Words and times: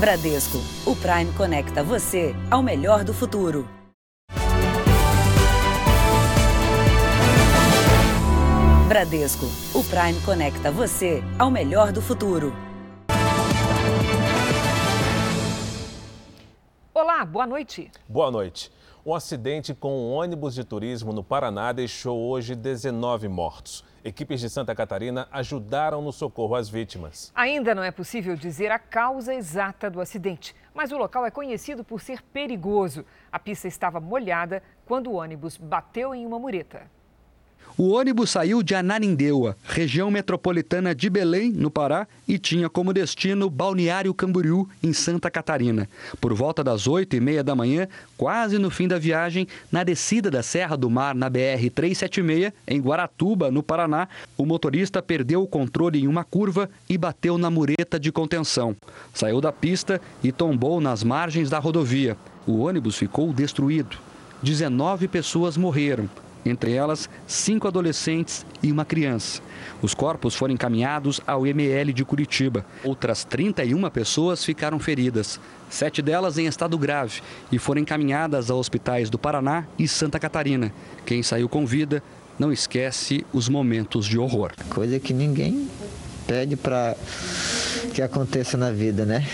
Bradesco, 0.00 0.56
o 0.86 0.96
Prime 0.96 1.30
conecta 1.34 1.84
você 1.84 2.34
ao 2.50 2.62
melhor 2.62 3.04
do 3.04 3.12
futuro. 3.12 3.68
Bradesco, 8.88 9.44
o 9.74 9.84
Prime 9.84 10.18
conecta 10.24 10.72
você 10.72 11.22
ao 11.38 11.50
melhor 11.50 11.92
do 11.92 12.00
futuro. 12.00 12.54
Olá, 16.94 17.22
boa 17.26 17.46
noite. 17.46 17.92
Boa 18.08 18.30
noite. 18.30 18.72
Um 19.04 19.14
acidente 19.14 19.74
com 19.74 19.92
um 19.92 20.12
ônibus 20.12 20.54
de 20.54 20.64
turismo 20.64 21.12
no 21.12 21.22
Paraná 21.22 21.72
deixou 21.72 22.18
hoje 22.18 22.54
19 22.54 23.28
mortos. 23.28 23.84
Equipes 24.02 24.40
de 24.40 24.48
Santa 24.48 24.74
Catarina 24.74 25.28
ajudaram 25.30 26.00
no 26.00 26.10
socorro 26.10 26.54
às 26.54 26.70
vítimas. 26.70 27.30
Ainda 27.34 27.74
não 27.74 27.82
é 27.82 27.90
possível 27.90 28.34
dizer 28.34 28.72
a 28.72 28.78
causa 28.78 29.34
exata 29.34 29.90
do 29.90 30.00
acidente, 30.00 30.56
mas 30.72 30.90
o 30.90 30.96
local 30.96 31.26
é 31.26 31.30
conhecido 31.30 31.84
por 31.84 32.00
ser 32.00 32.22
perigoso. 32.22 33.04
A 33.30 33.38
pista 33.38 33.68
estava 33.68 34.00
molhada 34.00 34.62
quando 34.86 35.10
o 35.10 35.16
ônibus 35.16 35.58
bateu 35.58 36.14
em 36.14 36.24
uma 36.24 36.38
mureta. 36.38 36.90
O 37.82 37.92
ônibus 37.92 38.28
saiu 38.28 38.62
de 38.62 38.74
Ananindeua, 38.74 39.56
região 39.64 40.10
metropolitana 40.10 40.94
de 40.94 41.08
Belém, 41.08 41.50
no 41.50 41.70
Pará, 41.70 42.06
e 42.28 42.38
tinha 42.38 42.68
como 42.68 42.92
destino 42.92 43.48
Balneário 43.48 44.12
Camboriú, 44.12 44.68
em 44.82 44.92
Santa 44.92 45.30
Catarina. 45.30 45.88
Por 46.20 46.34
volta 46.34 46.62
das 46.62 46.86
oito 46.86 47.16
e 47.16 47.20
meia 47.20 47.42
da 47.42 47.54
manhã, 47.54 47.88
quase 48.18 48.58
no 48.58 48.68
fim 48.68 48.86
da 48.86 48.98
viagem, 48.98 49.48
na 49.72 49.82
descida 49.82 50.30
da 50.30 50.42
Serra 50.42 50.76
do 50.76 50.90
Mar, 50.90 51.14
na 51.14 51.30
BR-376, 51.30 52.52
em 52.68 52.82
Guaratuba, 52.82 53.50
no 53.50 53.62
Paraná, 53.62 54.08
o 54.36 54.44
motorista 54.44 55.00
perdeu 55.00 55.42
o 55.42 55.48
controle 55.48 56.00
em 56.00 56.06
uma 56.06 56.22
curva 56.22 56.68
e 56.86 56.98
bateu 56.98 57.38
na 57.38 57.48
mureta 57.48 57.98
de 57.98 58.12
contenção. 58.12 58.76
Saiu 59.14 59.40
da 59.40 59.52
pista 59.52 59.98
e 60.22 60.30
tombou 60.30 60.82
nas 60.82 61.02
margens 61.02 61.48
da 61.48 61.58
rodovia. 61.58 62.14
O 62.46 62.58
ônibus 62.58 62.98
ficou 62.98 63.32
destruído. 63.32 63.96
19 64.42 65.08
pessoas 65.08 65.56
morreram 65.56 66.10
entre 66.44 66.72
elas 66.72 67.08
cinco 67.26 67.68
adolescentes 67.68 68.44
e 68.62 68.70
uma 68.70 68.84
criança. 68.84 69.40
Os 69.82 69.94
corpos 69.94 70.34
foram 70.34 70.54
encaminhados 70.54 71.20
ao 71.26 71.46
ML 71.46 71.92
de 71.92 72.04
Curitiba. 72.04 72.64
Outras 72.84 73.24
31 73.24 73.88
pessoas 73.90 74.44
ficaram 74.44 74.78
feridas, 74.78 75.40
sete 75.68 76.02
delas 76.02 76.38
em 76.38 76.46
estado 76.46 76.76
grave, 76.78 77.20
e 77.50 77.58
foram 77.58 77.80
encaminhadas 77.80 78.50
a 78.50 78.54
hospitais 78.54 79.08
do 79.10 79.18
Paraná 79.18 79.64
e 79.78 79.88
Santa 79.88 80.18
Catarina. 80.18 80.72
Quem 81.06 81.22
saiu 81.22 81.48
com 81.48 81.66
vida 81.66 82.02
não 82.38 82.52
esquece 82.52 83.24
os 83.32 83.48
momentos 83.48 84.06
de 84.06 84.18
horror. 84.18 84.52
Coisa 84.70 84.98
que 84.98 85.12
ninguém 85.12 85.68
pede 86.26 86.56
para 86.56 86.96
que 87.92 88.00
aconteça 88.00 88.56
na 88.56 88.70
vida, 88.70 89.04
né? 89.04 89.26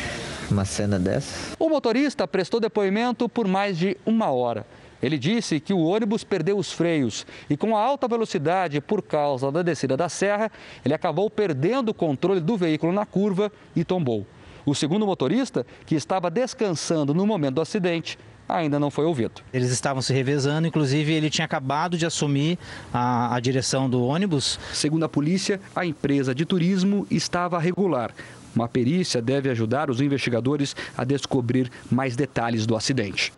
Uma 0.51 0.65
cena 0.65 0.99
dessa. 0.99 1.55
O 1.59 1.69
motorista 1.69 2.27
prestou 2.27 2.61
depoimento 2.61 3.29
por 3.29 3.47
mais 3.47 3.77
de 3.77 3.97
uma 4.07 4.31
hora. 4.31 4.67
Ele 5.03 5.19
disse 5.19 5.61
que 5.61 5.73
o 5.73 5.85
ônibus 5.85 6.25
perdeu 6.25 6.57
os 6.57 6.73
freios 6.73 7.27
e, 7.49 7.57
com 7.57 7.77
a 7.77 7.81
alta 7.81 8.09
velocidade 8.09 8.81
por 8.81 9.03
causa 9.03 9.53
da 9.53 9.63
descida 9.63 9.97
da 9.97 10.09
serra, 10.09 10.51
ele 10.85 10.95
acabou 10.95 11.29
perdendo 11.29 11.91
o 11.91 11.95
controle 11.95 12.41
do 12.41 12.57
veículo 12.57 12.93
na 12.93 13.05
curva 13.05 13.53
e 13.75 13.85
tombou. 13.85 14.27
O 14.65 14.75
segundo 14.75 15.07
motorista, 15.07 15.65
que 15.85 15.95
estava 15.95 16.31
descansando 16.31 17.15
no 17.15 17.27
momento 17.27 17.57
do 17.57 17.61
acidente, 17.61 18.19
ainda 18.49 18.79
não 18.79 18.91
foi 18.91 19.05
ouvido. 19.05 19.43
Eles 19.53 19.71
estavam 19.71 20.03
se 20.03 20.13
revezando, 20.13 20.67
inclusive 20.67 21.13
ele 21.13 21.31
tinha 21.31 21.45
acabado 21.45 21.97
de 21.97 22.07
assumir 22.07 22.59
a, 22.93 23.35
a, 23.35 23.41
direção 23.41 23.89
do 23.89 24.03
ônibus. 24.05 24.59
Segundo 24.73 25.05
a 25.05 25.09
polícia, 25.09 25.61
a 25.75 25.85
empresa 25.85 26.35
de 26.35 26.45
turismo 26.45 27.07
estava 27.11 27.59
regular. 27.59 28.13
Uma 28.55 28.69
perícia 28.69 29.21
deve 29.21 29.51
ajudar 29.51 29.91
os 29.91 30.01
investigadores 30.01 30.75
a 30.97 31.05
descobrir 31.05 31.71
mais 31.91 32.17
detalhes 32.17 32.67
do 32.67 32.75
acidente. 32.75 33.33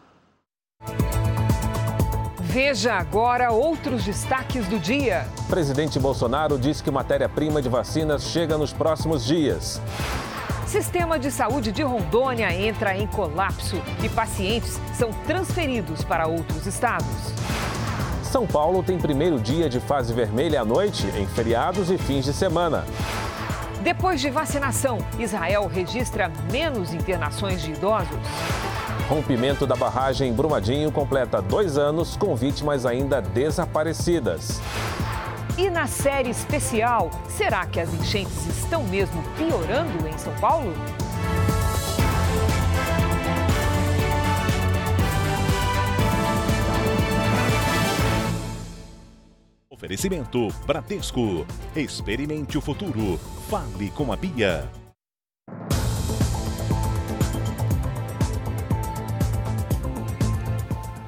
Veja 2.49 2.95
agora 2.95 3.53
outros 3.53 4.05
destaques 4.05 4.67
do 4.69 4.79
dia. 4.79 5.27
Presidente 5.51 6.01
Bolsonaro 6.01 6.59
diz 6.59 6.81
que 6.81 6.91
matéria-prima 6.91 7.61
de 7.61 7.69
vacinas 7.69 8.23
chega 8.23 8.57
nos 8.57 8.73
próximos 8.73 9.23
dias. 9.23 9.79
Sistema 10.67 11.19
de 11.19 11.31
saúde 11.31 11.71
de 11.71 11.83
Rondônia 11.83 12.51
entra 12.55 12.97
em 12.97 13.07
colapso 13.07 13.77
e 14.03 14.09
pacientes 14.09 14.81
são 14.95 15.11
transferidos 15.27 16.03
para 16.05 16.27
outros 16.27 16.67
estados. 16.67 17.07
São 18.23 18.47
Paulo 18.47 18.83
tem 18.83 18.97
primeiro 18.97 19.39
dia 19.39 19.69
de 19.69 19.79
fase 19.79 20.15
vermelha 20.15 20.63
à 20.63 20.65
noite, 20.65 21.07
em 21.19 21.27
feriados 21.27 21.91
e 21.91 21.99
fins 21.99 22.25
de 22.25 22.33
semana. 22.33 22.83
Depois 23.83 24.23
de 24.23 24.31
vacinação, 24.31 24.97
Israel 25.19 25.67
registra 25.67 26.33
menos 26.51 26.95
internações 26.95 27.61
de 27.61 27.73
idosos. 27.73 28.09
Rompimento 29.09 29.67
da 29.67 29.75
barragem 29.75 30.35
Brumadinho 30.35 30.93
completa 30.93 31.41
dois 31.41 31.79
anos 31.79 32.15
com 32.15 32.37
vítimas 32.37 32.85
ainda 32.85 33.23
desaparecidas. 33.23 34.61
E 35.57 35.71
na 35.71 35.87
série 35.87 36.29
especial, 36.29 37.11
será 37.27 37.65
que 37.65 37.81
as 37.81 37.93
enchentes 37.95 38.47
estão 38.47 38.85
mesmo 38.85 39.23
piorando 39.39 40.07
em 40.07 40.19
São 40.19 40.35
Paulo? 40.35 40.75
Oferecimento 49.71 50.49
Bradesco. 50.67 51.47
Experimente 51.75 52.59
o 52.59 52.61
futuro. 52.61 53.19
Fale 53.49 53.91
com 53.91 54.13
a 54.13 54.17
Bia. 54.17 54.69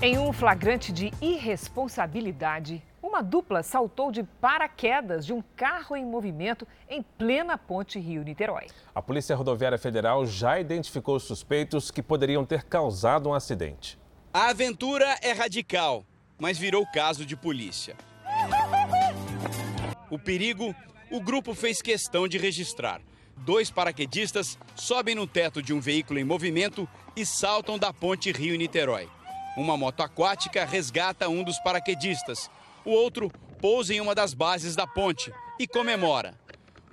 Em 0.03 0.19
um 0.19 0.33
flagrante 0.33 0.93
de 0.93 1.13
irresponsabilidade, 1.21 2.83
uma 3.03 3.23
dupla 3.23 3.63
saltou 3.63 4.11
de 4.11 4.23
paraquedas 4.23 5.27
de 5.27 5.33
um 5.35 5.43
carro 5.55 5.95
em 5.95 6.07
movimento 6.07 6.67
em 6.89 7.03
plena 7.03 7.59
ponte 7.59 7.99
Rio-Niterói. 7.99 8.69
A 8.95 9.03
Polícia 9.03 9.37
Rodoviária 9.37 9.77
Federal 9.77 10.25
já 10.25 10.59
identificou 10.59 11.17
os 11.17 11.25
suspeitos 11.25 11.91
que 11.91 12.03
poderiam 12.03 12.47
ter 12.47 12.63
causado 12.63 13.29
um 13.29 13.35
acidente. 13.35 13.99
A 14.33 14.49
aventura 14.49 15.19
é 15.21 15.33
radical, 15.33 16.03
mas 16.39 16.57
virou 16.57 16.87
caso 16.87 17.27
de 17.27 17.37
polícia. 17.37 17.95
O 20.09 20.19
perigo, 20.19 20.75
o 21.11 21.21
grupo 21.21 21.53
fez 21.53 21.83
questão 21.83 22.27
de 22.27 22.39
registrar. 22.39 23.03
Dois 23.37 23.71
paraquedistas 23.71 24.59
sobem 24.75 25.15
no 25.15 25.27
teto 25.27 25.63
de 25.63 25.75
um 25.75 25.81
veículo 25.81 26.19
em 26.19 26.25
movimento 26.25 26.89
e 27.15 27.27
saltam 27.27 27.79
da 27.79 27.93
ponte 27.93 28.33
Rio-Niterói. 28.33 29.07
Uma 29.57 29.77
moto 29.77 30.03
aquática 30.03 30.65
resgata 30.65 31.29
um 31.29 31.43
dos 31.43 31.59
paraquedistas. 31.59 32.51
O 32.85 32.91
outro 32.91 33.31
pousa 33.61 33.93
em 33.93 34.01
uma 34.01 34.15
das 34.15 34.33
bases 34.33 34.77
da 34.77 34.87
ponte 34.87 35.33
e 35.59 35.67
comemora. 35.67 36.39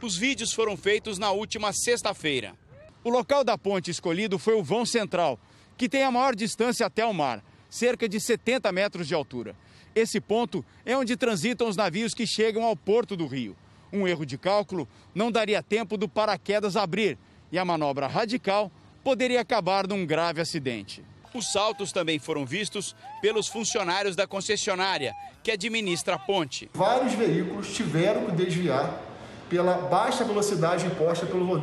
Os 0.02 0.18
vídeos 0.18 0.52
foram 0.54 0.76
feitos 0.76 1.18
na 1.18 1.32
última 1.32 1.72
sexta-feira. 1.72 2.56
O 3.04 3.10
local 3.10 3.44
da 3.44 3.58
ponte 3.58 3.90
escolhido 3.90 4.38
foi 4.38 4.56
o 4.56 4.64
vão 4.64 4.86
central, 4.86 5.40
que 5.78 5.88
tem 5.88 6.04
a 6.04 6.12
maior 6.12 6.36
distância 6.36 6.86
até 6.86 7.06
o 7.06 7.14
mar, 7.14 7.44
cerca 7.70 8.10
de 8.10 8.20
70 8.20 8.72
metros 8.72 9.08
de 9.08 9.14
altura. 9.14 9.56
Esse 9.96 10.20
ponto 10.20 10.66
é 10.86 10.98
onde 10.98 11.16
transitam 11.16 11.68
os 11.68 11.76
navios 11.76 12.14
que 12.14 12.28
chegam 12.28 12.64
ao 12.64 12.76
porto 12.76 13.16
do 13.16 13.28
Rio. 13.28 13.56
Um 13.94 14.08
erro 14.08 14.26
de 14.26 14.38
cálculo 14.38 14.88
não 15.16 15.32
daria 15.32 15.64
tempo 15.64 15.96
do 15.96 16.10
paraquedas 16.10 16.76
abrir 16.76 17.18
e 17.52 17.58
a 17.58 17.64
manobra 17.64 18.08
radical 18.08 18.72
poderia 19.04 19.42
acabar 19.42 19.88
num 19.88 20.06
grave 20.06 20.42
acidente. 20.42 21.04
Os 21.34 21.52
saltos 21.52 21.92
também 21.92 22.20
foram 22.20 22.46
vistos 22.46 22.96
pelos 23.22 23.48
funcionários 23.48 24.16
da 24.16 24.26
concessionária, 24.26 25.14
que 25.44 25.52
administra 25.52 26.16
a 26.16 26.20
ponte. 26.20 26.70
Vários 26.74 27.14
veículos 27.14 27.74
tiveram 27.74 28.26
que 28.26 28.32
desviar 28.32 29.02
pela 29.50 29.76
baixa 29.76 30.24
velocidade 30.24 30.86
imposta 30.86 31.26
pelo, 31.26 31.62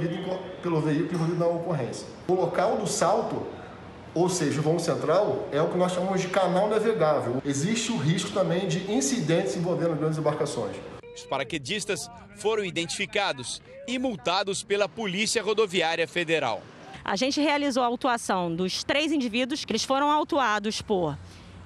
pelo 0.62 0.80
veículo 0.80 1.14
envolvido 1.14 1.38
na 1.38 1.46
ocorrência. 1.46 2.06
O 2.28 2.34
local 2.34 2.76
do 2.76 2.86
salto, 2.86 3.46
ou 4.14 4.28
seja, 4.28 4.60
o 4.60 4.62
vão 4.62 4.78
central, 4.78 5.48
é 5.52 5.60
o 5.60 5.68
que 5.68 5.76
nós 5.76 5.92
chamamos 5.92 6.20
de 6.20 6.28
canal 6.28 6.68
navegável. 6.68 7.42
Existe 7.44 7.92
o 7.92 7.96
risco 7.96 8.30
também 8.30 8.66
de 8.68 8.90
incidentes 8.90 9.56
envolvendo 9.56 9.96
grandes 9.96 10.18
embarcações. 10.18 10.76
Os 11.14 11.22
paraquedistas 11.24 12.10
foram 12.36 12.64
identificados 12.64 13.62
e 13.86 13.98
multados 13.98 14.62
pela 14.62 14.88
Polícia 14.88 15.42
Rodoviária 15.42 16.08
Federal. 16.08 16.62
A 17.04 17.16
gente 17.16 17.38
realizou 17.38 17.82
a 17.82 17.86
autuação 17.86 18.54
dos 18.54 18.82
três 18.82 19.12
indivíduos 19.12 19.64
que 19.64 19.72
eles 19.72 19.84
foram 19.84 20.10
autuados 20.10 20.80
por 20.80 21.18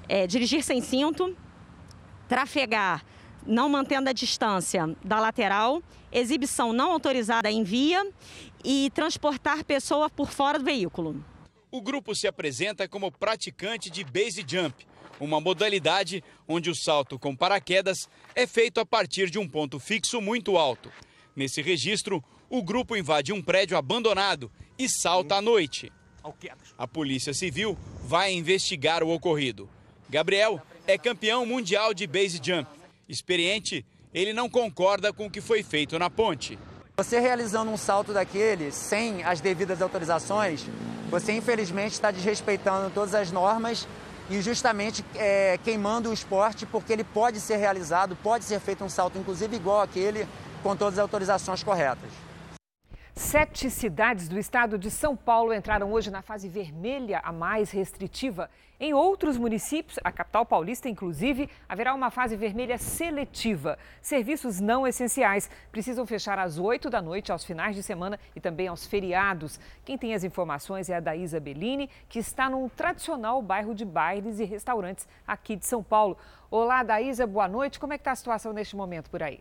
é, 0.08 0.26
dirigir 0.26 0.64
sem 0.64 0.81
cinto, 0.81 1.37
trafegar 2.29 3.05
não 3.46 3.69
mantendo 3.69 4.11
a 4.11 4.12
distância 4.12 4.94
da 5.02 5.19
lateral, 5.19 5.82
exibição 6.12 6.73
não 6.73 6.93
autorizada 6.93 7.50
em 7.50 7.62
via 7.64 8.06
e 8.62 8.90
transportar 8.94 9.64
pessoa 9.64 10.11
por 10.11 10.31
fora 10.31 10.58
do 10.58 10.64
veículo. 10.64 11.25
O 11.70 11.81
grupo 11.81 12.14
se 12.14 12.26
apresenta 12.26 12.87
como 12.87 13.11
praticante 13.11 13.88
de 13.88 14.05
base 14.05 14.44
jump, 14.46 14.87
uma 15.20 15.40
modalidade 15.40 16.23
onde 16.46 16.69
o 16.69 16.75
salto 16.75 17.19
com 17.19 17.35
paraquedas 17.35 18.08
é 18.35 18.46
feito 18.46 18.81
a 18.81 18.87
partir 18.87 19.31
de 19.31 19.38
um 19.38 19.49
ponto 19.49 19.79
fixo 19.79 20.20
muito 20.20 20.58
alto. 20.58 20.93
Nesse 21.38 21.62
registro, 21.62 22.20
o 22.50 22.61
grupo 22.64 22.96
invade 22.96 23.32
um 23.32 23.40
prédio 23.40 23.79
abandonado 23.79 24.50
e 24.76 24.88
salta 24.88 25.37
à 25.37 25.40
noite. 25.40 25.93
A 26.76 26.85
Polícia 26.85 27.32
Civil 27.32 27.79
vai 28.02 28.32
investigar 28.32 29.05
o 29.05 29.11
ocorrido. 29.11 29.70
Gabriel 30.11 30.61
é 30.85 30.99
campeão 30.99 31.46
mundial 31.46 31.94
de 31.94 32.08
base 32.08 32.40
jump. 32.43 32.69
Experiente, 33.08 33.87
ele 34.12 34.32
não 34.32 34.50
concorda 34.50 35.12
com 35.12 35.26
o 35.26 35.31
que 35.31 35.40
foi 35.40 35.62
feito 35.62 35.96
na 35.96 36.11
ponte. 36.11 36.58
Você 36.96 37.20
realizando 37.20 37.70
um 37.70 37.76
salto 37.76 38.12
daquele 38.12 38.73
sem 38.73 39.23
as 39.23 39.40
devidas 39.40 39.81
autorizações, 39.81 40.67
você 41.08 41.31
infelizmente 41.31 41.93
está 41.93 42.11
desrespeitando 42.11 42.90
todas 42.90 43.14
as 43.14 43.31
normas 43.31 43.87
e 44.29 44.43
justamente 44.43 45.05
é, 45.14 45.56
queimando 45.62 46.11
o 46.11 46.12
esporte, 46.12 46.67
porque 46.67 46.93
ele 46.93 47.05
pode 47.05 47.38
ser 47.38 47.58
realizado, 47.58 48.17
pode 48.17 48.44
ser 48.44 48.58
feito 48.58 48.82
um 48.82 48.88
salto, 48.88 49.17
inclusive 49.17 49.55
igual 49.55 49.81
aquele, 49.81 50.26
com 50.62 50.76
todas 50.76 50.94
as 50.94 51.02
autorizações 51.02 51.62
corretas. 51.62 52.28
Sete 53.19 53.69
cidades 53.69 54.28
do 54.28 54.38
estado 54.38 54.78
de 54.78 54.93
São 54.93 55.16
Paulo 55.16 55.52
entraram 55.52 55.93
hoje 55.93 56.08
na 56.08 56.22
fase 56.22 56.49
vermelha, 56.49 57.20
a 57.25 57.32
mais 57.32 57.72
restritiva. 57.72 58.49
Em 58.78 58.94
outros 58.94 59.37
municípios, 59.37 59.99
a 60.05 60.12
capital 60.12 60.46
paulista, 60.46 60.88
inclusive, 60.88 61.50
haverá 61.69 61.93
uma 61.94 62.12
fase 62.12 62.37
vermelha 62.37 62.78
seletiva. 62.78 63.76
Serviços 64.00 64.60
não 64.60 64.87
essenciais 64.87 65.50
precisam 65.72 66.06
fechar 66.06 66.38
às 66.38 66.61
8 66.61 66.88
da 66.88 67.02
noite, 67.02 67.32
aos 67.32 67.44
finais 67.44 67.75
de 67.75 67.82
semana 67.82 68.20
e 68.37 68.40
também 68.40 68.69
aos 68.69 68.87
feriados. 68.87 69.58
Quem 69.84 69.99
tem 69.99 70.14
as 70.14 70.22
informações 70.22 70.88
é 70.88 70.94
a 70.94 71.00
Daísa 71.00 71.40
Bellini, 71.40 71.90
que 72.08 72.20
está 72.20 72.49
num 72.49 72.69
tradicional 72.69 73.43
bairro 73.43 73.75
de 73.75 73.84
bailes 73.84 74.38
e 74.38 74.44
restaurantes 74.44 75.08
aqui 75.26 75.56
de 75.56 75.66
São 75.66 75.82
Paulo. 75.82 76.16
Olá, 76.49 76.84
Daísa, 76.84 77.26
boa 77.26 77.49
noite. 77.49 77.81
Como 77.81 77.93
é 77.93 77.99
que 77.99 78.02
está 78.02 78.12
a 78.12 78.16
situação 78.16 78.52
neste 78.52 78.76
momento 78.76 79.11
por 79.11 79.25
aí? 79.25 79.40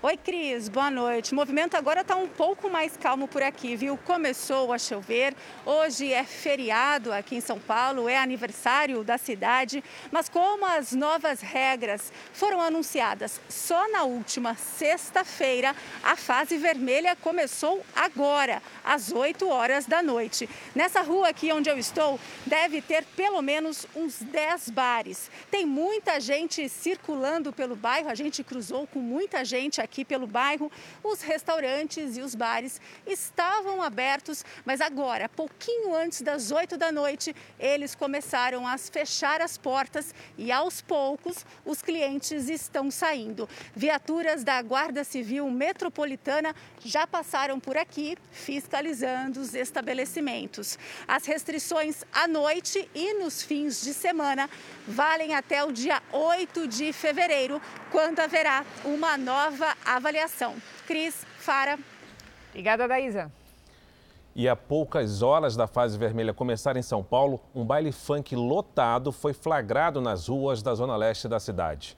Oi, 0.00 0.16
Cris, 0.16 0.68
boa 0.68 0.92
noite. 0.92 1.32
O 1.32 1.34
movimento 1.34 1.76
agora 1.76 2.02
está 2.02 2.14
um 2.14 2.28
pouco 2.28 2.70
mais 2.70 2.96
calmo 2.96 3.26
por 3.26 3.42
aqui, 3.42 3.74
viu? 3.74 3.96
Começou 3.96 4.72
a 4.72 4.78
chover, 4.78 5.34
hoje 5.66 6.12
é 6.12 6.22
feriado 6.22 7.12
aqui 7.12 7.34
em 7.34 7.40
São 7.40 7.58
Paulo, 7.58 8.08
é 8.08 8.16
aniversário 8.16 9.02
da 9.02 9.18
cidade, 9.18 9.82
mas 10.12 10.28
como 10.28 10.64
as 10.64 10.92
novas 10.92 11.40
regras 11.40 12.12
foram 12.32 12.60
anunciadas 12.60 13.40
só 13.48 13.90
na 13.90 14.04
última 14.04 14.54
sexta-feira, 14.54 15.74
a 16.04 16.14
fase 16.14 16.56
vermelha 16.58 17.16
começou 17.16 17.84
agora, 17.96 18.62
às 18.84 19.10
8 19.10 19.48
horas 19.48 19.84
da 19.84 20.00
noite. 20.00 20.48
Nessa 20.76 21.02
rua 21.02 21.30
aqui 21.30 21.50
onde 21.50 21.68
eu 21.68 21.76
estou, 21.76 22.20
deve 22.46 22.80
ter 22.80 23.04
pelo 23.16 23.42
menos 23.42 23.84
uns 23.96 24.22
10 24.22 24.70
bares. 24.70 25.28
Tem 25.50 25.66
muita 25.66 26.20
gente 26.20 26.68
circulando 26.68 27.52
pelo 27.52 27.74
bairro, 27.74 28.08
a 28.08 28.14
gente 28.14 28.44
cruzou 28.44 28.86
com 28.86 29.00
muita 29.00 29.44
gente 29.44 29.80
aqui 29.88 29.97
aqui 29.98 30.04
pelo 30.04 30.28
bairro, 30.28 30.70
os 31.02 31.22
restaurantes 31.22 32.16
e 32.16 32.20
os 32.20 32.34
bares 32.34 32.80
estavam 33.04 33.82
abertos, 33.82 34.44
mas 34.64 34.80
agora, 34.80 35.28
pouquinho 35.28 35.92
antes 35.92 36.22
das 36.22 36.52
8 36.52 36.76
da 36.76 36.92
noite, 36.92 37.34
eles 37.58 37.96
começaram 37.96 38.66
a 38.66 38.78
fechar 38.78 39.40
as 39.40 39.58
portas 39.58 40.14
e 40.36 40.52
aos 40.52 40.80
poucos 40.80 41.44
os 41.64 41.82
clientes 41.82 42.48
estão 42.48 42.92
saindo. 42.92 43.48
Viaturas 43.74 44.44
da 44.44 44.62
Guarda 44.62 45.02
Civil 45.02 45.50
Metropolitana 45.50 46.54
já 46.84 47.04
passaram 47.04 47.58
por 47.58 47.76
aqui 47.76 48.16
fiscalizando 48.30 49.40
os 49.40 49.52
estabelecimentos. 49.52 50.78
As 51.08 51.26
restrições 51.26 52.04
à 52.12 52.28
noite 52.28 52.88
e 52.94 53.14
nos 53.14 53.42
fins 53.42 53.82
de 53.82 53.92
semana 53.92 54.48
valem 54.86 55.34
até 55.34 55.64
o 55.64 55.72
dia 55.72 56.00
8 56.12 56.68
de 56.68 56.92
fevereiro, 56.92 57.60
quando 57.90 58.20
haverá 58.20 58.64
uma 58.84 59.16
nova 59.16 59.76
avaliação. 59.84 60.54
Cris, 60.86 61.26
Fara. 61.38 61.78
Obrigada, 62.50 62.88
Daísa. 62.88 63.30
E 64.34 64.48
a 64.48 64.54
poucas 64.54 65.22
horas 65.22 65.56
da 65.56 65.66
fase 65.66 65.98
vermelha 65.98 66.32
começar 66.32 66.76
em 66.76 66.82
São 66.82 67.02
Paulo, 67.02 67.40
um 67.54 67.64
baile 67.64 67.90
funk 67.90 68.36
lotado 68.36 69.10
foi 69.10 69.32
flagrado 69.32 70.00
nas 70.00 70.28
ruas 70.28 70.62
da 70.62 70.74
zona 70.74 70.96
leste 70.96 71.26
da 71.26 71.40
cidade. 71.40 71.96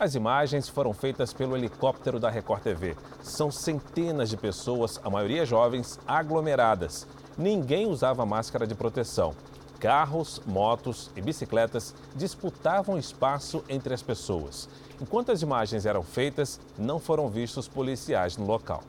As 0.00 0.14
imagens 0.14 0.68
foram 0.68 0.94
feitas 0.94 1.32
pelo 1.32 1.56
helicóptero 1.56 2.20
da 2.20 2.30
Record 2.30 2.62
TV. 2.62 2.96
São 3.20 3.50
centenas 3.50 4.30
de 4.30 4.36
pessoas, 4.36 5.00
a 5.04 5.10
maioria 5.10 5.44
jovens, 5.44 5.98
aglomeradas. 6.06 7.06
Ninguém 7.36 7.86
usava 7.86 8.24
máscara 8.24 8.66
de 8.66 8.76
proteção. 8.76 9.34
Carros, 9.80 10.42
motos 10.44 11.10
e 11.14 11.20
bicicletas 11.20 11.94
disputavam 12.16 12.98
espaço 12.98 13.64
entre 13.68 13.94
as 13.94 14.02
pessoas. 14.02 14.68
Enquanto 15.00 15.30
as 15.30 15.42
imagens 15.42 15.86
eram 15.86 16.02
feitas, 16.02 16.60
não 16.76 16.98
foram 16.98 17.28
vistos 17.28 17.68
policiais 17.68 18.36
no 18.36 18.44
local. 18.44 18.82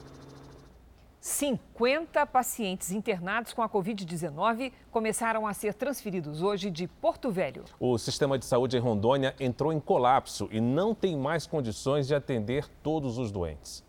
50 1.21 2.25
pacientes 2.27 2.91
internados 2.91 3.53
com 3.53 3.61
a 3.61 3.69
Covid-19 3.69 4.71
começaram 4.89 5.45
a 5.45 5.53
ser 5.53 5.73
transferidos 5.73 6.41
hoje 6.41 6.71
de 6.71 6.87
Porto 6.87 7.29
Velho. 7.29 7.65
O 7.79 7.97
sistema 7.97 8.39
de 8.39 8.45
saúde 8.45 8.77
em 8.77 8.79
Rondônia 8.79 9.35
entrou 9.39 9.73
em 9.73 9.79
colapso 9.79 10.47
e 10.49 10.61
não 10.61 10.95
tem 10.95 11.17
mais 11.17 11.45
condições 11.45 12.07
de 12.07 12.15
atender 12.15 12.67
todos 12.81 13.17
os 13.17 13.31
doentes. 13.31 13.83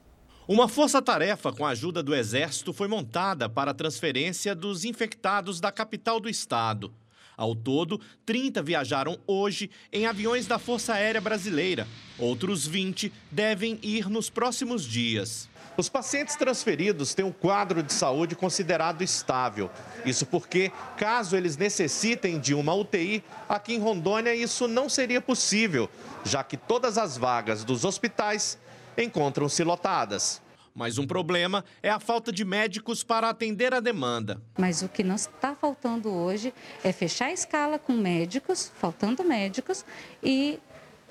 Uma 0.51 0.67
força-tarefa 0.67 1.53
com 1.53 1.65
a 1.65 1.69
ajuda 1.69 2.03
do 2.03 2.13
Exército 2.13 2.73
foi 2.73 2.89
montada 2.89 3.49
para 3.49 3.71
a 3.71 3.75
transferência 3.75 4.53
dos 4.53 4.85
infectados 4.85 5.61
da 5.61 5.71
capital 5.71 6.19
do 6.19 6.29
estado. 6.29 6.93
Ao 7.37 7.55
todo, 7.55 8.01
30 8.27 8.61
viajaram 8.61 9.17
hoje 9.29 9.71
em 9.93 10.07
aviões 10.07 10.49
da 10.49 10.59
Força 10.59 10.95
Aérea 10.95 11.21
Brasileira. 11.21 11.87
Outros 12.19 12.67
20 12.67 13.13
devem 13.31 13.79
ir 13.81 14.11
nos 14.11 14.29
próximos 14.29 14.85
dias. 14.85 15.49
Os 15.77 15.89
pacientes 15.89 16.35
transferidos 16.35 17.15
têm 17.15 17.25
um 17.25 17.31
quadro 17.31 17.81
de 17.81 17.93
saúde 17.93 18.35
considerado 18.35 19.03
estável. 19.03 19.71
Isso 20.05 20.27
porque, 20.27 20.73
caso 20.97 21.37
eles 21.37 21.57
necessitem 21.57 22.41
de 22.41 22.55
uma 22.55 22.75
UTI, 22.75 23.23
aqui 23.49 23.75
em 23.75 23.79
Rondônia 23.79 24.35
isso 24.35 24.67
não 24.67 24.89
seria 24.89 25.21
possível, 25.21 25.89
já 26.25 26.43
que 26.43 26.57
todas 26.57 26.99
as 26.99 27.17
vagas 27.17 27.63
dos 27.63 27.85
hospitais 27.85 28.59
encontram-se 29.03 29.63
lotadas. 29.65 30.41
Mas 30.75 30.99
um 30.99 31.07
problema 31.07 31.65
é 31.83 31.91
a 31.91 31.99
falta 31.99 32.33
de 32.33 32.45
médicos 32.45 33.03
para 33.03 33.29
atender 33.29 33.75
a 33.75 33.81
demanda. 33.81 34.41
Mas 34.59 34.83
o 34.83 34.89
que 34.89 35.03
não 35.03 35.17
está 35.17 35.55
faltando 35.55 36.11
hoje 36.11 36.55
é 36.85 36.93
fechar 36.93 37.27
a 37.27 37.33
escala 37.33 37.79
com 37.79 37.93
médicos, 37.93 38.71
faltando 38.77 39.25
médicos, 39.25 39.85
e 40.23 40.61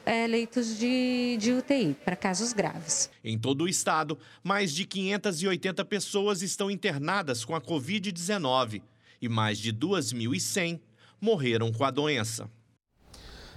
é, 0.06 0.26
leitos 0.26 0.78
de, 0.78 1.38
de 1.38 1.54
UTI 1.54 1.96
para 2.06 2.16
casos 2.16 2.54
graves. 2.54 3.10
Em 3.24 3.38
todo 3.38 3.66
o 3.66 3.68
estado, 3.68 4.18
mais 4.44 4.74
de 4.74 4.86
580 4.86 5.84
pessoas 5.86 6.42
estão 6.42 6.72
internadas 6.72 7.44
com 7.44 7.56
a 7.56 7.62
Covid-19 7.62 8.82
e 9.22 9.30
mais 9.30 9.60
de 9.60 9.74
2.100 9.74 10.80
morreram 11.22 11.72
com 11.72 11.84
a 11.84 11.92
doença. 11.92 12.50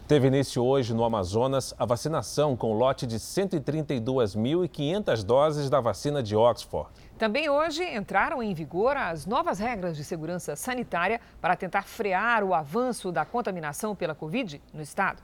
Teve 0.08 0.26
início 0.26 0.64
hoje 0.64 0.92
no 0.92 1.04
Amazonas 1.04 1.72
a 1.78 1.86
vacinação 1.86 2.56
com 2.56 2.72
lote 2.72 3.06
de 3.06 3.18
132.500 3.18 5.22
doses 5.22 5.70
da 5.70 5.80
vacina 5.80 6.20
de 6.20 6.34
Oxford. 6.34 6.90
Também 7.16 7.48
hoje 7.48 7.84
entraram 7.84 8.42
em 8.42 8.52
vigor 8.52 8.96
as 8.96 9.26
novas 9.26 9.60
regras 9.60 9.96
de 9.96 10.02
segurança 10.02 10.56
sanitária 10.56 11.20
para 11.40 11.54
tentar 11.54 11.82
frear 11.82 12.42
o 12.42 12.52
avanço 12.52 13.12
da 13.12 13.24
contaminação 13.24 13.94
pela 13.94 14.14
Covid 14.14 14.60
no 14.74 14.82
estado. 14.82 15.22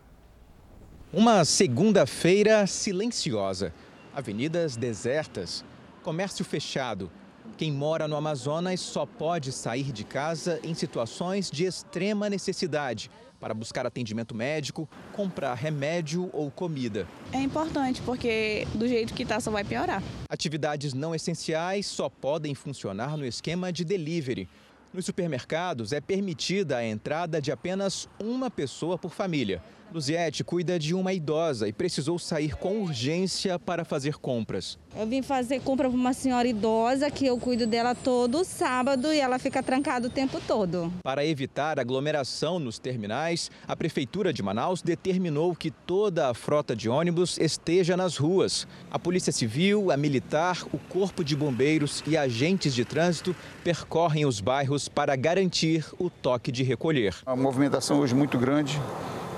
Uma 1.12 1.44
segunda-feira 1.44 2.64
silenciosa. 2.66 3.74
Avenidas 4.14 4.76
desertas, 4.76 5.64
comércio 6.04 6.44
fechado. 6.44 7.10
Quem 7.56 7.72
mora 7.72 8.06
no 8.06 8.14
Amazonas 8.14 8.78
só 8.78 9.04
pode 9.04 9.50
sair 9.50 9.90
de 9.90 10.04
casa 10.04 10.60
em 10.62 10.72
situações 10.72 11.50
de 11.50 11.64
extrema 11.64 12.30
necessidade 12.30 13.10
para 13.40 13.54
buscar 13.54 13.86
atendimento 13.86 14.34
médico, 14.34 14.88
comprar 15.12 15.54
remédio 15.54 16.28
ou 16.32 16.50
comida. 16.50 17.06
É 17.32 17.40
importante 17.40 18.02
porque 18.02 18.66
do 18.74 18.86
jeito 18.86 19.14
que 19.14 19.22
está 19.22 19.40
só 19.40 19.50
vai 19.50 19.64
piorar. 19.64 20.02
Atividades 20.28 20.92
não 20.92 21.14
essenciais 21.14 21.86
só 21.86 22.08
podem 22.08 22.54
funcionar 22.54 23.16
no 23.16 23.24
esquema 23.24 23.72
de 23.72 23.84
delivery. 23.84 24.48
Nos 24.92 25.04
supermercados 25.04 25.92
é 25.92 26.00
permitida 26.00 26.78
a 26.78 26.86
entrada 26.86 27.40
de 27.40 27.52
apenas 27.52 28.08
uma 28.18 28.50
pessoa 28.50 28.96
por 28.96 29.12
família. 29.12 29.62
Luziette 29.92 30.44
cuida 30.44 30.78
de 30.78 30.94
uma 30.94 31.12
idosa 31.12 31.66
e 31.66 31.72
precisou 31.72 32.18
sair 32.18 32.54
com 32.56 32.82
urgência 32.82 33.58
para 33.58 33.84
fazer 33.84 34.16
compras. 34.16 34.78
Eu 34.96 35.06
vim 35.06 35.22
fazer 35.22 35.60
compra 35.60 35.88
para 35.88 35.96
uma 35.96 36.12
senhora 36.12 36.46
idosa 36.46 37.10
que 37.10 37.26
eu 37.26 37.38
cuido 37.38 37.66
dela 37.66 37.94
todo 37.94 38.44
sábado 38.44 39.12
e 39.12 39.18
ela 39.18 39.38
fica 39.38 39.62
trancada 39.62 40.08
o 40.08 40.10
tempo 40.10 40.40
todo. 40.46 40.92
Para 41.02 41.24
evitar 41.24 41.78
aglomeração 41.78 42.58
nos 42.58 42.78
terminais, 42.78 43.50
a 43.66 43.74
Prefeitura 43.74 44.32
de 44.32 44.42
Manaus 44.42 44.82
determinou 44.82 45.54
que 45.54 45.70
toda 45.70 46.28
a 46.28 46.34
frota 46.34 46.76
de 46.76 46.88
ônibus 46.88 47.38
esteja 47.38 47.96
nas 47.96 48.16
ruas. 48.16 48.66
A 48.90 48.98
Polícia 48.98 49.32
Civil, 49.32 49.90
a 49.90 49.96
Militar, 49.96 50.64
o 50.72 50.78
Corpo 50.78 51.24
de 51.24 51.34
Bombeiros 51.34 52.02
e 52.06 52.16
agentes 52.16 52.74
de 52.74 52.84
trânsito 52.84 53.34
percorrem 53.64 54.26
os 54.26 54.40
bairros 54.40 54.88
para 54.88 55.16
garantir 55.16 55.84
o 55.98 56.10
toque 56.10 56.52
de 56.52 56.62
recolher. 56.62 57.14
A 57.24 57.36
movimentação 57.36 58.00
hoje 58.00 58.14
muito 58.14 58.38
grande 58.38 58.78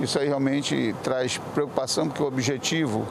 isso 0.00 0.18
aí 0.18 0.28
realmente 0.28 0.94
traz 1.02 1.38
preocupação, 1.54 2.08
porque 2.08 2.22
o 2.22 2.26
objetivo 2.26 3.06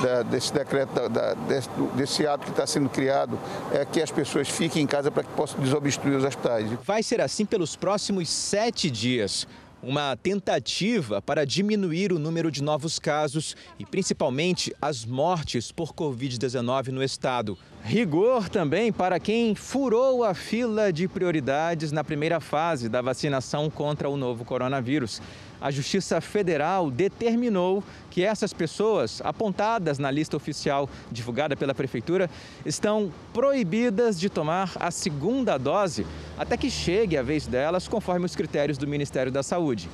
da, 0.00 0.22
desse 0.22 0.52
decreto, 0.52 1.08
da, 1.08 1.34
desse, 1.34 1.68
desse 1.94 2.26
ato 2.26 2.44
que 2.44 2.50
está 2.50 2.66
sendo 2.66 2.88
criado, 2.88 3.38
é 3.72 3.84
que 3.84 4.00
as 4.00 4.10
pessoas 4.10 4.48
fiquem 4.48 4.82
em 4.82 4.86
casa 4.86 5.10
para 5.10 5.24
que 5.24 5.30
possam 5.30 5.60
desobstruir 5.60 6.16
os 6.16 6.24
hospitais. 6.24 6.70
Vai 6.84 7.02
ser 7.02 7.20
assim 7.20 7.44
pelos 7.44 7.76
próximos 7.76 8.28
sete 8.28 8.90
dias 8.90 9.46
uma 9.82 10.16
tentativa 10.16 11.22
para 11.22 11.46
diminuir 11.46 12.12
o 12.12 12.18
número 12.18 12.50
de 12.50 12.62
novos 12.62 12.98
casos 12.98 13.56
e 13.78 13.84
principalmente 13.84 14.74
as 14.82 15.04
mortes 15.04 15.70
por 15.70 15.92
Covid-19 15.92 16.88
no 16.88 17.02
estado. 17.02 17.56
Rigor 17.84 18.48
também 18.48 18.92
para 18.92 19.20
quem 19.20 19.54
furou 19.54 20.24
a 20.24 20.34
fila 20.34 20.92
de 20.92 21.06
prioridades 21.06 21.92
na 21.92 22.02
primeira 22.02 22.40
fase 22.40 22.88
da 22.88 23.00
vacinação 23.00 23.70
contra 23.70 24.08
o 24.08 24.16
novo 24.16 24.44
coronavírus 24.44 25.22
a 25.60 25.70
Justiça 25.70 26.20
Federal 26.20 26.90
determinou 26.90 27.82
que 28.10 28.22
essas 28.24 28.52
pessoas, 28.52 29.20
apontadas 29.24 29.98
na 29.98 30.10
lista 30.10 30.36
oficial 30.36 30.88
divulgada 31.10 31.56
pela 31.56 31.74
Prefeitura, 31.74 32.30
estão 32.64 33.12
proibidas 33.32 34.18
de 34.18 34.28
tomar 34.28 34.72
a 34.76 34.90
segunda 34.90 35.58
dose 35.58 36.06
até 36.36 36.56
que 36.56 36.70
chegue 36.70 37.16
a 37.16 37.22
vez 37.22 37.46
delas, 37.46 37.88
conforme 37.88 38.26
os 38.26 38.36
critérios 38.36 38.78
do 38.78 38.86
Ministério 38.86 39.30
da 39.32 39.42
Saúde. 39.42 39.88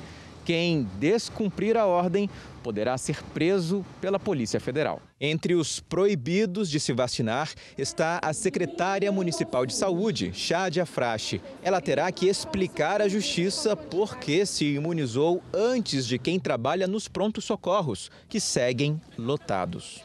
Quem 0.45 0.83
descumprir 0.99 1.75
a 1.75 1.87
ordem 1.87 2.29
poderá 2.61 2.95
ser 2.99 3.23
preso 3.33 3.83
pela 3.99 4.19
Polícia 4.19 4.59
Federal. 4.59 5.01
Entre 5.19 5.55
os 5.55 5.79
proibidos 5.79 6.69
de 6.69 6.79
se 6.79 6.93
vacinar 6.93 7.51
está 7.75 8.19
a 8.21 8.31
secretária 8.31 9.11
municipal 9.11 9.65
de 9.65 9.73
saúde, 9.73 10.31
Chádia 10.33 10.85
Frache. 10.85 11.41
Ela 11.63 11.81
terá 11.81 12.11
que 12.11 12.27
explicar 12.27 13.01
à 13.01 13.07
justiça 13.07 13.75
por 13.75 14.17
que 14.17 14.45
se 14.45 14.65
imunizou 14.75 15.41
antes 15.51 16.05
de 16.05 16.19
quem 16.19 16.39
trabalha 16.39 16.85
nos 16.85 17.07
prontos 17.07 17.43
socorros, 17.43 18.11
que 18.29 18.39
seguem 18.39 19.01
lotados. 19.17 20.03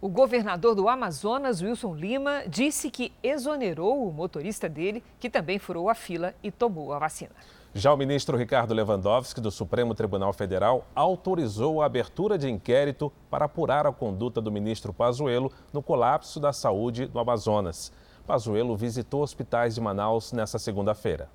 O 0.00 0.08
governador 0.08 0.74
do 0.74 0.88
Amazonas, 0.88 1.60
Wilson 1.60 1.94
Lima, 1.94 2.44
disse 2.48 2.90
que 2.90 3.12
exonerou 3.22 4.08
o 4.08 4.10
motorista 4.10 4.66
dele, 4.66 5.04
que 5.18 5.28
também 5.28 5.58
furou 5.58 5.90
a 5.90 5.94
fila 5.94 6.34
e 6.42 6.50
tomou 6.50 6.94
a 6.94 6.98
vacina. 6.98 7.32
Já 7.72 7.94
o 7.94 7.96
ministro 7.96 8.36
Ricardo 8.36 8.74
Lewandowski, 8.74 9.40
do 9.40 9.48
Supremo 9.48 9.94
Tribunal 9.94 10.32
Federal, 10.32 10.84
autorizou 10.92 11.80
a 11.80 11.86
abertura 11.86 12.36
de 12.36 12.50
inquérito 12.50 13.12
para 13.30 13.44
apurar 13.44 13.86
a 13.86 13.92
conduta 13.92 14.40
do 14.40 14.50
ministro 14.50 14.92
Pazuello 14.92 15.52
no 15.72 15.80
colapso 15.80 16.40
da 16.40 16.52
saúde 16.52 17.08
no 17.14 17.20
Amazonas. 17.20 17.92
Pazuello 18.26 18.76
visitou 18.76 19.22
hospitais 19.22 19.76
de 19.76 19.80
Manaus 19.80 20.32
nesta 20.32 20.58
segunda-feira. 20.58 21.30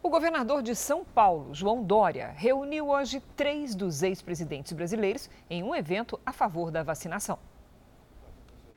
O 0.00 0.08
governador 0.08 0.62
de 0.62 0.76
São 0.76 1.04
Paulo, 1.04 1.52
João 1.52 1.82
Dória, 1.82 2.32
reuniu 2.36 2.88
hoje 2.88 3.20
três 3.34 3.74
dos 3.74 4.04
ex-presidentes 4.04 4.72
brasileiros 4.72 5.28
em 5.50 5.64
um 5.64 5.74
evento 5.74 6.18
a 6.24 6.32
favor 6.32 6.70
da 6.70 6.84
vacinação. 6.84 7.38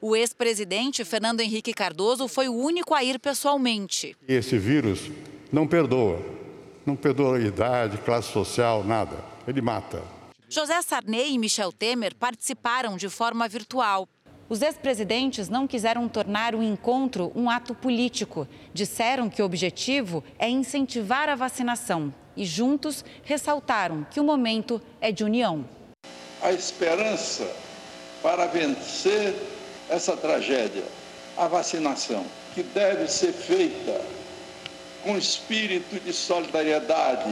O 0.01 0.15
ex-presidente 0.15 1.05
Fernando 1.05 1.41
Henrique 1.41 1.71
Cardoso 1.71 2.27
foi 2.27 2.49
o 2.49 2.55
único 2.55 2.95
a 2.95 3.03
ir 3.03 3.19
pessoalmente. 3.19 4.17
Esse 4.27 4.57
vírus 4.57 5.11
não 5.51 5.67
perdoa 5.67 6.42
não 6.85 6.95
perdoa 6.95 7.39
idade, 7.39 7.97
classe 7.99 8.31
social, 8.31 8.83
nada. 8.83 9.23
Ele 9.47 9.61
mata. 9.61 10.01
José 10.49 10.81
Sarney 10.81 11.33
e 11.33 11.37
Michel 11.39 11.71
Temer 11.71 12.13
participaram 12.15 12.95
de 12.95 13.09
forma 13.09 13.47
virtual. 13.47 14.07
Os 14.49 14.61
ex-presidentes 14.61 15.49
não 15.49 15.65
quiseram 15.65 16.07
tornar 16.07 16.53
o 16.53 16.61
encontro 16.61 17.31
um 17.35 17.49
ato 17.49 17.73
político. 17.73 18.47
Disseram 18.73 19.29
que 19.29 19.41
o 19.41 19.45
objetivo 19.45 20.23
é 20.37 20.47
incentivar 20.49 21.29
a 21.29 21.35
vacinação 21.35 22.13
e, 22.35 22.45
juntos, 22.45 23.03
ressaltaram 23.23 24.05
que 24.11 24.19
o 24.19 24.23
momento 24.23 24.81
é 25.01 25.11
de 25.11 25.23
união. 25.23 25.65
A 26.41 26.51
esperança 26.51 27.49
para 28.21 28.45
vencer 28.45 29.33
essa 29.89 30.15
tragédia, 30.15 30.83
a 31.37 31.47
vacinação, 31.47 32.25
que 32.53 32.63
deve 32.63 33.07
ser 33.07 33.33
feita 33.33 33.99
com 35.03 35.17
espírito 35.17 35.99
de 35.99 36.13
solidariedade, 36.13 37.29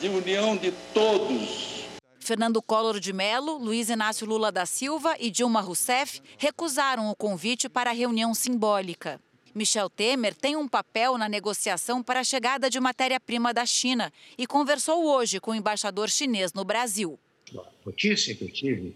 de 0.00 0.08
união 0.08 0.56
de 0.56 0.72
todos. 0.94 1.84
Fernando 2.20 2.62
Collor 2.62 3.00
de 3.00 3.12
Mello, 3.12 3.58
Luiz 3.58 3.90
Inácio 3.90 4.26
Lula 4.26 4.52
da 4.52 4.64
Silva 4.64 5.16
e 5.18 5.30
Dilma 5.30 5.60
Rousseff 5.60 6.22
recusaram 6.38 7.10
o 7.10 7.16
convite 7.16 7.68
para 7.68 7.90
a 7.90 7.92
reunião 7.92 8.32
simbólica. 8.34 9.20
Michel 9.52 9.90
Temer 9.90 10.34
tem 10.34 10.54
um 10.54 10.68
papel 10.68 11.18
na 11.18 11.28
negociação 11.28 12.02
para 12.04 12.20
a 12.20 12.24
chegada 12.24 12.70
de 12.70 12.78
matéria-prima 12.78 13.52
da 13.52 13.66
China 13.66 14.12
e 14.38 14.46
conversou 14.46 15.04
hoje 15.04 15.40
com 15.40 15.50
o 15.50 15.54
embaixador 15.54 16.08
chinês 16.08 16.52
no 16.52 16.64
Brasil. 16.64 17.18
A 17.52 17.62
notícia 17.84 18.32
que 18.32 18.44
eu 18.44 18.52
tive 18.52 18.94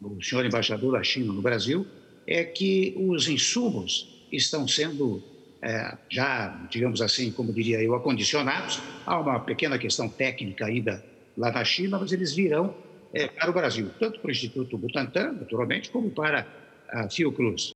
do 0.00 0.22
senhor 0.22 0.46
embaixador 0.46 0.92
da 0.92 1.02
China 1.02 1.34
no 1.34 1.42
Brasil 1.42 1.86
é 2.26 2.44
que 2.44 2.94
os 2.96 3.28
insumos 3.28 4.08
estão 4.32 4.66
sendo 4.66 5.22
é, 5.62 5.96
já, 6.08 6.48
digamos 6.70 7.02
assim, 7.02 7.30
como 7.30 7.52
diria 7.52 7.82
eu, 7.82 7.94
acondicionados. 7.94 8.80
Há 9.04 9.18
uma 9.18 9.40
pequena 9.40 9.78
questão 9.78 10.08
técnica 10.08 10.66
ainda 10.66 11.04
lá 11.36 11.50
na 11.52 11.64
China, 11.64 11.98
mas 11.98 12.12
eles 12.12 12.32
virão 12.32 12.74
é, 13.12 13.28
para 13.28 13.50
o 13.50 13.52
Brasil, 13.52 13.90
tanto 13.98 14.20
para 14.20 14.28
o 14.28 14.30
Instituto 14.30 14.78
Butantan, 14.78 15.32
naturalmente, 15.32 15.90
como 15.90 16.10
para 16.10 16.46
a 16.88 17.08
Fiocruz. 17.08 17.70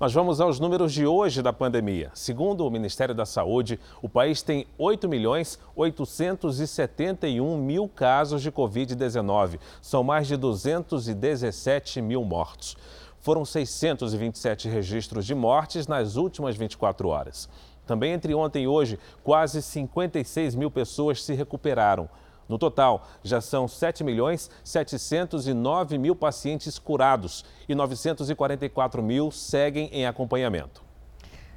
Nós 0.00 0.12
vamos 0.12 0.40
aos 0.40 0.60
números 0.60 0.92
de 0.92 1.04
hoje 1.04 1.42
da 1.42 1.52
pandemia. 1.52 2.12
Segundo 2.14 2.64
o 2.64 2.70
Ministério 2.70 3.12
da 3.12 3.26
Saúde, 3.26 3.80
o 4.00 4.08
país 4.08 4.42
tem 4.42 4.64
8 4.78 5.08
milhões 5.08 5.58
871 5.74 7.58
mil 7.58 7.88
casos 7.88 8.40
de 8.40 8.52
Covid-19. 8.52 9.58
São 9.82 10.04
mais 10.04 10.28
de 10.28 10.36
217 10.36 12.00
mil 12.00 12.24
mortos 12.24 12.76
foram 13.20 13.44
627 13.44 14.68
registros 14.68 15.26
de 15.26 15.34
mortes 15.34 15.86
nas 15.86 16.16
últimas 16.16 16.56
24 16.56 17.08
horas. 17.08 17.48
Também 17.86 18.12
entre 18.12 18.34
ontem 18.34 18.64
e 18.64 18.68
hoje, 18.68 18.98
quase 19.24 19.62
56 19.62 20.54
mil 20.54 20.70
pessoas 20.70 21.24
se 21.24 21.32
recuperaram. 21.32 22.08
No 22.48 22.58
total, 22.58 23.06
já 23.22 23.40
são 23.40 23.68
7 23.68 24.02
milhões 24.02 24.50
709 24.64 25.98
mil 25.98 26.16
pacientes 26.16 26.78
curados 26.78 27.44
e 27.68 27.74
944 27.74 29.02
mil 29.02 29.30
seguem 29.30 29.88
em 29.92 30.06
acompanhamento. 30.06 30.88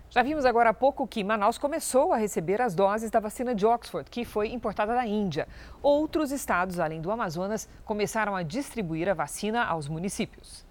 Já 0.10 0.22
vimos 0.22 0.44
agora 0.44 0.72
há 0.72 0.74
pouco 0.74 1.08
que 1.08 1.24
Manaus 1.24 1.58
começou 1.58 2.12
a 2.12 2.18
receber 2.18 2.62
as 2.62 2.76
doses 2.76 3.10
da 3.10 3.22
vacina 3.22 3.56
de 3.56 3.66
Oxford, 3.66 4.10
que 4.12 4.26
foi 4.26 4.52
importada 4.52 4.94
da 4.94 5.06
Índia. 5.08 5.48
Outros 5.82 6.32
estados, 6.34 6.82
além 6.82 7.00
do 7.00 7.10
Amazonas, 7.10 7.70
começaram 7.86 8.36
a 8.36 8.44
distribuir 8.44 9.08
a 9.08 9.14
vacina 9.14 9.64
aos 9.64 9.88
municípios. 9.88 10.70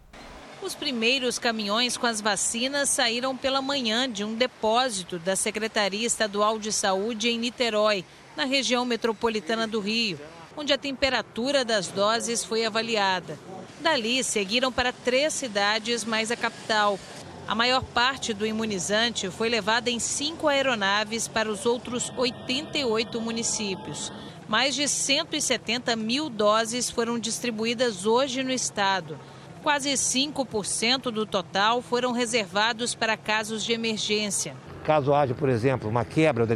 Os 0.62 0.74
primeiros 0.74 1.38
caminhões 1.38 1.96
com 1.96 2.06
as 2.06 2.20
vacinas 2.20 2.90
saíram 2.90 3.34
pela 3.34 3.62
manhã 3.62 4.10
de 4.10 4.22
um 4.22 4.34
depósito 4.34 5.18
da 5.18 5.34
Secretaria 5.34 6.06
Estadual 6.06 6.58
de 6.58 6.70
Saúde 6.70 7.30
em 7.30 7.38
Niterói, 7.38 8.04
na 8.36 8.44
região 8.44 8.84
metropolitana 8.84 9.66
do 9.66 9.80
Rio, 9.80 10.20
onde 10.54 10.70
a 10.70 10.78
temperatura 10.78 11.64
das 11.64 11.88
doses 11.88 12.44
foi 12.44 12.66
avaliada. 12.66 13.38
Dali 13.80 14.22
seguiram 14.22 14.70
para 14.70 14.92
três 14.92 15.32
cidades 15.32 16.04
mais 16.04 16.30
a 16.30 16.36
capital. 16.36 17.00
A 17.48 17.54
maior 17.54 17.82
parte 17.82 18.34
do 18.34 18.46
imunizante 18.46 19.30
foi 19.30 19.48
levada 19.48 19.88
em 19.88 19.98
cinco 19.98 20.46
aeronaves 20.46 21.26
para 21.26 21.50
os 21.50 21.64
outros 21.64 22.12
88 22.14 23.18
municípios. 23.18 24.12
Mais 24.46 24.74
de 24.74 24.86
170 24.86 25.96
mil 25.96 26.28
doses 26.28 26.90
foram 26.90 27.18
distribuídas 27.18 28.04
hoje 28.04 28.42
no 28.42 28.52
estado. 28.52 29.18
Quase 29.62 29.90
5% 29.90 31.10
do 31.10 31.26
total 31.26 31.82
foram 31.82 32.12
reservados 32.12 32.94
para 32.94 33.14
casos 33.14 33.62
de 33.62 33.72
emergência. 33.72 34.56
Caso 34.84 35.12
haja, 35.12 35.34
por 35.34 35.50
exemplo, 35.50 35.88
uma 35.88 36.02
quebra, 36.02 36.46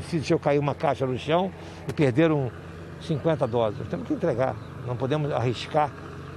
se 0.00 0.32
eu 0.32 0.38
cair 0.38 0.58
uma 0.58 0.74
caixa 0.74 1.06
no 1.06 1.18
chão 1.18 1.52
e 1.86 1.92
perderam 1.92 2.50
50 3.02 3.46
doses, 3.46 3.86
temos 3.88 4.08
que 4.08 4.14
entregar, 4.14 4.56
não 4.86 4.96
podemos 4.96 5.30
arriscar, 5.30 5.92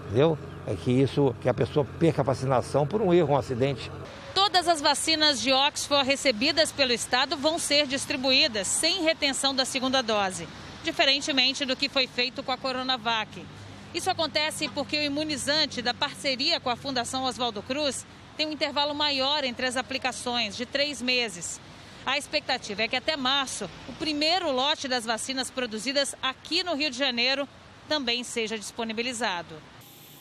entendeu? 0.05 0.37
É 0.67 0.75
que 0.75 0.91
isso, 0.91 1.33
que 1.41 1.47
a 1.47 1.53
pessoa 1.53 1.85
perca 1.97 2.21
a 2.21 2.25
vacinação 2.25 2.85
por 2.85 3.01
um 3.01 3.13
erro, 3.13 3.33
um 3.33 3.37
acidente. 3.37 3.89
Todas 4.35 4.67
as 4.67 4.81
vacinas 4.81 5.41
de 5.41 5.53
Oxford 5.53 6.05
recebidas 6.05 6.73
pelo 6.73 6.91
Estado 6.91 7.37
vão 7.37 7.57
ser 7.57 7.87
distribuídas 7.87 8.67
sem 8.67 9.01
retenção 9.03 9.55
da 9.55 9.63
segunda 9.63 10.03
dose, 10.03 10.45
diferentemente 10.83 11.63
do 11.63 11.75
que 11.75 11.87
foi 11.87 12.05
feito 12.05 12.43
com 12.43 12.51
a 12.51 12.57
Coronavac. 12.57 13.45
Isso 13.93 14.09
acontece 14.09 14.67
porque 14.69 14.97
o 14.97 15.03
imunizante 15.03 15.81
da 15.81 15.93
parceria 15.93 16.59
com 16.59 16.69
a 16.69 16.75
Fundação 16.75 17.23
Oswaldo 17.23 17.61
Cruz 17.63 18.05
tem 18.35 18.47
um 18.47 18.51
intervalo 18.51 18.93
maior 18.93 19.43
entre 19.43 19.65
as 19.65 19.77
aplicações, 19.77 20.55
de 20.55 20.65
três 20.65 21.01
meses. 21.01 21.59
A 22.05 22.17
expectativa 22.17 22.83
é 22.83 22.87
que 22.87 22.95
até 22.95 23.17
março, 23.17 23.69
o 23.89 23.93
primeiro 23.93 24.51
lote 24.51 24.87
das 24.87 25.05
vacinas 25.05 25.49
produzidas 25.49 26.15
aqui 26.21 26.63
no 26.63 26.75
Rio 26.75 26.91
de 26.91 26.97
Janeiro 26.97 27.47
também 27.87 28.23
seja 28.23 28.57
disponibilizado. 28.57 29.55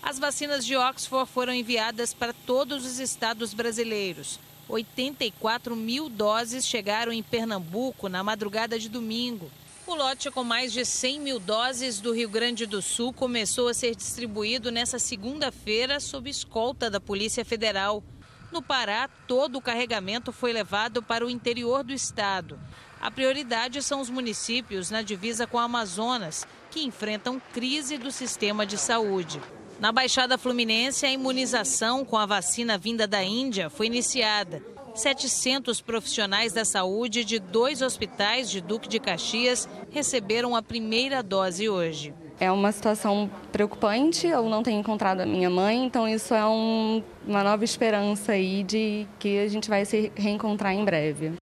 As 0.02 0.18
vacinas 0.18 0.64
de 0.64 0.76
Oxford 0.76 1.30
foram 1.30 1.52
enviadas 1.52 2.14
para 2.14 2.32
todos 2.32 2.87
os 2.87 2.99
estados 2.99 3.52
brasileiros. 3.52 4.38
84 4.68 5.76
mil 5.76 6.08
doses 6.08 6.66
chegaram 6.66 7.12
em 7.12 7.23
Pernambuco 7.23 8.08
na 8.08 8.23
madrugada 8.23 8.78
de 8.78 8.88
domingo. 8.88 9.50
O 9.86 9.94
lote 9.94 10.32
com 10.32 10.42
mais 10.42 10.72
de 10.72 10.84
100 10.84 11.20
mil 11.20 11.38
doses 11.38 12.00
do 12.00 12.12
Rio 12.12 12.28
Grande 12.28 12.66
do 12.66 12.82
Sul 12.82 13.12
começou 13.12 13.68
a 13.68 13.74
ser 13.74 13.94
distribuído 13.94 14.72
nesta 14.72 14.98
segunda-feira 14.98 16.00
sob 16.00 16.28
escolta 16.28 16.90
da 16.90 16.98
Polícia 16.98 17.44
Federal. 17.44 18.02
No 18.50 18.60
Pará, 18.60 19.08
todo 19.28 19.58
o 19.58 19.62
carregamento 19.62 20.32
foi 20.32 20.52
levado 20.52 21.04
para 21.04 21.24
o 21.24 21.30
interior 21.30 21.84
do 21.84 21.92
estado. 21.92 22.58
A 23.00 23.12
prioridade 23.12 23.80
são 23.80 24.00
os 24.00 24.10
municípios 24.10 24.90
na 24.90 25.02
divisa 25.02 25.46
com 25.46 25.56
o 25.56 25.60
Amazonas, 25.60 26.44
que 26.68 26.82
enfrentam 26.82 27.40
crise 27.52 27.96
do 27.96 28.10
sistema 28.10 28.66
de 28.66 28.76
saúde. 28.76 29.40
Na 29.78 29.92
Baixada 29.92 30.36
Fluminense, 30.36 31.06
a 31.06 31.12
imunização 31.12 32.04
com 32.04 32.18
a 32.18 32.26
vacina 32.26 32.76
vinda 32.76 33.06
da 33.06 33.22
Índia 33.22 33.70
foi 33.70 33.86
iniciada. 33.86 34.75
700 34.96 35.80
profissionais 35.80 36.52
da 36.52 36.64
saúde 36.64 37.24
de 37.24 37.38
dois 37.38 37.82
hospitais 37.82 38.50
de 38.50 38.60
Duque 38.60 38.88
de 38.88 38.98
Caxias 38.98 39.68
receberam 39.90 40.56
a 40.56 40.62
primeira 40.62 41.22
dose 41.22 41.68
hoje. 41.68 42.14
É 42.38 42.50
uma 42.50 42.70
situação 42.70 43.30
preocupante, 43.50 44.26
eu 44.26 44.48
não 44.48 44.62
tenho 44.62 44.80
encontrado 44.80 45.20
a 45.20 45.26
minha 45.26 45.48
mãe, 45.48 45.84
então 45.84 46.06
isso 46.06 46.34
é 46.34 46.44
um, 46.46 47.02
uma 47.26 47.42
nova 47.42 47.64
esperança 47.64 48.32
aí 48.32 48.62
de 48.62 49.06
que 49.18 49.38
a 49.38 49.48
gente 49.48 49.68
vai 49.68 49.84
se 49.84 50.12
reencontrar 50.14 50.74
em 50.74 50.84
breve. 50.84 51.32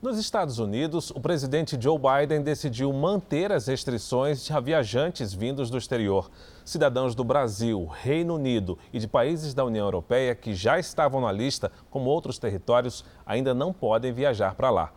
Nos 0.00 0.16
Estados 0.16 0.60
Unidos, 0.60 1.10
o 1.10 1.18
presidente 1.18 1.76
Joe 1.76 1.98
Biden 1.98 2.40
decidiu 2.40 2.92
manter 2.92 3.50
as 3.50 3.66
restrições 3.66 4.48
a 4.48 4.60
viajantes 4.60 5.34
vindos 5.34 5.70
do 5.70 5.76
exterior. 5.76 6.30
Cidadãos 6.64 7.16
do 7.16 7.24
Brasil, 7.24 7.84
Reino 7.84 8.36
Unido 8.36 8.78
e 8.92 9.00
de 9.00 9.08
países 9.08 9.54
da 9.54 9.64
União 9.64 9.84
Europeia 9.84 10.36
que 10.36 10.54
já 10.54 10.78
estavam 10.78 11.20
na 11.20 11.32
lista, 11.32 11.72
como 11.90 12.10
outros 12.10 12.38
territórios, 12.38 13.04
ainda 13.26 13.52
não 13.52 13.72
podem 13.72 14.12
viajar 14.12 14.54
para 14.54 14.70
lá. 14.70 14.92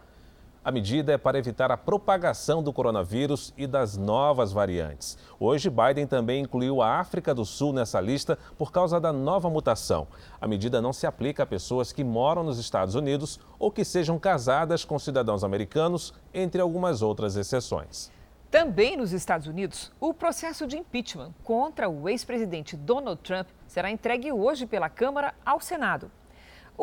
A 0.64 0.72
medida 0.72 1.12
é 1.12 1.18
para 1.18 1.40
evitar 1.40 1.72
a 1.72 1.78
propagação 1.78 2.62
do 2.62 2.72
coronavírus 2.72 3.52
e 3.58 3.66
das 3.66 3.98
novas 3.98 4.52
variantes. 4.52 5.18
Hoje, 5.40 5.72
Biden 5.72 6.06
também 6.06 6.44
incluiu 6.44 6.84
a 6.84 7.00
África 7.00 7.34
do 7.34 7.44
Sul 7.44 7.74
nessa 7.74 8.00
lista 8.00 8.38
por 8.60 8.72
causa 8.72 9.00
da 9.00 9.12
nova 9.12 9.50
mutação. 9.50 10.08
A 10.40 10.48
medida 10.48 10.80
não 10.80 10.94
se 10.94 11.08
aplica 11.08 11.42
a 11.42 11.48
pessoas 11.48 11.92
que 11.92 12.04
moram 12.04 12.44
nos 12.44 12.60
Estados 12.60 12.94
Unidos 12.94 13.40
ou 13.58 13.72
que 13.72 13.84
sejam 13.84 14.20
casadas 14.20 14.86
com 14.86 15.00
cidadãos 15.00 15.44
americanos, 15.44 16.14
entre 16.32 16.62
algumas 16.62 17.02
outras 17.02 17.36
exceções. 17.36 18.12
Também 18.52 18.96
nos 18.96 19.14
Estados 19.14 19.48
Unidos, 19.48 19.92
o 20.00 20.14
processo 20.14 20.68
de 20.68 20.78
impeachment 20.78 21.34
contra 21.44 21.90
o 21.90 22.08
ex-presidente 22.08 22.78
Donald 22.78 23.20
Trump 23.24 23.48
será 23.66 23.90
entregue 23.90 24.32
hoje 24.32 24.68
pela 24.68 24.90
Câmara 24.90 25.34
ao 25.44 25.60
Senado. 25.60 26.12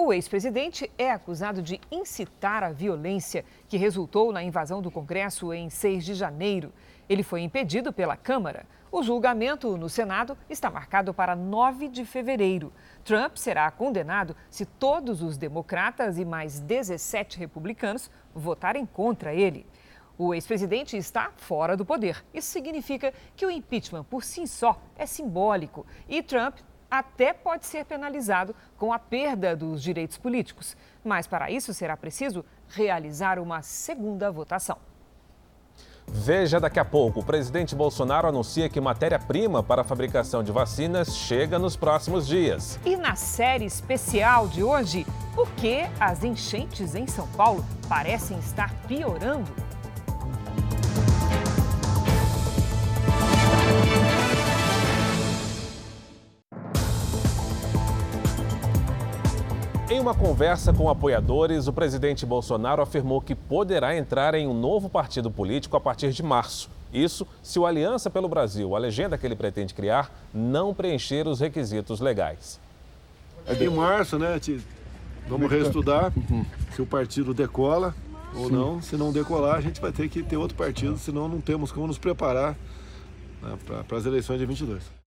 O 0.00 0.12
ex-presidente 0.12 0.88
é 0.97 1.11
acusado 1.11 1.61
de 1.61 1.81
incitar 1.90 2.62
a 2.62 2.71
violência 2.71 3.45
que 3.69 3.76
resultou 3.76 4.33
na 4.33 4.45
invasão 4.45 4.81
do 4.81 4.93
Congresso 4.93 5.52
em 5.52 5.69
6 5.69 6.05
de 6.05 6.14
janeiro. 6.14 6.73
Ele 7.09 7.25
foi 7.25 7.40
impedido 7.40 7.93
pela 7.93 8.17
Câmara. 8.17 8.64
O 8.93 9.02
julgamento 9.02 9.76
no 9.76 9.88
Senado 9.88 10.38
está 10.49 10.71
marcado 10.71 11.12
para 11.12 11.35
9 11.35 11.88
de 11.88 12.05
fevereiro. 12.05 12.73
Trump 13.02 13.35
será 13.35 13.69
condenado 13.73 14.37
se 14.49 14.64
todos 14.64 15.21
os 15.21 15.37
democratas 15.37 16.17
e 16.17 16.25
mais 16.25 16.61
17 16.61 17.37
republicanos 17.37 18.09
votarem 18.33 18.87
contra 18.87 19.35
ele. 19.35 19.67
O 20.17 20.33
ex-presidente 20.33 20.97
está 20.97 21.33
fora 21.37 21.76
do 21.76 21.85
poder. 21.85 22.25
Isso 22.33 22.50
significa 22.50 23.12
que 23.35 23.45
o 23.45 23.50
impeachment 23.50 24.05
por 24.05 24.23
si 24.23 24.47
só 24.47 24.81
é 24.97 25.07
simbólico 25.07 25.85
e 26.09 26.23
Trump 26.23 26.59
até 26.90 27.33
pode 27.33 27.66
ser 27.66 27.85
penalizado 27.85 28.54
com 28.76 28.92
a 28.92 28.99
perda 28.99 29.54
dos 29.54 29.83
direitos 29.83 30.18
políticos. 30.18 30.76
Mas 31.04 31.26
para 31.26 31.50
isso 31.50 31.75
será 31.75 31.97
preciso 31.97 32.45
realizar 32.68 33.38
uma 33.38 33.62
segunda 33.62 34.30
votação. 34.30 34.78
Veja 36.11 36.59
daqui 36.59 36.80
a 36.80 36.85
pouco. 36.85 37.21
O 37.21 37.25
presidente 37.25 37.75
Bolsonaro 37.75 38.28
anuncia 38.28 38.68
que 38.68 38.80
matéria-prima 38.80 39.62
para 39.62 39.83
a 39.83 39.85
fabricação 39.85 40.42
de 40.42 40.50
vacinas 40.50 41.14
chega 41.14 41.59
nos 41.59 41.76
próximos 41.76 42.26
dias. 42.26 42.80
E 42.85 42.97
na 42.97 43.14
série 43.14 43.66
especial 43.66 44.49
de 44.49 44.62
hoje, 44.62 45.07
por 45.35 45.50
que 45.52 45.83
as 46.00 46.25
enchentes 46.25 46.95
em 46.95 47.07
São 47.07 47.28
Paulo 47.28 47.64
parecem 47.88 48.38
estar 48.38 48.73
piorando? 48.87 49.67
Em 59.90 59.98
uma 59.98 60.14
conversa 60.14 60.70
com 60.70 60.90
apoiadores, 60.90 61.66
o 61.66 61.72
presidente 61.72 62.26
Bolsonaro 62.26 62.82
afirmou 62.82 63.22
que 63.22 63.34
poderá 63.34 63.96
entrar 63.96 64.34
em 64.34 64.46
um 64.46 64.52
novo 64.52 64.86
partido 64.86 65.30
político 65.30 65.78
a 65.78 65.80
partir 65.80 66.12
de 66.12 66.22
março. 66.22 66.68
Isso 66.92 67.26
se 67.42 67.58
o 67.58 67.64
Aliança 67.64 68.10
pelo 68.10 68.28
Brasil, 68.28 68.76
a 68.76 68.78
legenda 68.78 69.16
que 69.16 69.26
ele 69.26 69.34
pretende 69.34 69.72
criar, 69.72 70.10
não 70.32 70.74
preencher 70.74 71.26
os 71.26 71.40
requisitos 71.40 72.00
legais. 72.00 72.60
É 73.46 73.54
de 73.54 73.70
março, 73.70 74.18
né? 74.18 74.38
Vamos 75.26 75.50
reestudar 75.50 76.12
se 76.76 76.82
o 76.82 76.86
partido 76.86 77.32
decola 77.32 77.94
ou 78.34 78.48
Sim. 78.48 78.52
não. 78.52 78.82
Se 78.82 78.94
não 78.94 79.10
decolar, 79.10 79.56
a 79.56 79.60
gente 79.62 79.80
vai 79.80 79.90
ter 79.90 80.06
que 80.10 80.22
ter 80.22 80.36
outro 80.36 80.54
partido, 80.56 80.98
senão 80.98 81.28
não 81.28 81.40
temos 81.40 81.72
como 81.72 81.86
nos 81.86 81.96
preparar 81.96 82.54
né, 83.40 83.56
para 83.86 83.96
as 83.96 84.04
eleições 84.04 84.38
de 84.38 84.44
22. 84.44 84.98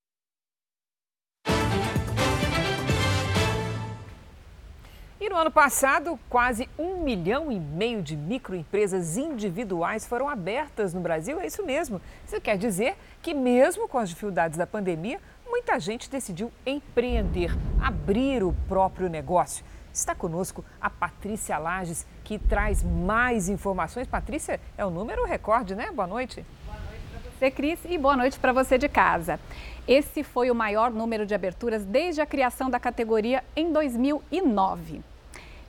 E 5.22 5.30
no 5.30 5.36
ano 5.36 5.52
passado, 5.52 6.20
quase 6.28 6.68
um 6.80 7.04
milhão 7.04 7.52
e 7.52 7.60
meio 7.60 8.02
de 8.02 8.18
microempresas 8.18 9.18
individuais 9.18 10.08
foram 10.08 10.28
abertas 10.28 10.96
no 10.96 11.00
Brasil. 11.00 11.40
É 11.40 11.46
isso 11.46 11.64
mesmo. 11.64 12.02
Isso 12.26 12.42
quer 12.42 12.58
dizer 12.58 12.98
que, 13.22 13.32
mesmo 13.32 13.88
com 13.88 14.00
as 14.00 14.10
dificuldades 14.10 14.58
da 14.58 14.66
pandemia, 14.66 15.22
muita 15.48 15.80
gente 15.80 16.10
decidiu 16.10 16.52
empreender, 16.66 17.56
abrir 17.80 18.44
o 18.44 18.52
próprio 18.68 19.10
negócio. 19.10 19.64
Está 19.94 20.16
conosco 20.16 20.66
a 20.82 20.90
Patrícia 20.90 21.56
Lages, 21.60 22.04
que 22.24 22.40
traz 22.40 22.82
mais 22.82 23.48
informações. 23.48 24.08
Patrícia, 24.08 24.60
é 24.76 24.84
o 24.84 24.90
número 24.90 25.24
recorde, 25.24 25.76
né? 25.76 25.92
Boa 25.92 26.08
noite. 26.08 26.44
Boa 26.66 26.80
noite 26.80 27.04
para 27.12 27.20
você, 27.30 27.52
Cris, 27.52 27.80
e 27.86 27.96
boa 27.96 28.18
noite 28.18 28.40
para 28.40 28.52
você 28.52 28.76
de 28.76 28.90
casa. 28.90 29.40
Esse 29.88 30.24
foi 30.24 30.50
o 30.50 30.56
maior 30.56 30.90
número 30.90 31.28
de 31.28 31.36
aberturas 31.36 31.86
desde 31.86 32.22
a 32.22 32.26
criação 32.26 32.72
da 32.72 32.80
categoria 32.80 33.44
em 33.56 33.72
2009. 33.72 35.11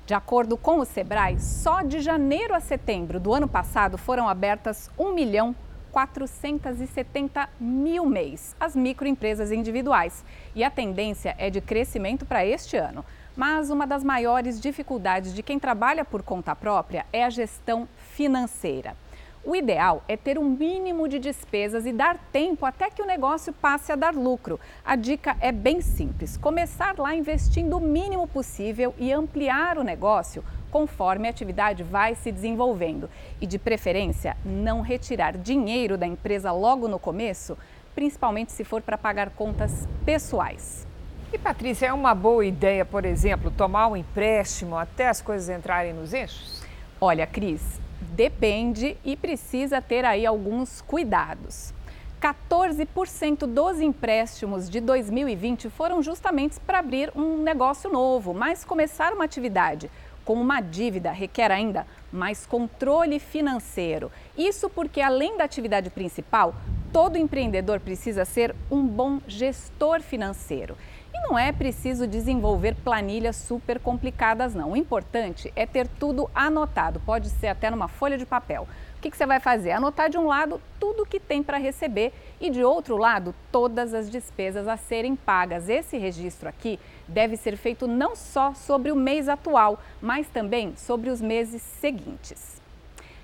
De 0.05 0.15
acordo 0.15 0.57
com 0.57 0.81
o 0.81 0.85
Sebrae, 0.85 1.39
só 1.39 1.83
de 1.83 2.01
janeiro 2.01 2.55
a 2.55 2.61
setembro 2.61 3.21
do 3.21 3.33
ano 3.33 3.47
passado 3.47 3.97
foram 3.97 4.29
abertas 4.29 4.91
1 4.99 5.15
milhão 5.15 5.55
470 5.93 7.49
mil 7.61 8.07
mês 8.07 8.57
as 8.59 8.75
microempresas 8.75 9.53
individuais. 9.53 10.25
E 10.57 10.65
a 10.65 10.71
tendência 10.71 11.37
é 11.39 11.51
de 11.51 11.61
crescimento 11.61 12.27
para 12.27 12.45
este 12.45 12.77
ano. 12.77 13.05
Mas 13.37 13.71
uma 13.71 13.87
das 13.87 14.03
maiores 14.03 14.61
dificuldades 14.61 15.33
de 15.33 15.43
quem 15.43 15.59
trabalha 15.59 16.05
por 16.05 16.23
conta 16.23 16.57
própria 16.57 17.07
é 17.13 17.25
a 17.25 17.31
gestão 17.31 17.89
financeira. 17.97 18.97
O 19.45 19.57
ideal 19.57 20.05
é 20.07 20.17
ter 20.17 20.39
um 20.39 20.49
mínimo 20.49 21.09
de 21.09 21.19
despesas 21.19 21.85
e 21.85 21.93
dar 21.93 22.17
tempo 22.31 22.65
até 22.65 22.89
que 22.89 23.03
o 23.03 23.07
negócio 23.07 23.53
passe 23.53 23.91
a 23.91 23.97
dar 23.97 24.15
lucro. 24.15 24.61
A 24.85 24.95
dica 24.95 25.37
é 25.41 25.51
bem 25.51 25.81
simples: 25.81 26.37
começar 26.37 26.97
lá 26.97 27.13
investindo 27.13 27.77
o 27.77 27.81
mínimo 27.81 28.29
possível 28.29 28.95
e 28.99 29.13
ampliar 29.13 29.79
o 29.79 29.83
negócio 29.83 30.45
conforme 30.71 31.27
a 31.27 31.31
atividade 31.31 31.83
vai 31.83 32.15
se 32.15 32.31
desenvolvendo. 32.31 33.11
E, 33.41 33.47
de 33.47 33.59
preferência, 33.59 34.37
não 34.45 34.81
retirar 34.81 35.37
dinheiro 35.37 35.99
da 35.99 36.07
empresa 36.07 36.53
logo 36.53 36.87
no 36.87 36.99
começo, 37.01 37.59
principalmente 37.97 38.53
se 38.53 38.63
for 38.63 38.81
para 38.81 38.97
pagar 38.97 39.31
contas 39.31 39.89
pessoais. 40.05 40.87
E, 41.33 41.39
Patrícia, 41.39 41.87
é 41.87 41.93
uma 41.93 42.15
boa 42.15 42.47
ideia, 42.47 42.85
por 42.85 43.05
exemplo, 43.05 43.51
tomar 43.51 43.89
um 43.89 43.97
empréstimo 43.97 44.79
até 44.79 45.09
as 45.09 45.21
coisas 45.21 45.49
entrarem 45.49 45.93
nos 45.93 46.15
eixos? 46.15 46.63
Olha, 47.01 47.27
Cris, 47.27 47.81
Depende 48.13 48.95
e 49.03 49.17
precisa 49.17 49.81
ter 49.81 50.05
aí 50.05 50.27
alguns 50.27 50.83
cuidados. 50.83 51.73
14% 52.21 53.47
dos 53.47 53.81
empréstimos 53.81 54.69
de 54.69 54.81
2020 54.81 55.71
foram 55.71 56.03
justamente 56.03 56.61
para 56.61 56.79
abrir 56.79 57.11
um 57.17 57.39
negócio 57.39 57.91
novo, 57.91 58.35
mas 58.35 58.65
começar 58.65 59.15
uma 59.15 59.25
atividade 59.25 59.91
com 60.27 60.35
uma 60.35 60.61
dívida 60.61 61.11
requer 61.11 61.51
ainda 61.51 61.87
mais 62.13 62.45
controle 62.45 63.19
financeiro. 63.19 64.13
Isso 64.37 64.69
porque, 64.69 65.01
além 65.01 65.39
da 65.39 65.45
atividade 65.45 65.89
principal, 65.89 66.55
todo 66.93 67.17
empreendedor 67.17 67.81
precisa 67.81 68.27
ser 68.27 68.55
um 68.71 68.87
bom 68.87 69.21
gestor 69.27 70.03
financeiro. 70.03 70.77
Não 71.23 71.39
é 71.39 71.53
preciso 71.53 72.07
desenvolver 72.07 72.75
planilhas 72.75 73.37
super 73.37 73.79
complicadas, 73.79 74.55
não. 74.55 74.73
O 74.73 74.77
importante 74.77 75.53
é 75.55 75.65
ter 75.65 75.87
tudo 75.87 76.29
anotado, 76.35 77.01
pode 77.01 77.31
ser 77.31 77.47
até 77.47 77.71
numa 77.71 77.87
folha 77.87 78.19
de 78.19 78.27
papel. 78.27 78.67
O 78.97 79.01
que, 79.01 79.11
que 79.11 79.17
você 79.17 79.25
vai 79.25 79.41
fazer? 79.41 79.71
Anotar 79.71 80.11
de 80.11 80.19
um 80.19 80.27
lado 80.27 80.61
tudo 80.79 81.07
que 81.07 81.21
tem 81.21 81.43
para 81.43 81.59
receber 81.59 82.13
e 82.41 82.51
de 82.51 82.63
outro 82.65 82.97
lado 82.97 83.35
todas 83.51 83.95
as 83.95 84.11
despesas 84.11 84.67
a 84.67 84.77
serem 84.77 85.15
pagas. 85.17 85.69
Esse 85.69 85.97
registro 85.97 86.49
aqui 86.49 86.79
deve 87.07 87.37
ser 87.37 87.57
feito 87.57 87.87
não 87.87 88.15
só 88.15 88.53
sobre 88.53 88.91
o 88.91 88.97
mês 88.97 89.29
atual, 89.29 89.81
mas 90.01 90.29
também 90.29 90.75
sobre 90.77 91.09
os 91.09 91.21
meses 91.21 91.63
seguintes. 91.63 92.61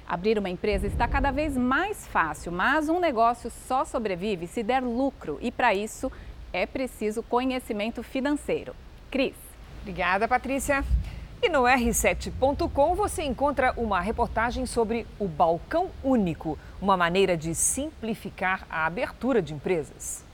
Abrir 0.08 0.38
uma 0.38 0.48
empresa 0.48 0.86
está 0.86 1.06
cada 1.06 1.30
vez 1.30 1.54
mais 1.54 2.06
fácil, 2.06 2.50
mas 2.50 2.88
um 2.88 2.98
negócio 2.98 3.50
só 3.50 3.84
sobrevive 3.84 4.46
se 4.46 4.62
der 4.62 4.82
lucro 4.82 5.36
e 5.42 5.52
para 5.52 5.74
isso 5.74 6.10
é 6.52 6.66
preciso 6.66 7.22
conhecimento 7.22 8.02
financeiro. 8.02 8.74
Cris. 9.10 9.34
Obrigada, 9.80 10.28
Patrícia. 10.28 10.84
E 11.40 11.48
no 11.48 11.62
r7.com 11.62 12.96
você 12.96 13.22
encontra 13.22 13.72
uma 13.76 14.00
reportagem 14.00 14.66
sobre 14.66 15.06
o 15.20 15.28
balcão 15.28 15.88
único, 16.02 16.58
uma 16.82 16.96
maneira 16.96 17.36
de 17.36 17.54
simplificar 17.54 18.66
a 18.68 18.86
abertura 18.86 19.40
de 19.40 19.54
empresas. 19.54 20.24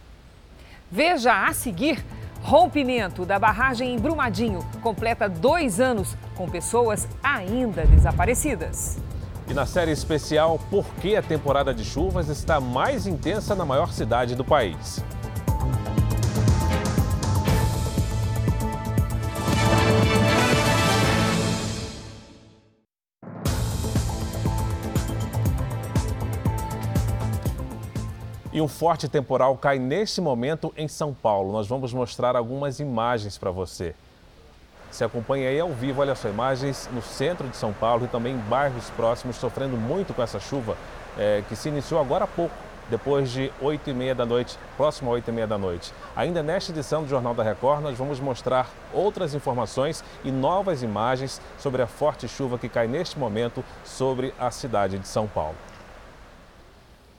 Veja 0.90 1.46
a 1.46 1.52
seguir: 1.52 2.02
rompimento 2.42 3.26
da 3.26 3.38
barragem 3.38 3.94
em 3.94 3.98
Brumadinho 3.98 4.60
completa 4.82 5.28
dois 5.28 5.78
anos 5.78 6.16
com 6.34 6.48
pessoas 6.48 7.06
ainda 7.22 7.84
desaparecidas. 7.84 8.98
E 9.46 9.52
na 9.52 9.66
série 9.66 9.90
especial, 9.90 10.58
por 10.70 10.86
que 10.94 11.16
a 11.16 11.22
temporada 11.22 11.74
de 11.74 11.84
chuvas 11.84 12.28
está 12.30 12.60
mais 12.60 13.06
intensa 13.06 13.54
na 13.54 13.66
maior 13.66 13.92
cidade 13.92 14.34
do 14.34 14.44
país? 14.44 15.04
E 28.54 28.60
um 28.60 28.68
forte 28.68 29.08
temporal 29.08 29.56
cai 29.56 29.80
neste 29.80 30.20
momento 30.20 30.72
em 30.76 30.86
São 30.86 31.12
Paulo. 31.12 31.50
Nós 31.50 31.66
vamos 31.66 31.92
mostrar 31.92 32.36
algumas 32.36 32.78
imagens 32.78 33.36
para 33.36 33.50
você. 33.50 33.96
Se 34.92 35.02
acompanha 35.02 35.48
aí 35.48 35.58
ao 35.58 35.70
vivo, 35.70 36.00
olha 36.00 36.14
só, 36.14 36.28
imagens 36.28 36.88
no 36.92 37.02
centro 37.02 37.48
de 37.48 37.56
São 37.56 37.72
Paulo 37.72 38.04
e 38.04 38.08
também 38.08 38.34
em 38.34 38.38
bairros 38.38 38.88
próximos 38.90 39.34
sofrendo 39.34 39.76
muito 39.76 40.14
com 40.14 40.22
essa 40.22 40.38
chuva 40.38 40.76
é, 41.18 41.42
que 41.48 41.56
se 41.56 41.68
iniciou 41.68 42.00
agora 42.00 42.26
há 42.26 42.28
pouco, 42.28 42.54
depois 42.88 43.28
de 43.32 43.52
8 43.60 43.90
e 43.90 43.92
meia 43.92 44.14
da 44.14 44.24
noite, 44.24 44.56
próximo 44.76 45.10
a 45.10 45.14
8 45.14 45.28
e 45.28 45.32
meia 45.32 45.48
da 45.48 45.58
noite. 45.58 45.92
Ainda 46.14 46.40
nesta 46.40 46.70
edição 46.70 47.02
do 47.02 47.08
Jornal 47.08 47.34
da 47.34 47.42
Record, 47.42 47.82
nós 47.82 47.98
vamos 47.98 48.20
mostrar 48.20 48.70
outras 48.92 49.34
informações 49.34 50.04
e 50.22 50.30
novas 50.30 50.80
imagens 50.80 51.40
sobre 51.58 51.82
a 51.82 51.88
forte 51.88 52.28
chuva 52.28 52.56
que 52.56 52.68
cai 52.68 52.86
neste 52.86 53.18
momento 53.18 53.64
sobre 53.84 54.32
a 54.38 54.52
cidade 54.52 54.96
de 54.96 55.08
São 55.08 55.26
Paulo. 55.26 55.56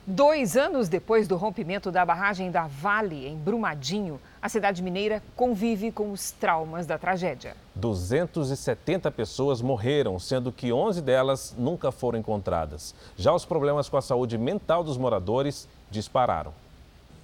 Dois 0.08 0.56
anos 0.56 0.88
depois 0.88 1.26
do 1.26 1.36
rompimento 1.36 1.90
da 1.90 2.04
barragem 2.04 2.48
da 2.48 2.68
Vale, 2.68 3.26
em 3.26 3.34
Brumadinho, 3.34 4.20
a 4.40 4.48
cidade 4.48 4.80
mineira 4.80 5.20
convive 5.34 5.90
com 5.90 6.12
os 6.12 6.30
traumas 6.30 6.86
da 6.86 6.96
tragédia. 6.96 7.56
270 7.74 9.10
pessoas 9.10 9.60
morreram, 9.60 10.16
sendo 10.20 10.52
que 10.52 10.72
11 10.72 11.02
delas 11.02 11.56
nunca 11.58 11.90
foram 11.90 12.20
encontradas. 12.20 12.94
Já 13.16 13.34
os 13.34 13.44
problemas 13.44 13.88
com 13.88 13.96
a 13.96 14.00
saúde 14.00 14.38
mental 14.38 14.84
dos 14.84 14.96
moradores 14.96 15.68
dispararam. 15.90 16.54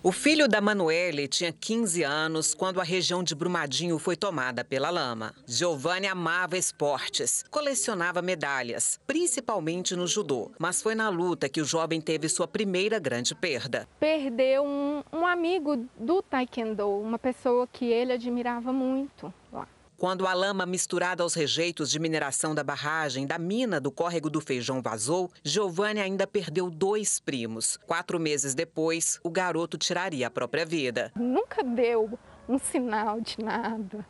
O 0.04 0.10
filho 0.10 0.48
da 0.48 0.60
Manuele 0.60 1.28
tinha 1.28 1.52
15 1.52 2.02
anos 2.02 2.54
quando 2.54 2.80
a 2.80 2.82
região 2.82 3.22
de 3.22 3.36
Brumadinho 3.36 4.00
foi 4.00 4.16
tomada 4.16 4.64
pela 4.64 4.90
lama. 4.90 5.32
Giovanni 5.46 6.08
amava 6.08 6.58
esportes, 6.58 7.44
colecionava 7.48 8.20
medalhas, 8.20 8.98
principalmente 9.06 9.94
no 9.94 10.08
judô. 10.08 10.50
Mas 10.58 10.82
foi 10.82 10.96
na 10.96 11.08
luta 11.08 11.48
que 11.48 11.60
o 11.60 11.64
jovem 11.64 12.00
teve 12.00 12.28
sua 12.28 12.48
primeira 12.48 12.98
grande 12.98 13.32
perda. 13.32 13.88
Perdeu 14.00 14.64
um, 14.64 15.04
um 15.12 15.24
amigo 15.24 15.86
do 15.96 16.20
taekwondo, 16.20 16.98
uma 16.98 17.16
pessoa 17.16 17.68
que 17.68 17.84
ele 17.84 18.12
admirava 18.12 18.72
muito 18.72 19.32
lá. 19.52 19.68
Quando 20.02 20.26
a 20.26 20.34
lama 20.34 20.66
misturada 20.66 21.22
aos 21.22 21.32
rejeitos 21.32 21.88
de 21.88 22.00
mineração 22.00 22.56
da 22.56 22.64
barragem 22.64 23.24
da 23.24 23.38
mina 23.38 23.80
do 23.80 23.92
córrego 23.92 24.28
do 24.28 24.40
Feijão 24.40 24.82
vazou, 24.82 25.30
Giovanni 25.44 26.00
ainda 26.00 26.26
perdeu 26.26 26.68
dois 26.68 27.20
primos. 27.20 27.78
Quatro 27.86 28.18
meses 28.18 28.52
depois, 28.52 29.20
o 29.22 29.30
garoto 29.30 29.78
tiraria 29.78 30.26
a 30.26 30.30
própria 30.30 30.66
vida. 30.66 31.12
Nunca 31.14 31.62
deu 31.62 32.18
um 32.48 32.58
sinal 32.58 33.20
de 33.20 33.38
nada. 33.44 34.04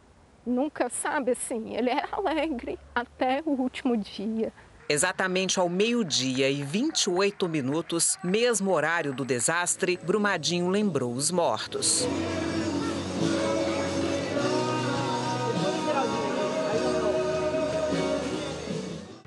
Nunca, 0.46 0.88
sabe 0.88 1.32
assim, 1.32 1.76
ele 1.76 1.90
era 1.90 2.08
alegre 2.10 2.78
até 2.94 3.42
o 3.44 3.50
último 3.50 3.94
dia. 3.94 4.50
Exatamente 4.88 5.60
ao 5.60 5.68
meio-dia 5.68 6.48
e 6.48 6.62
28 6.62 7.46
minutos, 7.50 8.16
mesmo 8.24 8.72
horário 8.72 9.12
do 9.12 9.26
desastre, 9.26 9.98
Brumadinho 10.02 10.70
lembrou 10.70 11.12
os 11.12 11.30
mortos. 11.30 12.08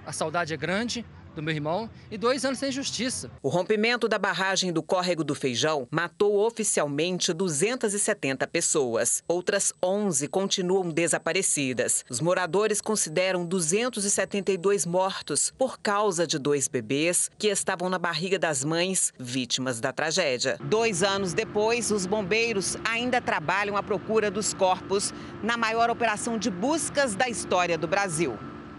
A 0.05 0.11
saudade 0.11 0.53
é 0.53 0.57
grande 0.57 1.05
do 1.35 1.43
meu 1.43 1.53
irmão 1.53 1.89
e 2.09 2.17
dois 2.17 2.45
anos 2.45 2.59
sem 2.59 2.71
justiça. 2.71 3.29
O 3.43 3.49
rompimento 3.49 4.07
da 4.07 4.17
barragem 4.17 4.71
do 4.71 4.81
Córrego 4.81 5.23
do 5.23 5.35
Feijão 5.35 5.87
matou 5.91 6.45
oficialmente 6.45 7.33
270 7.33 8.47
pessoas. 8.47 9.21
Outras 9.27 9.73
11 9.83 10.27
continuam 10.29 10.89
desaparecidas. 10.89 12.05
Os 12.09 12.21
moradores 12.21 12.79
consideram 12.79 13.45
272 13.45 14.85
mortos 14.85 15.51
por 15.57 15.79
causa 15.79 16.25
de 16.25 16.39
dois 16.39 16.67
bebês 16.67 17.29
que 17.37 17.47
estavam 17.47 17.89
na 17.89 17.99
barriga 17.99 18.39
das 18.39 18.63
mães 18.63 19.13
vítimas 19.19 19.79
da 19.79 19.91
tragédia. 19.91 20.57
Dois 20.63 21.03
anos 21.03 21.33
depois, 21.33 21.91
os 21.91 22.05
bombeiros 22.05 22.77
ainda 22.85 23.19
trabalham 23.19 23.75
à 23.75 23.83
procura 23.83 24.31
dos 24.31 24.53
corpos 24.53 25.13
na 25.43 25.57
maior 25.57 25.89
operação 25.89 26.37
de 26.37 26.49
buscas 26.49 27.13
da 27.13 27.27
história 27.27 27.77
do 27.77 27.87
Brasil. 27.87 28.37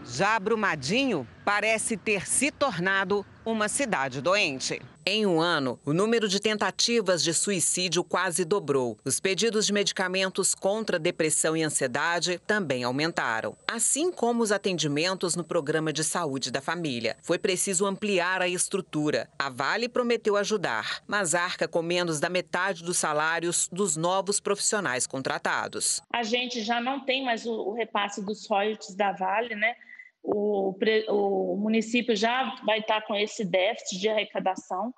Já 0.08 0.38
Brumadinho 0.38 1.26
parece 1.44 1.96
ter 1.96 2.26
se 2.28 2.52
tornado 2.52 3.26
uma 3.44 3.68
cidade 3.68 4.20
doente. 4.20 4.80
Em 5.04 5.26
um 5.26 5.40
ano, 5.40 5.78
o 5.84 5.92
número 5.92 6.28
de 6.28 6.40
tentativas 6.40 7.22
de 7.22 7.32
suicídio 7.32 8.02
quase 8.02 8.44
dobrou. 8.44 8.98
Os 9.04 9.20
pedidos 9.20 9.66
de 9.66 9.72
medicamentos 9.72 10.54
contra 10.54 10.98
depressão 10.98 11.56
e 11.56 11.62
ansiedade 11.62 12.40
também 12.46 12.82
aumentaram, 12.82 13.56
assim 13.68 14.10
como 14.10 14.42
os 14.42 14.50
atendimentos 14.50 15.36
no 15.36 15.44
programa 15.44 15.92
de 15.92 16.02
saúde 16.02 16.50
da 16.50 16.60
família. 16.60 17.16
Foi 17.22 17.38
preciso 17.38 17.86
ampliar 17.86 18.42
a 18.42 18.48
estrutura. 18.48 19.28
A 19.38 19.48
Vale 19.48 19.88
prometeu 19.88 20.36
ajudar, 20.36 21.02
mas 21.06 21.34
arca 21.34 21.68
com 21.68 21.82
menos 21.82 22.18
da 22.18 22.28
metade 22.28 22.82
dos 22.82 22.96
salários 22.96 23.68
dos 23.70 23.96
novos 23.96 24.40
profissionais 24.40 25.06
contratados. 25.06 26.00
A 26.12 26.22
gente 26.22 26.62
já 26.62 26.80
não 26.80 27.04
tem 27.04 27.24
mais 27.24 27.46
o, 27.46 27.52
o 27.52 27.74
repasse 27.74 28.24
dos 28.24 28.46
royalties 28.46 28.94
da 28.96 29.12
Vale, 29.12 29.54
né? 29.54 29.76
O, 30.26 30.76
o 31.08 31.56
município 31.56 32.16
já 32.16 32.56
vai 32.64 32.80
estar 32.80 33.02
com 33.02 33.14
esse 33.14 33.44
déficit 33.44 34.00
de 34.00 34.08
arrecadação. 34.08 34.92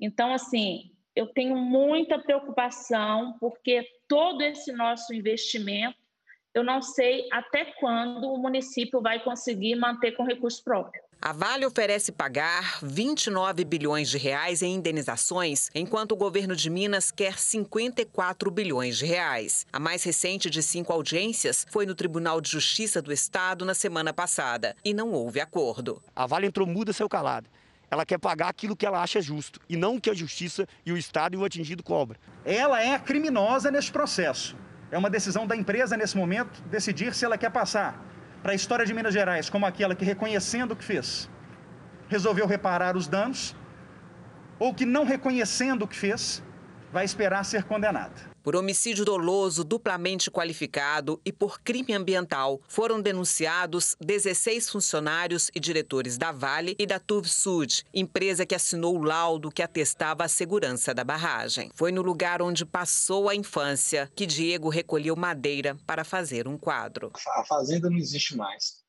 Então, 0.00 0.32
assim, 0.34 0.90
eu 1.14 1.26
tenho 1.26 1.56
muita 1.56 2.18
preocupação, 2.18 3.36
porque 3.38 3.86
todo 4.08 4.42
esse 4.42 4.72
nosso 4.72 5.14
investimento, 5.14 5.96
eu 6.54 6.64
não 6.64 6.82
sei 6.82 7.28
até 7.30 7.64
quando 7.64 8.32
o 8.32 8.38
município 8.38 9.00
vai 9.00 9.22
conseguir 9.22 9.76
manter 9.76 10.12
com 10.12 10.24
recurso 10.24 10.62
próprio. 10.64 11.02
A 11.24 11.32
Vale 11.32 11.64
oferece 11.64 12.10
pagar 12.10 12.80
29 12.82 13.64
bilhões 13.64 14.10
de 14.10 14.18
reais 14.18 14.60
em 14.60 14.74
indenizações, 14.74 15.70
enquanto 15.72 16.10
o 16.10 16.16
governo 16.16 16.56
de 16.56 16.68
Minas 16.68 17.12
quer 17.12 17.38
54 17.38 18.50
bilhões 18.50 18.98
de 18.98 19.06
reais. 19.06 19.64
A 19.72 19.78
mais 19.78 20.02
recente 20.02 20.50
de 20.50 20.60
cinco 20.60 20.92
audiências 20.92 21.64
foi 21.70 21.86
no 21.86 21.94
Tribunal 21.94 22.40
de 22.40 22.50
Justiça 22.50 23.00
do 23.00 23.12
Estado 23.12 23.64
na 23.64 23.72
semana 23.72 24.12
passada 24.12 24.74
e 24.84 24.92
não 24.92 25.12
houve 25.12 25.40
acordo. 25.40 26.02
A 26.16 26.26
Vale 26.26 26.48
entrou 26.48 26.66
muda, 26.66 26.92
seu 26.92 27.08
calado. 27.08 27.48
Ela 27.88 28.04
quer 28.04 28.18
pagar 28.18 28.48
aquilo 28.48 28.74
que 28.74 28.84
ela 28.84 29.00
acha 29.00 29.22
justo 29.22 29.60
e 29.68 29.76
não 29.76 29.94
o 29.94 30.00
que 30.00 30.10
a 30.10 30.14
justiça 30.14 30.66
e 30.84 30.90
o 30.90 30.96
Estado 30.96 31.36
e 31.36 31.38
o 31.38 31.44
atingido 31.44 31.84
cobra. 31.84 32.18
Ela 32.44 32.82
é 32.82 32.96
a 32.96 32.98
criminosa 32.98 33.70
nesse 33.70 33.92
processo. 33.92 34.56
É 34.90 34.98
uma 34.98 35.08
decisão 35.08 35.46
da 35.46 35.54
empresa 35.54 35.96
nesse 35.96 36.16
momento 36.16 36.60
decidir 36.62 37.14
se 37.14 37.24
ela 37.24 37.38
quer 37.38 37.52
passar 37.52 38.11
para 38.42 38.52
a 38.52 38.54
história 38.54 38.84
de 38.84 38.92
Minas 38.92 39.14
Gerais 39.14 39.48
como 39.48 39.64
aquela 39.64 39.94
que, 39.94 40.04
reconhecendo 40.04 40.72
o 40.72 40.76
que 40.76 40.84
fez, 40.84 41.30
resolveu 42.08 42.46
reparar 42.46 42.96
os 42.96 43.06
danos, 43.06 43.54
ou 44.58 44.74
que, 44.74 44.84
não 44.84 45.04
reconhecendo 45.04 45.82
o 45.82 45.88
que 45.88 45.96
fez, 45.96 46.42
vai 46.92 47.04
esperar 47.04 47.44
ser 47.44 47.64
condenada. 47.64 48.31
Por 48.42 48.56
homicídio 48.56 49.04
doloso 49.04 49.62
duplamente 49.62 50.28
qualificado 50.28 51.20
e 51.24 51.30
por 51.30 51.60
crime 51.60 51.94
ambiental, 51.94 52.60
foram 52.66 53.00
denunciados 53.00 53.96
16 54.00 54.68
funcionários 54.68 55.48
e 55.54 55.60
diretores 55.60 56.18
da 56.18 56.32
Vale 56.32 56.74
e 56.76 56.84
da 56.84 57.00
Sud, 57.24 57.84
empresa 57.94 58.44
que 58.44 58.54
assinou 58.54 58.98
o 58.98 59.04
laudo 59.04 59.50
que 59.50 59.62
atestava 59.62 60.24
a 60.24 60.28
segurança 60.28 60.92
da 60.92 61.04
barragem. 61.04 61.70
Foi 61.72 61.92
no 61.92 62.02
lugar 62.02 62.42
onde 62.42 62.66
passou 62.66 63.28
a 63.28 63.34
infância 63.34 64.10
que 64.16 64.26
Diego 64.26 64.68
recolheu 64.68 65.14
madeira 65.14 65.76
para 65.86 66.02
fazer 66.02 66.48
um 66.48 66.58
quadro. 66.58 67.12
A 67.36 67.44
fazenda 67.44 67.88
não 67.88 67.96
existe 67.96 68.36
mais. 68.36 68.81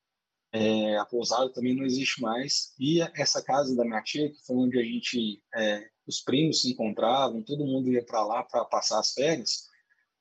É, 0.54 0.98
a 0.98 1.06
pousada 1.06 1.52
também 1.52 1.76
não 1.76 1.84
existe 1.84 2.22
mais. 2.22 2.74
E 2.80 3.02
essa 3.16 3.42
casa 3.42 3.76
da 3.76 3.84
minha 3.84 4.02
tia, 4.04 4.32
que 4.32 4.46
foi 4.46 4.56
onde 4.56 4.80
a 4.80 4.84
gente 4.84 5.42
é, 5.56 5.84
os 6.06 6.22
primos 6.22 6.62
se 6.62 6.72
encontravam, 6.72 7.44
todo 7.44 7.66
mundo 7.66 7.92
ia 7.92 8.06
para 8.06 8.24
lá 8.24 8.44
para 8.44 8.64
passar 8.66 9.00
as 9.00 9.14
férias, 9.14 9.64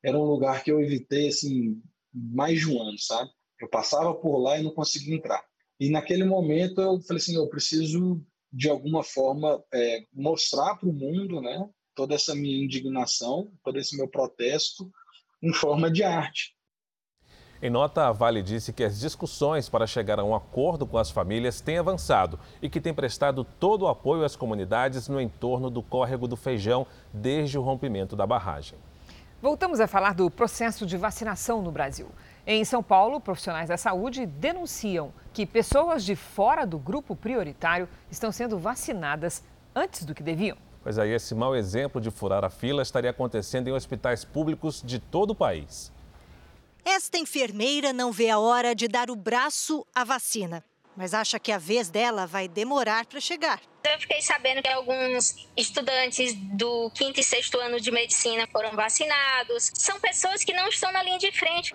era 0.03 0.18
um 0.18 0.25
lugar 0.25 0.64
que 0.64 0.71
eu 0.73 0.81
evitei 0.81 1.29
assim 1.29 1.81
mais 2.12 2.61
de 2.61 2.71
um 2.71 2.81
ano, 2.81 2.99
sabe? 2.99 3.31
Eu 3.61 3.68
passava 3.68 4.14
por 4.14 4.38
lá 4.38 4.59
e 4.59 4.62
não 4.62 4.73
conseguia 4.73 5.14
entrar. 5.14 5.45
E 5.79 5.90
naquele 5.90 6.25
momento 6.25 6.81
eu 6.81 7.01
falei 7.01 7.21
assim, 7.23 7.37
eu 7.37 7.49
preciso 7.49 8.25
de 8.53 8.68
alguma 8.68 9.03
forma, 9.03 9.64
é, 9.73 10.05
mostrar 10.12 10.77
para 10.77 10.88
o 10.88 10.92
mundo 10.92 11.40
né, 11.40 11.66
toda 11.95 12.14
essa 12.14 12.35
minha 12.35 12.62
indignação, 12.62 13.51
todo 13.64 13.79
esse 13.79 13.97
meu 13.97 14.07
protesto 14.07 14.90
em 15.42 15.53
forma 15.55 15.90
de 15.90 16.03
arte. 16.03 16.55
Em 17.64 17.70
nota, 17.70 18.09
a 18.09 18.11
Vale 18.11 18.42
disse 18.42 18.72
que 18.72 18.83
as 18.83 18.98
discussões 18.98 19.68
para 19.68 19.87
chegar 19.87 20.18
a 20.18 20.25
um 20.25 20.35
acordo 20.35 20.85
com 20.85 20.98
as 20.98 21.12
famílias 21.12 21.61
têm 21.61 21.79
avançado 21.79 22.37
e 22.61 22.68
que 22.68 22.81
tem 22.81 22.92
prestado 22.92 23.44
todo 23.44 23.83
o 23.83 23.88
apoio 23.88 24.25
às 24.25 24.35
comunidades 24.35 25.07
no 25.07 25.20
entorno 25.20 25.70
do 25.70 25.81
córrego 25.81 26.27
do 26.27 26.37
Feijão 26.37 26.85
desde 27.12 27.57
o 27.57 27.62
rompimento 27.62 28.16
da 28.16 28.27
barragem. 28.27 28.77
Voltamos 29.40 29.79
a 29.79 29.87
falar 29.87 30.12
do 30.12 30.29
processo 30.29 30.85
de 30.85 30.96
vacinação 30.96 31.62
no 31.62 31.70
Brasil. 31.70 32.09
Em 32.44 32.64
São 32.64 32.83
Paulo, 32.83 33.20
profissionais 33.20 33.68
da 33.68 33.77
saúde 33.77 34.27
denunciam 34.27 35.12
que 35.33 35.46
pessoas 35.46 36.05
de 36.05 36.16
fora 36.16 36.66
do 36.66 36.81
grupo 36.81 37.14
prioritário 37.14 37.88
estão 38.11 38.33
sendo 38.33 38.59
vacinadas 38.59 39.40
antes 39.72 40.05
do 40.05 40.16
que 40.16 40.22
deviam. 40.25 40.57
Pois 40.83 40.98
aí, 40.98 41.12
esse 41.12 41.33
mau 41.33 41.55
exemplo 41.55 42.01
de 42.01 42.11
furar 42.11 42.44
a 42.44 42.51
fila 42.51 42.83
estaria 42.83 43.11
acontecendo 43.11 43.68
em 43.68 43.72
hospitais 43.72 44.25
públicos 44.25 44.83
de 44.85 44.98
todo 44.98 45.31
o 45.31 45.35
país. 45.35 45.92
Esta 46.85 47.16
enfermeira 47.16 47.92
não 47.92 48.11
vê 48.11 48.29
a 48.29 48.38
hora 48.38 48.75
de 48.75 48.88
dar 48.88 49.09
o 49.09 49.14
braço 49.14 49.87
à 49.95 50.03
vacina, 50.03 50.64
mas 50.97 51.14
acha 51.14 51.38
que 51.38 51.53
a 51.53 51.59
vez 51.59 51.88
dela 51.88 52.27
vai 52.27 52.49
demorar 52.49 53.07
para 53.07 53.21
chegar. 53.21 53.61
Eu 53.85 54.01
fiquei 54.01 54.21
sabendo 54.21 54.61
que 54.62 54.68
alguns 54.68 55.47
estudantes 55.57 56.35
do 56.35 56.90
quinto 56.90 57.21
e 57.21 57.23
sexto 57.23 57.59
ano 57.59 57.81
de 57.81 57.90
medicina 57.90 58.49
foram 58.51 58.73
vacinados. 58.73 59.71
São 59.75 60.01
pessoas 60.01 60.42
que 60.42 60.53
não 60.53 60.68
estão 60.68 60.90
na 60.92 61.03
linha 61.03 61.18
de 61.18 61.31
frente. 61.31 61.75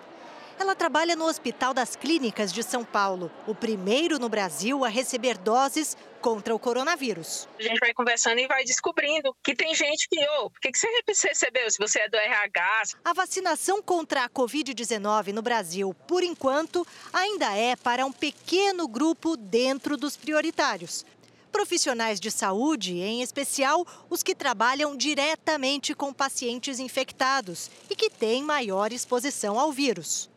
Ela 0.58 0.74
trabalha 0.74 1.14
no 1.14 1.24
Hospital 1.24 1.72
das 1.72 1.94
Clínicas 1.94 2.52
de 2.52 2.62
São 2.62 2.84
Paulo, 2.84 3.30
o 3.46 3.54
primeiro 3.54 4.18
no 4.18 4.28
Brasil 4.28 4.84
a 4.84 4.88
receber 4.88 5.38
doses 5.38 5.96
contra 6.20 6.54
o 6.54 6.58
coronavírus. 6.58 7.48
A 7.58 7.62
gente 7.62 7.78
vai 7.78 7.92
conversando 7.94 8.38
e 8.38 8.46
vai 8.46 8.64
descobrindo 8.64 9.34
que 9.42 9.54
tem 9.54 9.74
gente 9.74 10.08
que, 10.08 10.18
ô, 10.20 10.44
oh, 10.44 10.50
por 10.50 10.60
que 10.60 10.70
você 10.76 11.28
recebeu 11.28 11.70
se 11.70 11.78
você 11.78 12.00
é 12.00 12.08
do 12.08 12.16
RH? 12.16 12.82
A 13.04 13.12
vacinação 13.12 13.82
contra 13.82 14.24
a 14.24 14.28
Covid-19 14.28 15.32
no 15.32 15.42
Brasil, 15.42 15.94
por 16.06 16.22
enquanto, 16.22 16.86
ainda 17.12 17.56
é 17.56 17.76
para 17.76 18.04
um 18.04 18.12
pequeno 18.12 18.86
grupo 18.86 19.36
dentro 19.36 19.96
dos 19.96 20.16
prioritários. 20.16 21.04
Profissionais 21.50 22.20
de 22.20 22.30
saúde, 22.30 22.98
em 23.00 23.22
especial 23.22 23.86
os 24.10 24.22
que 24.22 24.34
trabalham 24.34 24.96
diretamente 24.96 25.94
com 25.94 26.12
pacientes 26.12 26.78
infectados 26.78 27.70
e 27.88 27.96
que 27.96 28.10
têm 28.10 28.42
maior 28.42 28.92
exposição 28.92 29.58
ao 29.58 29.72
vírus. 29.72 30.30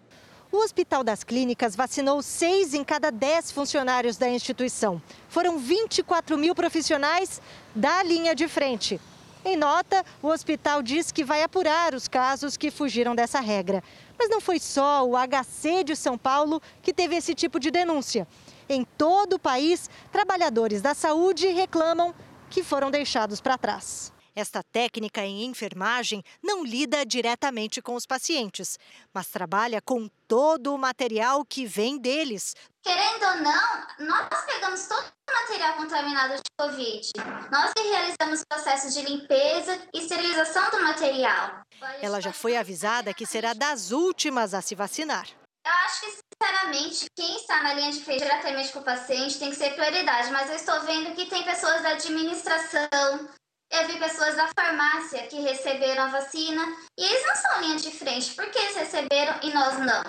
O 0.51 0.57
Hospital 0.57 1.01
das 1.01 1.23
Clínicas 1.23 1.77
vacinou 1.77 2.21
seis 2.21 2.73
em 2.73 2.83
cada 2.83 3.09
dez 3.09 3.49
funcionários 3.49 4.17
da 4.17 4.27
instituição. 4.27 5.01
Foram 5.29 5.57
24 5.57 6.37
mil 6.37 6.53
profissionais 6.53 7.41
da 7.73 8.03
linha 8.03 8.35
de 8.35 8.49
frente. 8.49 8.99
Em 9.45 9.55
nota, 9.55 10.05
o 10.21 10.27
hospital 10.27 10.83
diz 10.83 11.09
que 11.09 11.23
vai 11.23 11.41
apurar 11.41 11.95
os 11.95 12.09
casos 12.09 12.57
que 12.57 12.69
fugiram 12.69 13.15
dessa 13.15 13.39
regra. 13.39 13.81
Mas 14.19 14.29
não 14.29 14.41
foi 14.41 14.59
só 14.59 15.07
o 15.07 15.13
HC 15.15 15.85
de 15.85 15.95
São 15.95 16.17
Paulo 16.17 16.61
que 16.81 16.93
teve 16.93 17.15
esse 17.15 17.33
tipo 17.33 17.57
de 17.57 17.71
denúncia. 17.71 18.27
Em 18.67 18.83
todo 18.83 19.37
o 19.37 19.39
país, 19.39 19.89
trabalhadores 20.11 20.81
da 20.81 20.93
saúde 20.93 21.47
reclamam 21.47 22.13
que 22.49 22.61
foram 22.61 22.91
deixados 22.91 23.39
para 23.39 23.57
trás. 23.57 24.11
Esta 24.41 24.63
técnica 24.63 25.23
em 25.23 25.45
enfermagem 25.45 26.23
não 26.41 26.65
lida 26.65 27.05
diretamente 27.05 27.79
com 27.79 27.93
os 27.93 28.07
pacientes, 28.07 28.75
mas 29.13 29.27
trabalha 29.27 29.79
com 29.79 30.09
todo 30.27 30.73
o 30.73 30.79
material 30.79 31.45
que 31.45 31.63
vem 31.63 31.99
deles. 31.99 32.55
Querendo 32.81 33.23
ou 33.23 33.35
não, 33.35 34.07
nós 34.07 34.43
pegamos 34.47 34.87
todo 34.87 35.05
o 35.29 35.31
material 35.31 35.75
contaminado 35.75 36.33
de 36.37 36.41
Covid. 36.59 37.11
Nós 37.51 37.71
realizamos 37.77 38.43
processos 38.49 38.95
de 38.95 39.03
limpeza 39.03 39.79
e 39.93 39.99
esterilização 39.99 40.71
do 40.71 40.81
material. 40.81 41.61
Ela 42.01 42.19
já 42.19 42.33
foi 42.33 42.57
avisada 42.57 43.13
que 43.13 43.27
será 43.27 43.53
das 43.53 43.91
últimas 43.91 44.55
a 44.55 44.61
se 44.63 44.73
vacinar. 44.73 45.27
Eu 45.63 45.71
acho 45.85 46.01
que, 46.01 46.17
sinceramente, 46.33 47.05
quem 47.15 47.35
está 47.35 47.61
na 47.61 47.75
linha 47.75 47.91
de 47.91 48.03
frente 48.03 48.23
diretamente 48.23 48.73
com 48.73 48.79
o 48.79 48.83
paciente 48.83 49.37
tem 49.37 49.51
que 49.51 49.55
ser 49.55 49.75
prioridade, 49.75 50.31
mas 50.31 50.49
eu 50.49 50.55
estou 50.55 50.81
vendo 50.81 51.13
que 51.13 51.27
tem 51.27 51.43
pessoas 51.43 51.83
da 51.83 51.89
administração, 51.89 53.29
eu 53.71 53.87
vi 53.87 53.97
pessoas 53.97 54.35
da 54.35 54.49
farmácia 54.53 55.25
que 55.27 55.39
receberam 55.39 56.03
a 56.03 56.07
vacina 56.07 56.75
e 56.97 57.03
eles 57.03 57.25
não 57.25 57.35
são 57.35 57.61
linha 57.61 57.77
de 57.77 57.91
frente. 57.91 58.35
Por 58.35 58.49
que 58.51 58.59
eles 58.59 58.75
receberam 58.75 59.39
e 59.41 59.53
nós 59.53 59.79
não? 59.79 60.03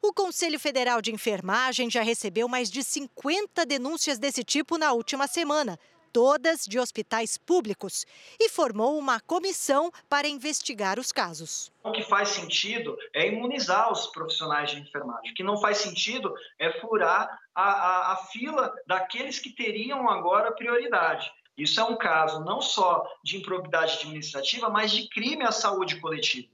O 0.00 0.12
Conselho 0.12 0.58
Federal 0.58 1.00
de 1.00 1.12
Enfermagem 1.12 1.90
já 1.90 2.02
recebeu 2.02 2.48
mais 2.48 2.70
de 2.70 2.82
50 2.82 3.64
denúncias 3.66 4.18
desse 4.18 4.42
tipo 4.42 4.76
na 4.78 4.92
última 4.92 5.26
semana, 5.26 5.78
todas 6.12 6.64
de 6.66 6.78
hospitais 6.78 7.36
públicos, 7.36 8.06
e 8.38 8.48
formou 8.48 8.98
uma 8.98 9.18
comissão 9.20 9.90
para 10.08 10.28
investigar 10.28 10.98
os 10.98 11.10
casos. 11.10 11.72
O 11.82 11.90
que 11.90 12.02
faz 12.02 12.28
sentido 12.28 12.96
é 13.12 13.26
imunizar 13.28 13.90
os 13.90 14.06
profissionais 14.08 14.70
de 14.70 14.80
enfermagem. 14.80 15.32
O 15.32 15.34
que 15.34 15.42
não 15.42 15.58
faz 15.58 15.78
sentido 15.78 16.34
é 16.58 16.70
furar 16.80 17.38
a, 17.54 17.62
a, 17.62 18.12
a 18.12 18.16
fila 18.30 18.74
daqueles 18.86 19.38
que 19.38 19.50
teriam 19.50 20.08
agora 20.08 20.52
prioridade. 20.52 21.30
Isso 21.56 21.80
é 21.80 21.84
um 21.84 21.96
caso 21.96 22.40
não 22.40 22.60
só 22.60 23.06
de 23.22 23.36
improbidade 23.36 23.98
administrativa, 23.98 24.68
mas 24.68 24.90
de 24.90 25.08
crime 25.08 25.44
à 25.44 25.52
saúde 25.52 26.00
coletiva. 26.00 26.48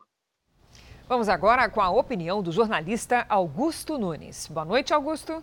Vamos 1.08 1.28
agora 1.28 1.68
com 1.68 1.80
a 1.80 1.90
opinião 1.90 2.42
do 2.42 2.52
jornalista 2.52 3.24
Augusto 3.28 3.98
Nunes. 3.98 4.46
Boa 4.46 4.64
noite, 4.64 4.92
Augusto. 4.92 5.42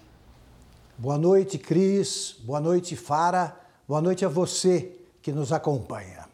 Boa 0.98 1.18
noite, 1.18 1.58
Cris. 1.58 2.36
Boa 2.40 2.60
noite, 2.60 2.96
Fara. 2.96 3.60
Boa 3.88 4.02
noite 4.02 4.24
a 4.24 4.30
você 4.30 4.96
que 5.22 5.32
nos 5.32 5.52
acompanha. 5.52 6.28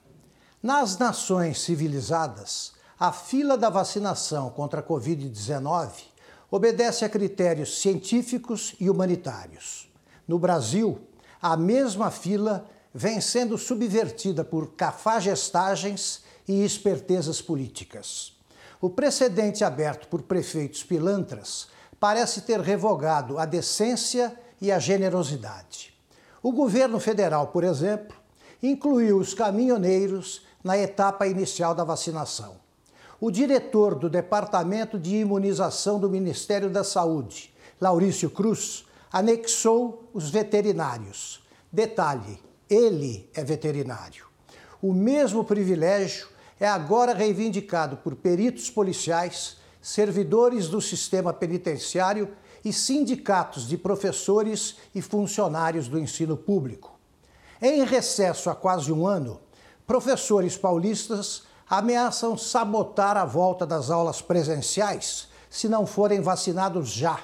Nas 0.62 0.98
nações 0.98 1.62
civilizadas, 1.62 2.74
a 3.00 3.12
fila 3.12 3.58
da 3.58 3.70
vacinação 3.70 4.50
contra 4.50 4.82
a 4.82 4.84
Covid-19 4.84 6.04
obedece 6.52 7.04
a 7.04 7.10
critérios 7.10 7.80
científicos 7.82 8.76
e 8.80 8.90
humanitários. 8.90 9.90
No 10.28 10.38
Brasil, 10.38 11.02
a 11.42 11.58
mesma 11.58 12.12
fila 12.12 12.70
vem 12.94 13.20
sendo 13.20 13.58
subvertida 13.58 14.44
por 14.44 14.74
cafagestagens 14.74 16.22
e 16.48 16.64
espertezas 16.64 17.42
políticas. 17.42 18.34
O 18.80 18.90
precedente 18.90 19.64
aberto 19.64 20.08
por 20.08 20.24
prefeitos 20.24 20.84
pilantras 20.84 21.68
parece 22.00 22.42
ter 22.42 22.60
revogado 22.60 23.40
a 23.40 23.46
decência 23.46 24.38
e 24.62 24.72
a 24.72 24.78
generosidade. 24.78 25.94
O 26.42 26.52
governo 26.52 27.00
federal, 27.00 27.48
por 27.48 27.64
exemplo, 27.64 28.16
incluiu 28.62 29.18
os 29.18 29.34
caminhoneiros 29.34 30.46
na 30.64 30.78
etapa 30.78 31.26
inicial 31.26 31.74
da 31.74 31.84
vacinação. 31.84 32.58
O 33.20 33.32
diretor 33.32 33.96
do 33.96 34.10
Departamento 34.10 35.00
de 35.00 35.16
Imunização 35.16 35.98
do 36.00 36.10
Ministério 36.10 36.70
da 36.70 36.84
Saúde, 36.84 37.54
Laurício 37.80 38.30
Cruz, 38.30 38.86
anexou 39.12 40.10
os 40.14 40.30
veterinários. 40.30 41.42
Detalhe: 41.72 42.38
ele 42.74 43.30
é 43.34 43.44
veterinário. 43.44 44.26
O 44.82 44.92
mesmo 44.92 45.44
privilégio 45.44 46.28
é 46.60 46.68
agora 46.68 47.14
reivindicado 47.14 47.98
por 47.98 48.16
peritos 48.16 48.70
policiais, 48.70 49.58
servidores 49.82 50.68
do 50.68 50.82
sistema 50.82 51.32
penitenciário 51.32 52.36
e 52.64 52.72
sindicatos 52.72 53.68
de 53.68 53.78
professores 53.78 54.78
e 54.96 55.02
funcionários 55.02 55.88
do 55.88 56.00
ensino 56.00 56.36
público. 56.36 56.98
Em 57.62 57.84
recesso 57.84 58.50
há 58.50 58.56
quase 58.56 58.92
um 58.92 59.06
ano, 59.06 59.40
professores 59.86 60.58
paulistas 60.58 61.44
ameaçam 61.70 62.38
sabotar 62.38 63.18
a 63.18 63.26
volta 63.26 63.66
das 63.66 63.90
aulas 63.90 64.22
presenciais 64.22 65.28
se 65.50 65.70
não 65.70 65.86
forem 65.86 66.22
vacinados 66.22 66.90
já. 66.90 67.20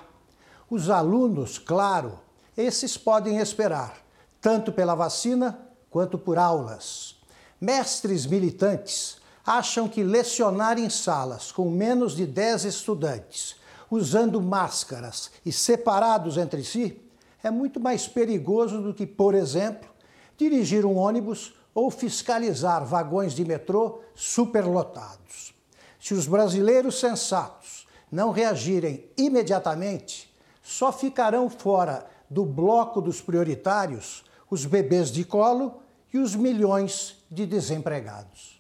Os 0.70 0.90
alunos, 0.90 1.58
claro, 1.58 2.20
esses 2.56 2.98
podem 2.98 3.40
esperar 3.40 4.09
tanto 4.42 4.72
pela 4.72 4.96
vacina 4.96 5.60
quanto 5.90 6.18
por 6.18 6.38
aulas. 6.38 7.16
Mestres 7.60 8.26
militantes 8.26 9.18
acham 9.46 9.88
que 9.88 10.04
lecionar 10.04 10.78
em 10.78 10.90
salas 10.90 11.52
com 11.52 11.70
menos 11.70 12.16
de 12.16 12.26
10 12.26 12.66
estudantes, 12.66 13.56
usando 13.90 14.42
máscaras 14.42 15.32
e 15.46 15.52
separados 15.52 16.38
entre 16.38 16.64
si, 16.64 17.02
é 17.44 17.50
muito 17.50 17.80
mais 17.80 18.08
perigoso 18.08 18.82
do 18.82 18.94
que, 18.94 19.08
por 19.08 19.34
exemplo, 19.34 19.90
dirigir 20.38 20.86
um 20.86 20.98
ônibus 20.98 21.54
ou 21.74 21.90
fiscalizar 21.90 22.86
vagões 22.86 23.34
de 23.34 23.46
metrô 23.46 24.02
superlotados. 24.14 25.54
Se 26.00 26.14
os 26.14 26.28
brasileiros 26.28 27.00
sensatos 27.00 27.88
não 28.12 28.32
reagirem 28.32 29.10
imediatamente, 29.18 30.34
só 30.62 30.92
ficarão 30.92 31.50
fora 31.50 32.06
do 32.30 32.46
bloco 32.46 33.02
dos 33.02 33.22
prioritários 33.22 34.24
os 34.50 34.66
bebês 34.66 35.12
de 35.12 35.24
colo 35.24 35.82
e 36.14 36.18
os 36.18 36.36
milhões 36.36 37.24
de 37.30 37.46
desempregados. 37.46 38.60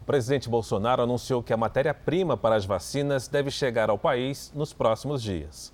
O 0.00 0.04
presidente 0.06 0.48
Bolsonaro 0.48 1.02
anunciou 1.02 1.42
que 1.42 1.52
a 1.52 1.56
matéria-prima 1.56 2.36
para 2.36 2.54
as 2.54 2.64
vacinas 2.64 3.28
deve 3.28 3.50
chegar 3.50 3.90
ao 3.90 3.98
país 3.98 4.52
nos 4.54 4.72
próximos 4.72 5.22
dias. 5.22 5.72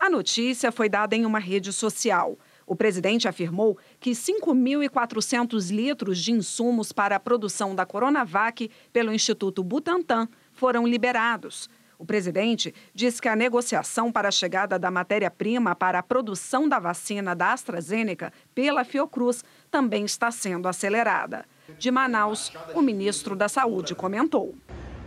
A 0.00 0.10
notícia 0.10 0.72
foi 0.72 0.88
dada 0.88 1.14
em 1.14 1.24
uma 1.24 1.38
rede 1.38 1.72
social. 1.72 2.36
O 2.66 2.74
presidente 2.74 3.28
afirmou 3.28 3.78
que 4.00 4.10
5.400 4.12 5.70
litros 5.70 6.18
de 6.18 6.32
insumos 6.32 6.90
para 6.90 7.14
a 7.14 7.20
produção 7.20 7.74
da 7.74 7.86
Coronavac 7.86 8.68
pelo 8.92 9.12
Instituto 9.12 9.62
Butantan 9.62 10.26
foram 10.52 10.86
liberados. 10.86 11.70
O 12.02 12.04
presidente 12.04 12.74
diz 12.92 13.20
que 13.20 13.28
a 13.28 13.36
negociação 13.36 14.10
para 14.10 14.26
a 14.26 14.32
chegada 14.32 14.76
da 14.76 14.90
matéria-prima 14.90 15.72
para 15.76 16.00
a 16.00 16.02
produção 16.02 16.68
da 16.68 16.80
vacina 16.80 17.32
da 17.32 17.52
AstraZeneca 17.52 18.32
pela 18.52 18.84
Fiocruz 18.84 19.44
também 19.70 20.04
está 20.04 20.28
sendo 20.32 20.66
acelerada. 20.66 21.44
De 21.78 21.92
Manaus, 21.92 22.52
o 22.74 22.82
ministro 22.82 23.36
da 23.36 23.48
Saúde 23.48 23.94
comentou. 23.94 24.52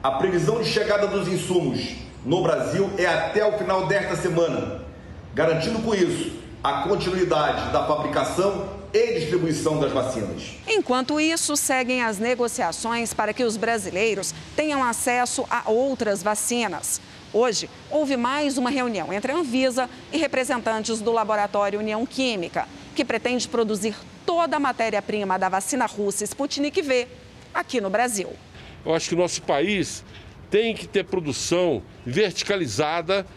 A 0.01 0.11
previsão 0.11 0.61
de 0.61 0.69
chegada 0.69 1.05
dos 1.05 1.27
insumos 1.27 1.97
no 2.23 2.41
Brasil 2.41 2.89
é 2.97 3.07
até 3.07 3.45
o 3.45 3.57
final 3.57 3.87
desta 3.87 4.15
semana, 4.15 4.81
garantindo 5.33 5.79
com 5.79 5.93
isso 5.93 6.31
a 6.63 6.83
continuidade 6.83 7.73
da 7.73 7.85
fabricação 7.85 8.74
e 8.95 9.19
distribuição 9.19 9.77
das 9.77 9.91
vacinas. 9.91 10.55
Enquanto 10.65 11.19
isso, 11.19 11.57
seguem 11.57 12.01
as 12.01 12.17
negociações 12.17 13.13
para 13.13 13.33
que 13.33 13.43
os 13.43 13.57
brasileiros 13.57 14.33
tenham 14.55 14.81
acesso 14.81 15.45
a 15.49 15.69
outras 15.69 16.23
vacinas. 16.23 17.01
Hoje, 17.33 17.69
houve 17.91 18.15
mais 18.15 18.57
uma 18.57 18.69
reunião 18.69 19.11
entre 19.11 19.33
a 19.33 19.35
Anvisa 19.35 19.89
e 20.13 20.17
representantes 20.17 21.01
do 21.01 21.11
laboratório 21.11 21.79
União 21.79 22.05
Química, 22.05 22.69
que 22.95 23.03
pretende 23.03 23.49
produzir 23.49 23.93
toda 24.25 24.55
a 24.55 24.59
matéria-prima 24.61 25.37
da 25.37 25.49
vacina 25.49 25.85
russa 25.85 26.23
Sputnik 26.23 26.81
V 26.81 27.05
aqui 27.53 27.81
no 27.81 27.89
Brasil. 27.89 28.29
Eu 28.85 28.95
acho 28.95 29.09
que 29.09 29.15
o 29.15 29.17
nosso 29.17 29.41
país 29.41 30.05
tem 30.49 30.73
que 30.73 30.87
ter 30.87 31.03
produção 31.03 31.83
verticalizada 32.05 33.27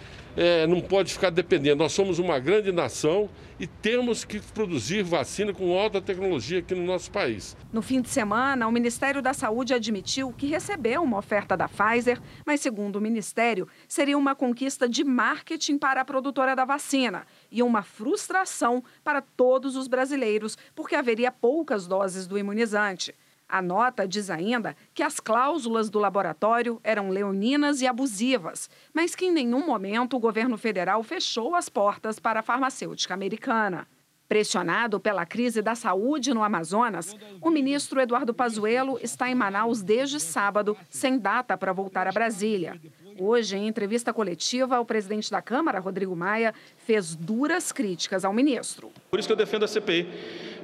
é, 0.41 0.69
não 0.69 0.81
pode 0.81 1.13
ficar 1.13 1.31
dependendo. 1.31 1.83
Nós 1.83 1.91
somos 1.91 2.21
uma 2.21 2.39
grande 2.39 2.71
nação 2.71 3.29
e 3.59 3.67
temos 3.67 4.25
que 4.25 4.39
produzir 4.39 5.03
vacina 5.03 5.53
com 5.53 5.77
alta 5.77 6.01
tecnologia 6.01 6.61
aqui 6.61 6.77
no 6.77 6.85
nosso 6.85 7.11
país. 7.11 7.57
No 7.73 7.83
fim 7.83 8.01
de 8.01 8.09
semana, 8.09 8.69
o 8.69 8.71
Ministério 8.71 9.21
da 9.21 9.35
Saúde 9.35 9.75
admitiu 9.75 10.33
que 10.33 10.47
recebeu 10.47 11.03
uma 11.03 11.19
oferta 11.19 11.57
da 11.57 11.69
Pfizer, 11.69 12.21
mas, 12.47 12.61
segundo 12.61 12.97
o 12.97 13.01
Ministério, 13.01 13.67
seria 13.89 14.17
uma 14.17 14.37
conquista 14.37 14.89
de 14.89 15.03
marketing 15.03 15.77
para 15.77 16.03
a 16.03 16.05
produtora 16.05 16.55
da 16.55 16.65
vacina 16.65 17.27
e 17.51 17.61
uma 17.61 17.83
frustração 17.83 18.85
para 19.03 19.21
todos 19.21 19.75
os 19.75 19.89
brasileiros, 19.89 20.57
porque 20.73 20.95
haveria 20.95 21.33
poucas 21.33 21.89
doses 21.89 22.29
do 22.29 22.39
imunizante. 22.39 23.13
A 23.49 23.63
nota 23.63 24.07
diz 24.07 24.29
ainda 24.29 24.77
que 24.93 25.03
as 25.03 25.19
cláusulas 25.19 25.89
do 25.89 25.99
laboratório 25.99 26.79
eram 26.85 27.09
leoninas 27.09 27.81
e 27.81 27.87
abusivas, 27.87 28.69
mas 28.93 29.15
que 29.15 29.25
em 29.25 29.33
nenhum 29.33 29.65
momento 29.65 30.17
o 30.17 30.21
governo 30.21 30.59
federal 30.59 31.03
fechou 31.03 31.57
as 31.57 31.69
portas 31.69 32.19
para 32.19 32.41
a 32.41 32.43
farmacêutica 32.43 33.15
americana. 33.15 33.89
Pressionado 34.29 35.01
pela 35.01 35.25
crise 35.25 35.63
da 35.63 35.75
saúde 35.75 36.35
no 36.35 36.43
Amazonas, 36.43 37.17
o 37.41 37.49
ministro 37.49 37.99
Eduardo 37.99 38.35
Pazuello 38.35 38.99
está 39.03 39.31
em 39.31 39.35
Manaus 39.35 39.81
desde 39.81 40.21
sábado, 40.21 40.77
sem 40.91 41.19
data 41.19 41.57
para 41.57 41.73
voltar 41.73 42.07
a 42.07 42.13
Brasília. 42.13 42.79
Hoje, 43.19 43.57
em 43.57 43.67
entrevista 43.67 44.13
coletiva, 44.13 44.79
o 44.79 44.85
presidente 44.85 45.31
da 45.31 45.41
Câmara, 45.41 45.81
Rodrigo 45.81 46.15
Maia, 46.15 46.53
fez 46.77 47.17
duras 47.17 47.73
críticas 47.73 48.23
ao 48.23 48.33
ministro. 48.35 48.93
Por 49.11 49.19
isso 49.19 49.27
que 49.27 49.33
eu 49.33 49.37
defendo 49.37 49.65
a 49.65 49.69
CPI. 49.69 50.07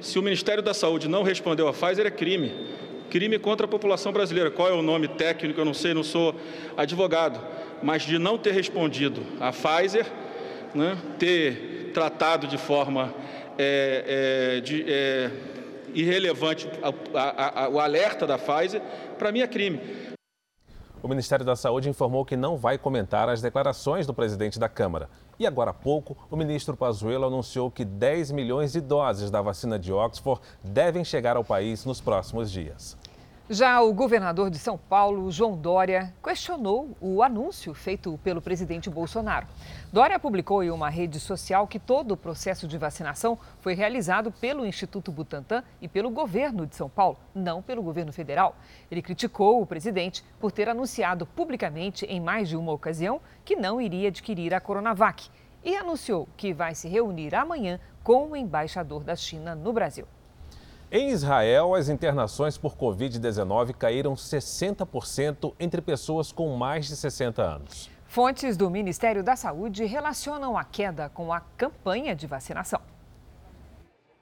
Se 0.05 0.19
o 0.19 0.21
Ministério 0.21 0.61
da 0.61 0.71
Saúde 0.71 1.07
não 1.07 1.23
respondeu 1.23 1.67
à 1.67 1.73
Pfizer, 1.73 2.05
é 2.05 2.11
crime. 2.11 2.53
Crime 3.09 3.39
contra 3.39 3.65
a 3.65 3.67
população 3.67 4.13
brasileira. 4.13 4.51
Qual 4.51 4.69
é 4.69 4.71
o 4.71 4.83
nome 4.83 5.07
técnico? 5.07 5.59
Eu 5.59 5.65
não 5.65 5.73
sei, 5.73 5.95
não 5.95 6.03
sou 6.03 6.35
advogado. 6.77 7.41
Mas 7.81 8.03
de 8.03 8.19
não 8.19 8.37
ter 8.37 8.51
respondido 8.51 9.25
à 9.39 9.51
Pfizer, 9.51 10.05
né, 10.75 10.95
ter 11.17 11.89
tratado 11.91 12.45
de 12.45 12.55
forma 12.55 13.15
é, 13.57 14.57
é, 14.57 14.61
de, 14.61 14.85
é, 14.87 15.31
irrelevante 15.95 16.69
a, 16.83 16.93
a, 17.19 17.63
a, 17.65 17.69
o 17.69 17.79
alerta 17.79 18.27
da 18.27 18.37
Pfizer, 18.37 18.83
para 19.17 19.31
mim 19.31 19.41
é 19.41 19.47
crime. 19.47 19.81
O 21.05 21.07
Ministério 21.07 21.45
da 21.45 21.55
Saúde 21.55 21.87
informou 21.87 22.25
que 22.25 22.35
não 22.35 22.57
vai 22.57 22.79
comentar 22.79 23.29
as 23.29 23.39
declarações 23.39 24.07
do 24.07 24.13
presidente 24.15 24.57
da 24.57 24.67
Câmara. 24.67 25.07
E 25.37 25.45
agora 25.45 25.69
há 25.69 25.73
pouco, 25.73 26.17
o 26.31 26.35
ministro 26.35 26.75
Pazuello 26.75 27.27
anunciou 27.27 27.69
que 27.69 27.85
10 27.85 28.31
milhões 28.31 28.71
de 28.71 28.81
doses 28.81 29.29
da 29.29 29.39
vacina 29.39 29.77
de 29.77 29.93
Oxford 29.93 30.41
devem 30.63 31.05
chegar 31.05 31.37
ao 31.37 31.43
país 31.43 31.85
nos 31.85 32.01
próximos 32.01 32.49
dias. 32.49 32.97
Já 33.47 33.79
o 33.79 33.93
governador 33.93 34.49
de 34.49 34.57
São 34.57 34.75
Paulo, 34.75 35.31
João 35.31 35.55
Dória, 35.55 36.11
questionou 36.23 36.97
o 36.99 37.21
anúncio 37.21 37.75
feito 37.75 38.19
pelo 38.23 38.41
presidente 38.41 38.89
Bolsonaro. 38.89 39.45
Dória 39.93 40.17
publicou 40.17 40.63
em 40.63 40.71
uma 40.71 40.89
rede 40.89 41.19
social 41.19 41.67
que 41.67 41.77
todo 41.77 42.13
o 42.13 42.17
processo 42.17 42.67
de 42.67 42.75
vacinação 42.75 43.37
foi 43.61 43.75
realizado 43.75 44.31
pelo 44.31 44.65
Instituto 44.65 45.11
Butantan 45.11 45.63
e 45.79 45.87
pelo 45.87 46.09
governo 46.09 46.65
de 46.65 46.75
São 46.75 46.89
Paulo, 46.89 47.19
não 47.35 47.61
pelo 47.61 47.83
governo 47.83 48.11
federal. 48.11 48.55
Ele 48.89 49.03
criticou 49.03 49.61
o 49.61 49.67
presidente 49.67 50.25
por 50.39 50.51
ter 50.51 50.67
anunciado 50.67 51.27
publicamente 51.27 52.03
em 52.07 52.19
mais 52.19 52.49
de 52.49 52.57
uma 52.57 52.71
ocasião 52.71 53.21
que 53.45 53.55
não 53.55 53.79
iria 53.79 54.07
adquirir 54.07 54.55
a 54.55 54.59
Coronavac 54.59 55.29
e 55.63 55.75
anunciou 55.75 56.27
que 56.35 56.51
vai 56.51 56.73
se 56.73 56.87
reunir 56.87 57.35
amanhã 57.35 57.79
com 58.03 58.31
o 58.31 58.35
embaixador 58.35 59.03
da 59.03 59.15
China 59.15 59.53
no 59.53 59.71
Brasil. 59.71 60.07
Em 60.97 61.09
Israel, 61.09 61.75
as 61.75 61.89
internações 61.89 62.57
por 62.57 62.77
Covid-19 62.77 63.73
caíram 63.73 64.13
60% 64.13 65.53
entre 65.59 65.81
pessoas 65.81 66.31
com 66.31 66.55
mais 66.55 66.87
de 66.87 66.95
60 66.95 67.41
anos. 67.43 67.89
Fontes 68.07 68.55
do 68.55 68.69
Ministério 68.69 69.21
da 69.21 69.35
Saúde 69.35 69.83
relacionam 69.83 70.57
a 70.57 70.63
queda 70.63 71.09
com 71.09 71.33
a 71.33 71.41
campanha 71.41 72.15
de 72.15 72.25
vacinação. 72.25 72.79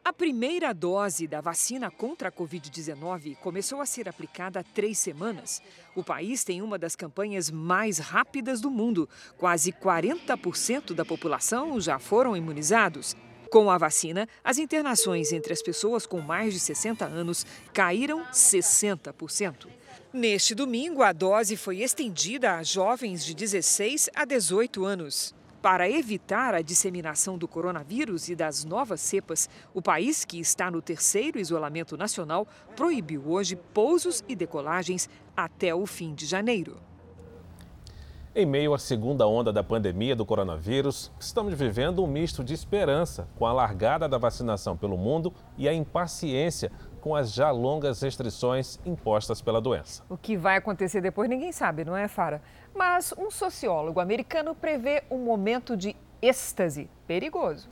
A 0.03 0.11
primeira 0.11 0.73
dose 0.73 1.27
da 1.27 1.41
vacina 1.41 1.91
contra 1.91 2.29
a 2.29 2.31
Covid-19 2.31 3.35
começou 3.35 3.79
a 3.79 3.85
ser 3.85 4.09
aplicada 4.09 4.61
há 4.61 4.63
três 4.63 4.97
semanas. 4.97 5.61
O 5.95 6.03
país 6.03 6.43
tem 6.43 6.63
uma 6.63 6.79
das 6.79 6.95
campanhas 6.95 7.51
mais 7.51 7.99
rápidas 7.99 8.59
do 8.59 8.71
mundo. 8.71 9.07
Quase 9.37 9.71
40% 9.71 10.95
da 10.95 11.05
população 11.05 11.79
já 11.79 11.99
foram 11.99 12.35
imunizados. 12.35 13.15
Com 13.53 13.69
a 13.69 13.77
vacina, 13.77 14.27
as 14.43 14.57
internações 14.57 15.31
entre 15.31 15.53
as 15.53 15.61
pessoas 15.61 16.07
com 16.07 16.19
mais 16.19 16.55
de 16.55 16.59
60 16.59 17.05
anos 17.05 17.45
caíram 17.71 18.25
60%. 18.33 19.67
Neste 20.11 20.55
domingo, 20.55 21.03
a 21.03 21.13
dose 21.13 21.55
foi 21.55 21.81
estendida 21.81 22.55
a 22.55 22.63
jovens 22.63 23.23
de 23.23 23.35
16 23.35 24.09
a 24.15 24.25
18 24.25 24.83
anos. 24.83 25.35
Para 25.61 25.87
evitar 25.87 26.55
a 26.55 26.63
disseminação 26.63 27.37
do 27.37 27.47
coronavírus 27.47 28.27
e 28.27 28.35
das 28.35 28.65
novas 28.65 29.01
cepas, 29.01 29.47
o 29.71 29.83
país, 29.83 30.25
que 30.25 30.39
está 30.39 30.71
no 30.71 30.81
terceiro 30.81 31.37
isolamento 31.39 31.95
nacional, 31.95 32.47
proibiu 32.75 33.21
hoje 33.27 33.55
pousos 33.55 34.23
e 34.27 34.35
decolagens 34.35 35.07
até 35.37 35.75
o 35.75 35.85
fim 35.85 36.15
de 36.15 36.25
janeiro. 36.25 36.81
Em 38.35 38.47
meio 38.47 38.73
à 38.73 38.79
segunda 38.79 39.27
onda 39.27 39.53
da 39.53 39.63
pandemia 39.63 40.15
do 40.15 40.25
coronavírus, 40.25 41.11
estamos 41.19 41.53
vivendo 41.53 42.03
um 42.03 42.07
misto 42.07 42.43
de 42.43 42.51
esperança 42.51 43.27
com 43.37 43.45
a 43.45 43.53
largada 43.53 44.09
da 44.09 44.17
vacinação 44.17 44.75
pelo 44.75 44.97
mundo 44.97 45.31
e 45.55 45.69
a 45.69 45.73
impaciência 45.73 46.71
com 46.99 47.15
as 47.15 47.31
já 47.31 47.51
longas 47.51 48.01
restrições 48.01 48.79
impostas 48.83 49.39
pela 49.39 49.61
doença. 49.61 50.03
O 50.09 50.17
que 50.17 50.35
vai 50.35 50.57
acontecer 50.57 50.99
depois 50.99 51.29
ninguém 51.29 51.51
sabe, 51.51 51.85
não 51.85 51.95
é, 51.95 52.07
Fara? 52.07 52.41
Mas 52.73 53.13
um 53.15 53.29
sociólogo 53.29 53.99
americano 53.99 54.55
prevê 54.55 55.03
um 55.11 55.19
momento 55.19 55.77
de 55.77 55.95
êxtase 56.19 56.89
perigoso. 57.05 57.69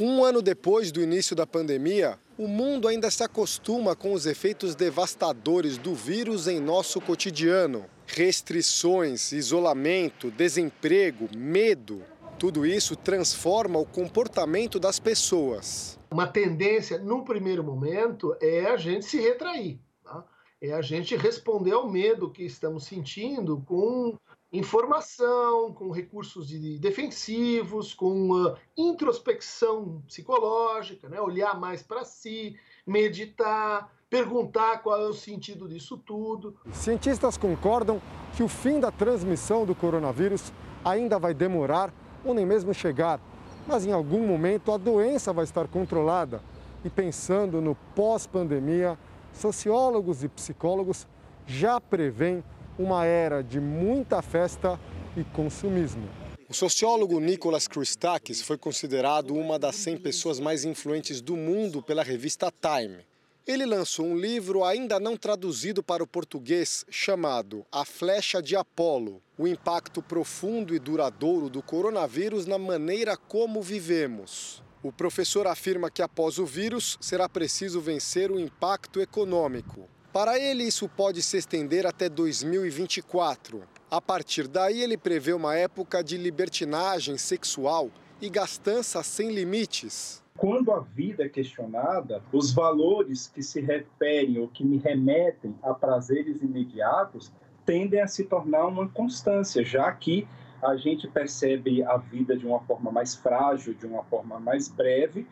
Um 0.00 0.24
ano 0.24 0.40
depois 0.40 0.90
do 0.90 1.02
início 1.02 1.36
da 1.36 1.46
pandemia, 1.46 2.18
o 2.38 2.48
mundo 2.48 2.88
ainda 2.88 3.10
se 3.10 3.22
acostuma 3.22 3.94
com 3.94 4.14
os 4.14 4.24
efeitos 4.24 4.74
devastadores 4.74 5.76
do 5.76 5.94
vírus 5.94 6.48
em 6.48 6.58
nosso 6.60 6.98
cotidiano 6.98 7.84
restrições, 8.08 9.32
isolamento, 9.32 10.30
desemprego, 10.30 11.28
medo, 11.36 12.02
tudo 12.38 12.64
isso 12.64 12.96
transforma 12.96 13.78
o 13.78 13.84
comportamento 13.84 14.80
das 14.80 14.98
pessoas. 14.98 15.98
Uma 16.10 16.26
tendência, 16.26 16.98
num 16.98 17.22
primeiro 17.22 17.62
momento, 17.62 18.34
é 18.40 18.66
a 18.66 18.76
gente 18.76 19.04
se 19.04 19.20
retrair. 19.20 19.78
Tá? 20.02 20.24
É 20.60 20.72
a 20.72 20.80
gente 20.80 21.16
responder 21.16 21.72
ao 21.72 21.88
medo 21.88 22.30
que 22.30 22.44
estamos 22.44 22.84
sentindo 22.84 23.60
com 23.66 24.16
informação, 24.52 25.74
com 25.74 25.90
recursos 25.90 26.48
de 26.48 26.78
defensivos, 26.78 27.92
com 27.92 28.54
introspecção 28.76 30.02
psicológica, 30.06 31.08
né? 31.08 31.20
olhar 31.20 31.58
mais 31.60 31.82
para 31.82 32.04
si, 32.04 32.56
meditar, 32.86 33.92
perguntar 34.10 34.78
qual 34.78 35.00
é 35.00 35.08
o 35.08 35.12
sentido 35.12 35.68
disso 35.68 35.98
tudo. 35.98 36.56
Cientistas 36.72 37.36
concordam 37.36 38.00
que 38.34 38.42
o 38.42 38.48
fim 38.48 38.80
da 38.80 38.90
transmissão 38.90 39.66
do 39.66 39.74
coronavírus 39.74 40.52
ainda 40.84 41.18
vai 41.18 41.34
demorar 41.34 41.92
ou 42.24 42.34
nem 42.34 42.46
mesmo 42.46 42.72
chegar, 42.72 43.20
mas 43.66 43.84
em 43.84 43.92
algum 43.92 44.26
momento 44.26 44.72
a 44.72 44.76
doença 44.76 45.32
vai 45.32 45.44
estar 45.44 45.68
controlada. 45.68 46.42
E 46.84 46.88
pensando 46.88 47.60
no 47.60 47.74
pós-pandemia, 47.94 48.98
sociólogos 49.32 50.22
e 50.22 50.28
psicólogos 50.28 51.06
já 51.46 51.80
prevêem 51.80 52.42
uma 52.78 53.04
era 53.04 53.42
de 53.42 53.60
muita 53.60 54.22
festa 54.22 54.78
e 55.16 55.24
consumismo. 55.24 56.08
O 56.48 56.54
sociólogo 56.54 57.20
Nicholas 57.20 57.66
Christakis 57.66 58.40
foi 58.40 58.56
considerado 58.56 59.34
uma 59.34 59.58
das 59.58 59.76
100 59.76 59.98
pessoas 59.98 60.40
mais 60.40 60.64
influentes 60.64 61.20
do 61.20 61.36
mundo 61.36 61.82
pela 61.82 62.02
revista 62.02 62.50
Time. 62.50 63.07
Ele 63.48 63.64
lançou 63.64 64.04
um 64.04 64.14
livro 64.14 64.62
ainda 64.62 65.00
não 65.00 65.16
traduzido 65.16 65.82
para 65.82 66.04
o 66.04 66.06
português 66.06 66.84
chamado 66.90 67.64
A 67.72 67.82
Flecha 67.82 68.42
de 68.42 68.54
Apolo: 68.54 69.22
O 69.38 69.48
impacto 69.48 70.02
profundo 70.02 70.74
e 70.74 70.78
duradouro 70.78 71.48
do 71.48 71.62
coronavírus 71.62 72.44
na 72.44 72.58
maneira 72.58 73.16
como 73.16 73.62
vivemos. 73.62 74.62
O 74.82 74.92
professor 74.92 75.46
afirma 75.46 75.90
que 75.90 76.02
após 76.02 76.38
o 76.38 76.44
vírus 76.44 76.98
será 77.00 77.26
preciso 77.26 77.80
vencer 77.80 78.30
o 78.30 78.38
impacto 78.38 79.00
econômico. 79.00 79.88
Para 80.12 80.38
ele, 80.38 80.64
isso 80.64 80.86
pode 80.86 81.22
se 81.22 81.38
estender 81.38 81.86
até 81.86 82.06
2024. 82.06 83.62
A 83.90 83.98
partir 83.98 84.46
daí, 84.46 84.82
ele 84.82 84.98
prevê 84.98 85.32
uma 85.32 85.56
época 85.56 86.04
de 86.04 86.18
libertinagem 86.18 87.16
sexual 87.16 87.90
e 88.20 88.28
gastança 88.28 89.02
sem 89.02 89.30
limites. 89.30 90.22
Quando 90.38 90.70
a 90.70 90.78
vida 90.78 91.24
é 91.24 91.28
questionada, 91.28 92.22
os 92.32 92.52
valores 92.52 93.26
que 93.26 93.42
se 93.42 93.60
referem 93.60 94.38
ou 94.38 94.46
que 94.46 94.64
me 94.64 94.78
remetem 94.78 95.52
a 95.60 95.74
prazeres 95.74 96.40
imediatos 96.42 97.32
tendem 97.66 98.00
a 98.00 98.06
se 98.06 98.22
tornar 98.22 98.66
uma 98.66 98.88
constância, 98.88 99.64
já 99.64 99.90
que 99.90 100.28
a 100.62 100.76
gente 100.76 101.08
percebe 101.08 101.82
a 101.82 101.96
vida 101.96 102.36
de 102.36 102.46
uma 102.46 102.60
forma 102.60 102.92
mais 102.92 103.16
frágil, 103.16 103.74
de 103.74 103.84
uma 103.84 104.04
forma 104.04 104.38
mais 104.38 104.68
breve, 104.68 105.26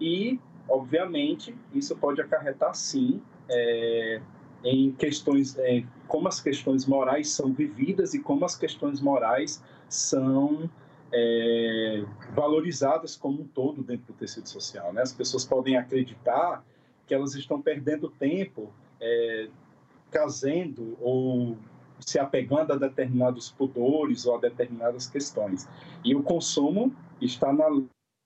e, 0.00 0.38
obviamente, 0.68 1.52
isso 1.74 1.96
pode 1.96 2.20
acarretar, 2.20 2.72
sim, 2.72 3.20
é, 3.50 4.20
em 4.62 4.92
questões, 4.92 5.58
é, 5.58 5.82
como 6.06 6.28
as 6.28 6.40
questões 6.40 6.86
morais 6.86 7.30
são 7.30 7.52
vividas 7.52 8.14
e 8.14 8.20
como 8.20 8.44
as 8.44 8.54
questões 8.54 9.00
morais 9.00 9.60
são 9.88 10.70
é, 11.12 12.04
valorizadas 12.34 13.16
como 13.16 13.42
um 13.42 13.46
todo 13.46 13.82
dentro 13.82 14.06
do 14.06 14.12
tecido 14.14 14.48
social. 14.48 14.92
Né? 14.92 15.02
As 15.02 15.12
pessoas 15.12 15.44
podem 15.44 15.76
acreditar 15.76 16.64
que 17.06 17.14
elas 17.14 17.34
estão 17.34 17.60
perdendo 17.60 18.08
tempo 18.08 18.72
é, 19.00 19.48
casando 20.10 20.96
ou 21.00 21.56
se 22.00 22.18
apegando 22.18 22.72
a 22.72 22.76
determinados 22.76 23.50
pudores 23.50 24.26
ou 24.26 24.36
a 24.36 24.40
determinadas 24.40 25.06
questões. 25.06 25.68
E 26.04 26.14
o 26.14 26.22
consumo 26.22 26.94
está 27.20 27.52
na, 27.52 27.68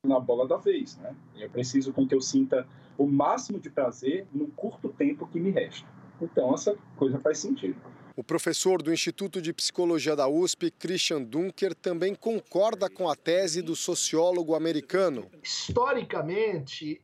na 0.04 0.20
bola 0.20 0.46
da 0.46 0.56
vez. 0.56 0.96
Né? 0.98 1.14
Eu 1.36 1.50
preciso 1.50 1.92
com 1.92 2.06
que 2.06 2.14
eu 2.14 2.20
sinta 2.20 2.66
o 2.96 3.06
máximo 3.06 3.58
de 3.58 3.68
prazer 3.68 4.26
no 4.32 4.48
curto 4.48 4.88
tempo 4.88 5.26
que 5.26 5.38
me 5.38 5.50
resta. 5.50 5.86
Então, 6.20 6.54
essa 6.54 6.74
coisa 6.96 7.18
faz 7.18 7.38
sentido. 7.38 7.76
O 8.18 8.24
professor 8.24 8.80
do 8.80 8.90
Instituto 8.90 9.42
de 9.42 9.52
Psicologia 9.52 10.16
da 10.16 10.26
USP, 10.26 10.70
Christian 10.70 11.22
Dunker, 11.22 11.74
também 11.74 12.14
concorda 12.14 12.88
com 12.88 13.10
a 13.10 13.14
tese 13.14 13.60
do 13.60 13.76
sociólogo 13.76 14.54
americano. 14.54 15.30
Historicamente, 15.42 17.02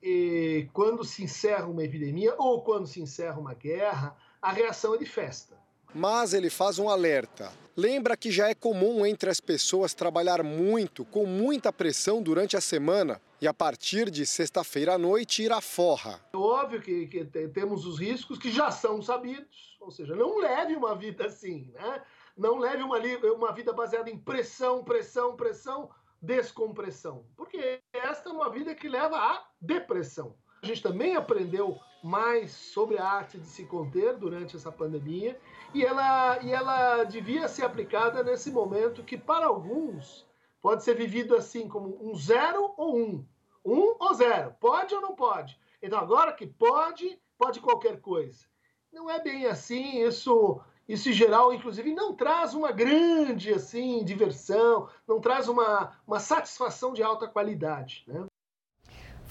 quando 0.72 1.04
se 1.04 1.22
encerra 1.24 1.66
uma 1.66 1.84
epidemia 1.84 2.34
ou 2.38 2.62
quando 2.62 2.86
se 2.86 2.98
encerra 3.02 3.38
uma 3.38 3.52
guerra, 3.52 4.16
a 4.40 4.50
reação 4.52 4.94
é 4.94 4.98
de 4.98 5.04
festa. 5.04 5.54
Mas 5.94 6.32
ele 6.32 6.48
faz 6.48 6.78
um 6.78 6.88
alerta. 6.88 7.52
Lembra 7.76 8.16
que 8.16 8.30
já 8.30 8.48
é 8.48 8.54
comum 8.54 9.04
entre 9.04 9.28
as 9.28 9.38
pessoas 9.38 9.92
trabalhar 9.92 10.42
muito, 10.42 11.04
com 11.04 11.26
muita 11.26 11.70
pressão 11.70 12.22
durante 12.22 12.56
a 12.56 12.60
semana 12.62 13.20
e 13.43 13.49
a 13.49 13.53
partir 13.53 14.09
de 14.09 14.24
sexta-feira 14.24 14.95
à 14.95 14.99
noite 14.99 15.43
ir 15.43 15.51
à 15.51 15.61
forra. 15.61 16.20
É 16.32 16.36
óbvio 16.36 16.80
que, 16.80 17.09
que, 17.09 17.24
temos 17.49 17.84
os 17.84 17.99
riscos 17.99 18.38
que 18.38 18.53
já 18.53 18.70
são 18.70 19.03
sabidos, 19.03 19.76
ou 19.80 19.90
seja, 19.90 20.14
não 20.14 20.38
leve 20.38 20.76
uma 20.76 20.95
vida 20.95 21.26
assim, 21.26 21.68
né? 21.74 22.05
Não 22.38 22.57
leve 22.57 22.84
uma, 22.84 22.99
uma 23.34 23.53
vida 23.53 23.72
baseada 23.72 24.09
em 24.09 24.16
pressão, 24.16 24.84
pressão, 24.84 25.34
pressão, 25.34 25.90
descompressão, 26.22 27.26
porque 27.36 27.80
esta 27.93 28.28
é 28.28 28.32
uma 28.32 28.49
vida 28.49 28.76
que 28.76 28.88
leva 28.88 29.16
à 29.16 29.45
depressão. 29.61 30.36
A 30.62 30.66
gente 30.66 30.80
também 30.80 31.16
aprendeu 31.16 31.80
mais 32.01 32.53
sobre 32.53 32.97
a 32.97 33.05
arte 33.05 33.38
de 33.38 33.47
se 33.49 33.64
conter 33.64 34.16
durante 34.18 34.55
essa 34.55 34.70
pandemia 34.70 35.36
e 35.74 35.84
ela, 35.84 36.40
e 36.45 36.53
ela 36.53 37.03
devia 37.03 37.49
ser 37.49 37.64
aplicada 37.64 38.22
nesse 38.22 38.53
momento 38.53 39.03
que, 39.03 39.18
para 39.18 39.47
alguns, 39.47 40.24
pode 40.62 40.84
ser 40.84 40.95
vivido 40.95 41.34
assim 41.34 41.68
como 41.68 41.99
um 42.01 42.14
zero 42.14 42.72
ou 42.76 42.97
um. 42.97 43.31
Um 43.64 43.96
ou 43.98 44.14
zero. 44.14 44.54
Pode 44.58 44.94
ou 44.94 45.00
não 45.00 45.14
pode? 45.14 45.58
Então, 45.82 45.98
agora 45.98 46.32
que 46.32 46.46
pode, 46.46 47.18
pode 47.38 47.60
qualquer 47.60 48.00
coisa. 48.00 48.44
Não 48.92 49.08
é 49.08 49.20
bem 49.20 49.46
assim, 49.46 50.02
isso, 50.02 50.60
isso 50.88 51.08
em 51.08 51.12
geral, 51.12 51.52
inclusive, 51.52 51.94
não 51.94 52.14
traz 52.14 52.54
uma 52.54 52.70
grande 52.70 53.52
assim 53.52 54.04
diversão, 54.04 54.88
não 55.08 55.20
traz 55.20 55.48
uma, 55.48 55.96
uma 56.06 56.20
satisfação 56.20 56.92
de 56.92 57.02
alta 57.02 57.26
qualidade. 57.26 58.04
Né? 58.06 58.26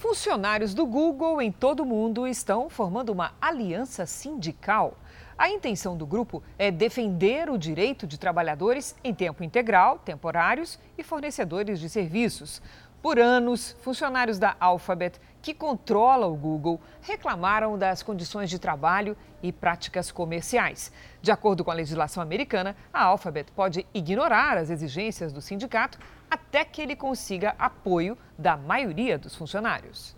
Funcionários 0.02 0.74
do 0.74 0.84
Google 0.84 1.40
em 1.40 1.52
todo 1.52 1.84
o 1.84 1.86
mundo 1.86 2.26
estão 2.26 2.68
formando 2.68 3.10
uma 3.10 3.34
aliança 3.40 4.04
sindical. 4.04 4.96
A 5.38 5.48
intenção 5.48 5.96
do 5.96 6.04
grupo 6.04 6.42
é 6.58 6.70
defender 6.70 7.48
o 7.48 7.56
direito 7.56 8.06
de 8.06 8.18
trabalhadores 8.18 8.96
em 9.04 9.14
tempo 9.14 9.44
integral, 9.44 10.00
temporários 10.00 10.78
e 10.98 11.04
fornecedores 11.04 11.78
de 11.78 11.88
serviços. 11.88 12.60
Por 13.02 13.18
anos, 13.18 13.76
funcionários 13.80 14.38
da 14.38 14.54
Alphabet, 14.60 15.20
que 15.42 15.52
controla 15.52 16.28
o 16.28 16.36
Google, 16.36 16.80
reclamaram 17.00 17.76
das 17.76 18.00
condições 18.00 18.48
de 18.48 18.60
trabalho 18.60 19.16
e 19.42 19.50
práticas 19.50 20.12
comerciais. 20.12 20.92
De 21.20 21.32
acordo 21.32 21.64
com 21.64 21.72
a 21.72 21.74
legislação 21.74 22.22
americana, 22.22 22.76
a 22.92 23.02
Alphabet 23.02 23.50
pode 23.56 23.84
ignorar 23.92 24.56
as 24.56 24.70
exigências 24.70 25.32
do 25.32 25.40
sindicato 25.40 25.98
até 26.30 26.64
que 26.64 26.80
ele 26.80 26.94
consiga 26.94 27.56
apoio 27.58 28.16
da 28.38 28.56
maioria 28.56 29.18
dos 29.18 29.34
funcionários. 29.34 30.14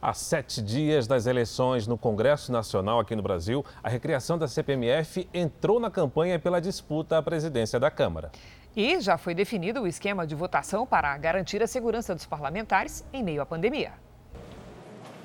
Há 0.00 0.12
sete 0.12 0.62
dias 0.62 1.08
das 1.08 1.26
eleições 1.26 1.86
no 1.86 1.98
Congresso 1.98 2.52
Nacional 2.52 3.00
aqui 3.00 3.16
no 3.16 3.22
Brasil, 3.22 3.64
a 3.82 3.88
recriação 3.88 4.38
da 4.38 4.46
CPMF 4.46 5.28
entrou 5.34 5.80
na 5.80 5.90
campanha 5.90 6.38
pela 6.38 6.60
disputa 6.60 7.18
à 7.18 7.22
presidência 7.22 7.80
da 7.80 7.90
Câmara. 7.90 8.30
E 8.76 9.00
já 9.00 9.16
foi 9.16 9.36
definido 9.36 9.82
o 9.82 9.86
esquema 9.86 10.26
de 10.26 10.34
votação 10.34 10.84
para 10.84 11.16
garantir 11.16 11.62
a 11.62 11.66
segurança 11.66 12.12
dos 12.12 12.26
parlamentares 12.26 13.04
em 13.12 13.22
meio 13.22 13.40
à 13.40 13.46
pandemia. 13.46 13.92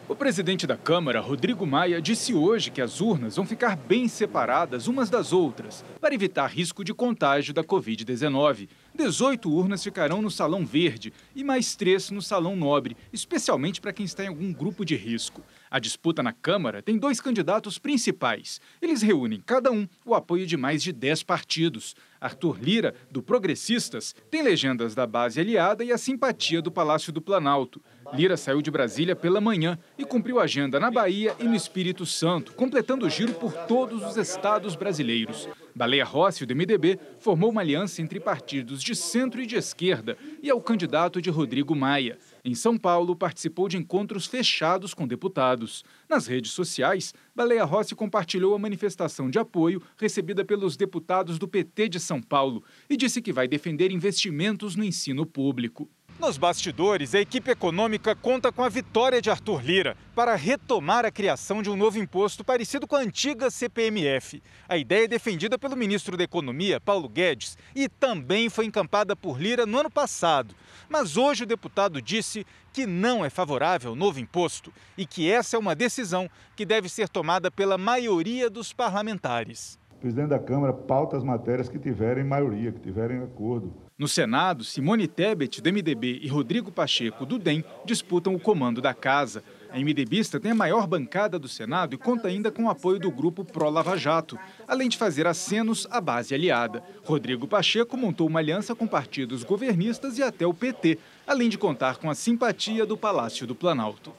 O 0.07 0.15
presidente 0.15 0.65
da 0.65 0.75
Câmara, 0.75 1.19
Rodrigo 1.19 1.67
Maia, 1.67 2.01
disse 2.01 2.33
hoje 2.33 2.71
que 2.71 2.81
as 2.81 2.99
urnas 2.99 3.35
vão 3.35 3.45
ficar 3.45 3.75
bem 3.75 4.07
separadas 4.07 4.87
umas 4.87 5.07
das 5.07 5.31
outras, 5.31 5.85
para 6.01 6.15
evitar 6.15 6.47
risco 6.47 6.83
de 6.83 6.95
contágio 6.95 7.53
da 7.53 7.63
Covid-19. 7.63 8.69
18 8.95 9.51
urnas 9.51 9.83
ficarão 9.83 10.19
no 10.19 10.31
Salão 10.31 10.65
Verde 10.65 11.13
e 11.35 11.43
mais 11.43 11.75
três 11.75 12.09
no 12.09 12.23
Salão 12.23 12.55
Nobre, 12.55 12.97
especialmente 13.13 13.79
para 13.79 13.93
quem 13.93 14.03
está 14.03 14.23
em 14.23 14.29
algum 14.29 14.51
grupo 14.51 14.83
de 14.83 14.95
risco. 14.95 15.43
A 15.69 15.77
disputa 15.77 16.23
na 16.23 16.33
Câmara 16.33 16.81
tem 16.81 16.97
dois 16.97 17.21
candidatos 17.21 17.77
principais. 17.77 18.59
Eles 18.81 19.03
reúnem, 19.03 19.43
cada 19.45 19.71
um, 19.71 19.87
o 20.03 20.15
apoio 20.15 20.47
de 20.47 20.57
mais 20.57 20.81
de 20.81 20.91
10 20.91 21.21
partidos. 21.21 21.95
Arthur 22.19 22.57
Lira, 22.61 22.93
do 23.09 23.21
Progressistas, 23.21 24.15
tem 24.29 24.41
legendas 24.41 24.93
da 24.93 25.07
base 25.07 25.39
aliada 25.39 25.83
e 25.83 25.91
a 25.91 25.97
simpatia 25.97 26.61
do 26.61 26.71
Palácio 26.71 27.13
do 27.13 27.21
Planalto. 27.21 27.81
Lira 28.13 28.35
saiu 28.35 28.61
de 28.61 28.71
Brasília 28.71 29.15
pela 29.15 29.39
manhã 29.39 29.77
e 29.97 30.03
cumpriu 30.03 30.39
agenda 30.39 30.79
na 30.79 30.89
Bahia 30.89 31.35
e 31.39 31.43
no 31.43 31.55
Espírito 31.55 32.05
Santo, 32.05 32.53
completando 32.53 33.05
o 33.05 33.09
giro 33.09 33.33
por 33.33 33.53
todos 33.53 34.03
os 34.03 34.17
estados 34.17 34.75
brasileiros. 34.75 35.47
Baleia 35.75 36.03
Rossi, 36.03 36.45
do 36.45 36.55
MDB, 36.55 36.99
formou 37.19 37.51
uma 37.51 37.61
aliança 37.61 38.01
entre 38.01 38.19
partidos 38.19 38.83
de 38.83 38.95
centro 38.95 39.41
e 39.41 39.45
de 39.45 39.55
esquerda 39.55 40.17
e 40.41 40.49
é 40.49 40.53
o 40.53 40.61
candidato 40.61 41.21
de 41.21 41.29
Rodrigo 41.29 41.75
Maia. 41.75 42.17
Em 42.43 42.55
São 42.55 42.77
Paulo, 42.77 43.15
participou 43.15 43.67
de 43.67 43.77
encontros 43.77 44.25
fechados 44.25 44.93
com 44.93 45.07
deputados. 45.07 45.83
Nas 46.07 46.25
redes 46.25 46.51
sociais, 46.51 47.13
Baleia 47.35 47.65
Rossi 47.65 47.95
compartilhou 47.95 48.55
a 48.55 48.59
manifestação 48.59 49.29
de 49.29 49.37
apoio 49.37 49.81
recebida 49.97 50.45
pelos 50.45 50.77
deputados 50.77 51.37
do 51.37 51.47
PT 51.47 51.89
de 51.89 51.99
São 51.99 52.21
Paulo 52.21 52.63
e 52.89 52.95
disse 52.95 53.21
que 53.21 53.33
vai 53.33 53.47
defender 53.47 53.91
investimentos 53.91 54.75
no 54.75 54.83
ensino 54.83 55.25
público. 55.25 55.89
Nos 56.19 56.37
bastidores, 56.37 57.15
a 57.15 57.21
equipe 57.21 57.49
econômica 57.49 58.13
conta 58.13 58.51
com 58.51 58.61
a 58.61 58.67
vitória 58.67 59.21
de 59.21 59.29
Arthur 59.29 59.63
Lira 59.63 59.95
para 60.13 60.35
retomar 60.35 61.05
a 61.05 61.11
criação 61.11 61.63
de 61.63 61.69
um 61.69 61.77
novo 61.77 61.97
imposto 61.97 62.43
parecido 62.43 62.85
com 62.85 62.97
a 62.97 62.99
antiga 62.99 63.49
CPMF. 63.49 64.43
A 64.67 64.77
ideia 64.77 65.05
é 65.05 65.07
defendida 65.07 65.57
pelo 65.57 65.77
ministro 65.77 66.17
da 66.17 66.23
Economia, 66.25 66.77
Paulo 66.81 67.07
Guedes, 67.07 67.57
e 67.73 67.87
também 67.87 68.49
foi 68.49 68.65
encampada 68.65 69.15
por 69.15 69.41
Lira 69.41 69.65
no 69.65 69.79
ano 69.79 69.89
passado. 69.89 70.53
Mas 70.89 71.15
hoje 71.15 71.43
o 71.43 71.47
deputado 71.47 72.01
disse 72.01 72.45
que 72.73 72.85
não 72.85 73.23
é 73.23 73.29
favorável 73.29 73.91
ao 73.91 73.95
novo 73.95 74.19
imposto 74.19 74.73
e 74.97 75.05
que 75.05 75.31
essa 75.31 75.55
é 75.55 75.59
uma 75.59 75.73
decisão 75.73 76.29
que 76.53 76.65
deve 76.65 76.89
ser 76.89 77.07
tomada 77.07 77.49
pela 77.49 77.77
maioria 77.77 78.49
dos 78.49 78.73
parlamentares. 78.73 79.79
O 79.99 80.01
presidente 80.01 80.29
da 80.29 80.39
Câmara 80.39 80.71
pauta 80.71 81.17
as 81.17 81.25
matérias 81.25 81.67
que 81.67 81.77
tiverem 81.77 82.23
maioria, 82.23 82.71
que 82.71 82.79
tiverem 82.79 83.17
acordo. 83.17 83.73
No 83.97 84.07
Senado, 84.07 84.63
Simone 84.63 85.09
Tebet, 85.09 85.61
do 85.61 85.69
MDB, 85.69 86.21
e 86.21 86.27
Rodrigo 86.29 86.71
Pacheco, 86.71 87.25
do 87.25 87.37
DEM, 87.37 87.65
disputam 87.83 88.33
o 88.33 88.39
comando 88.39 88.79
da 88.79 88.93
casa. 88.93 89.43
A 89.69 89.77
MDBista 89.77 90.39
tem 90.39 90.51
a 90.51 90.55
maior 90.55 90.87
bancada 90.87 91.37
do 91.37 91.49
Senado 91.49 91.95
e 91.95 91.97
conta 91.97 92.29
ainda 92.29 92.49
com 92.49 92.63
o 92.63 92.69
apoio 92.69 92.97
do 92.97 93.11
grupo 93.11 93.43
Pro 93.43 93.69
Lava 93.69 93.97
Jato, 93.97 94.39
além 94.65 94.87
de 94.87 94.97
fazer 94.97 95.27
acenos 95.27 95.85
à 95.91 95.99
base 95.99 96.33
aliada. 96.33 96.81
Rodrigo 97.03 97.45
Pacheco 97.45 97.97
montou 97.97 98.25
uma 98.25 98.39
aliança 98.39 98.73
com 98.73 98.87
partidos 98.87 99.43
governistas 99.43 100.17
e 100.17 100.23
até 100.23 100.47
o 100.47 100.53
PT, 100.53 100.97
além 101.27 101.49
de 101.49 101.57
contar 101.57 101.97
com 101.97 102.09
a 102.09 102.15
simpatia 102.15 102.85
do 102.85 102.95
Palácio 102.95 103.45
do 103.45 103.53
Planalto. 103.53 104.13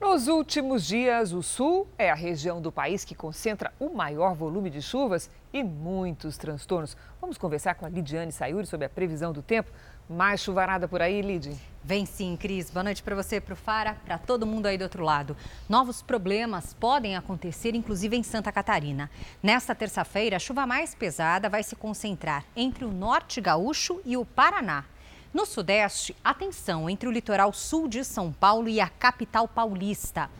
Nos 0.00 0.28
últimos 0.28 0.86
dias, 0.86 1.32
o 1.32 1.42
sul 1.42 1.88
é 1.98 2.08
a 2.08 2.14
região 2.14 2.62
do 2.62 2.70
país 2.70 3.04
que 3.04 3.16
concentra 3.16 3.72
o 3.80 3.88
maior 3.88 4.32
volume 4.32 4.70
de 4.70 4.80
chuvas 4.80 5.28
e 5.52 5.64
muitos 5.64 6.38
transtornos. 6.38 6.96
Vamos 7.20 7.36
conversar 7.36 7.74
com 7.74 7.84
a 7.84 7.88
Lidiane 7.88 8.30
Sayuri 8.30 8.64
sobre 8.64 8.86
a 8.86 8.88
previsão 8.88 9.32
do 9.32 9.42
tempo. 9.42 9.72
Mais 10.08 10.40
chuvarada 10.40 10.86
por 10.86 11.02
aí, 11.02 11.20
Lid? 11.20 11.52
Vem 11.82 12.06
sim, 12.06 12.36
Cris. 12.36 12.70
Boa 12.70 12.84
noite 12.84 13.02
para 13.02 13.16
você, 13.16 13.40
para 13.40 13.54
o 13.54 13.56
Fara, 13.56 13.96
para 14.04 14.18
todo 14.18 14.46
mundo 14.46 14.66
aí 14.66 14.78
do 14.78 14.82
outro 14.82 15.02
lado. 15.02 15.36
Novos 15.68 16.00
problemas 16.00 16.72
podem 16.74 17.16
acontecer, 17.16 17.74
inclusive 17.74 18.16
em 18.16 18.22
Santa 18.22 18.52
Catarina. 18.52 19.10
Nesta 19.42 19.74
terça-feira, 19.74 20.36
a 20.36 20.40
chuva 20.40 20.64
mais 20.64 20.94
pesada 20.94 21.48
vai 21.48 21.64
se 21.64 21.74
concentrar 21.74 22.44
entre 22.54 22.84
o 22.84 22.92
norte 22.92 23.40
gaúcho 23.40 24.00
e 24.04 24.16
o 24.16 24.24
Paraná. 24.24 24.84
No 25.32 25.44
Sudeste, 25.44 26.16
atenção 26.24 26.88
entre 26.88 27.06
o 27.06 27.12
litoral 27.12 27.52
sul 27.52 27.86
de 27.86 28.02
São 28.02 28.32
Paulo 28.32 28.66
e 28.66 28.80
a 28.80 28.88
capital 28.88 29.46
paulista. 29.46 30.30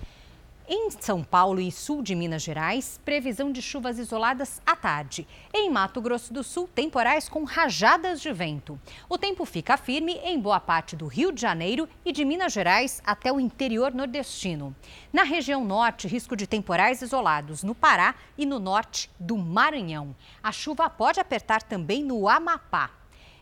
Em 0.67 0.91
São 0.91 1.23
Paulo 1.23 1.61
e 1.61 1.71
sul 1.71 2.03
de 2.03 2.15
Minas 2.15 2.43
Gerais, 2.43 2.99
previsão 3.05 3.53
de 3.53 3.61
chuvas 3.61 3.99
isoladas 3.99 4.63
à 4.67 4.75
tarde. 4.75 5.29
Em 5.53 5.69
Mato 5.69 6.01
Grosso 6.01 6.33
do 6.33 6.43
Sul, 6.43 6.67
temporais 6.75 7.29
com 7.29 7.45
rajadas 7.45 8.19
de 8.21 8.33
vento. 8.33 8.81
O 9.11 9.19
tempo 9.19 9.45
fica 9.45 9.77
firme 9.77 10.15
em 10.25 10.41
boa 10.41 10.59
parte 10.59 10.97
do 10.97 11.07
Rio 11.07 11.33
de 11.33 11.41
Janeiro 11.43 11.87
e 12.03 12.11
de 12.11 12.25
Minas 12.25 12.55
Gerais 12.55 13.03
até 13.05 13.31
o 13.31 13.39
interior 13.39 13.93
nordestino. 13.95 14.75
Na 15.13 15.23
região 15.23 15.65
norte, 15.67 16.09
risco 16.09 16.35
de 16.35 16.47
temporais 16.47 17.03
isolados 17.03 17.63
no 17.63 17.75
Pará 17.75 18.15
e 18.39 18.47
no 18.47 18.59
norte 18.59 19.11
do 19.21 19.37
Maranhão. 19.37 20.17
A 20.43 20.51
chuva 20.51 20.89
pode 20.89 21.21
apertar 21.21 21.63
também 21.63 22.03
no 22.03 22.27
Amapá. 22.27 22.98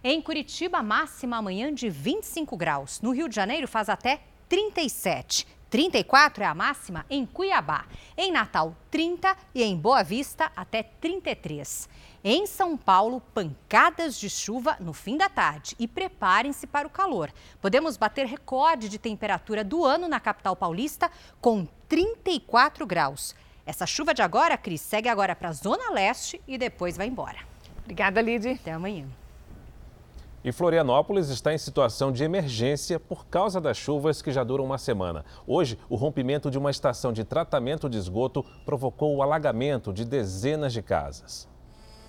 Em 0.09 0.23
Curitiba, 0.23 0.85
máxima 0.85 1.39
amanhã 1.39 1.75
de 1.75 1.91
25 1.91 2.57
graus. 2.57 3.01
No 3.01 3.11
Rio 3.11 3.29
de 3.29 3.35
Janeiro, 3.35 3.67
faz 3.67 3.89
até 3.89 4.21
37. 4.49 5.45
34 5.69 6.45
é 6.45 6.47
a 6.47 6.55
máxima 6.55 7.05
em 7.11 7.27
Cuiabá. 7.27 7.87
Em 8.17 8.31
Natal, 8.31 8.77
30 8.89 9.37
e 9.53 9.65
em 9.65 9.77
Boa 9.77 10.05
Vista, 10.05 10.53
até 10.55 10.85
33. 10.85 11.89
Em 12.23 12.47
São 12.47 12.77
Paulo, 12.77 13.21
pancadas 13.35 14.17
de 14.17 14.31
chuva 14.31 14.77
no 14.79 14.93
fim 14.93 15.17
da 15.17 15.29
tarde 15.29 15.75
e 15.77 15.89
preparem-se 15.89 16.69
para 16.69 16.87
o 16.87 16.91
calor. 16.91 17.33
Podemos 17.61 17.97
bater 17.97 18.27
recorde 18.27 18.89
de 18.89 19.01
temperatura 19.01 19.65
do 19.65 19.85
ano 19.85 20.07
na 20.07 20.21
capital 20.21 20.55
paulista 20.55 21.11
com 21.41 21.67
34 21.89 22.87
graus. 22.87 23.35
Essa 23.67 23.87
chuva 23.87 24.15
de 24.15 24.23
agora, 24.23 24.57
Cris, 24.57 24.83
segue 24.83 25.09
agora 25.09 25.35
para 25.35 25.49
a 25.49 25.53
Zona 25.53 25.91
Leste 25.91 26.41
e 26.47 26.57
depois 26.57 26.97
vai 26.97 27.09
embora. 27.09 27.41
Obrigada, 27.83 28.21
Lid. 28.21 28.47
Até 28.53 28.71
amanhã. 28.71 29.09
E 30.47 30.53
Florianópolis 30.53 31.29
está 31.29 31.53
em 31.53 31.59
situação 31.59 32.13
de 32.13 32.23
emergência 32.23 33.01
por 33.01 33.27
causa 33.27 33.61
das 33.61 33.77
chuvas 33.77 34.23
que 34.23 34.31
já 34.31 34.45
duram 34.45 34.65
uma 34.65 34.79
semana. 34.79 35.25
Hoje, 35.45 35.77
o 35.89 35.97
rompimento 35.97 36.53
de 36.53 36.57
uma 36.57 36.71
estação 36.71 37.13
de 37.13 37.25
tratamento 37.25 37.91
de 37.91 37.99
esgoto 37.99 38.47
provocou 38.65 39.17
o 39.17 39.25
alagamento 39.25 39.93
de 39.93 40.05
dezenas 40.05 40.73
de 40.73 40.83
casas. 40.83 41.49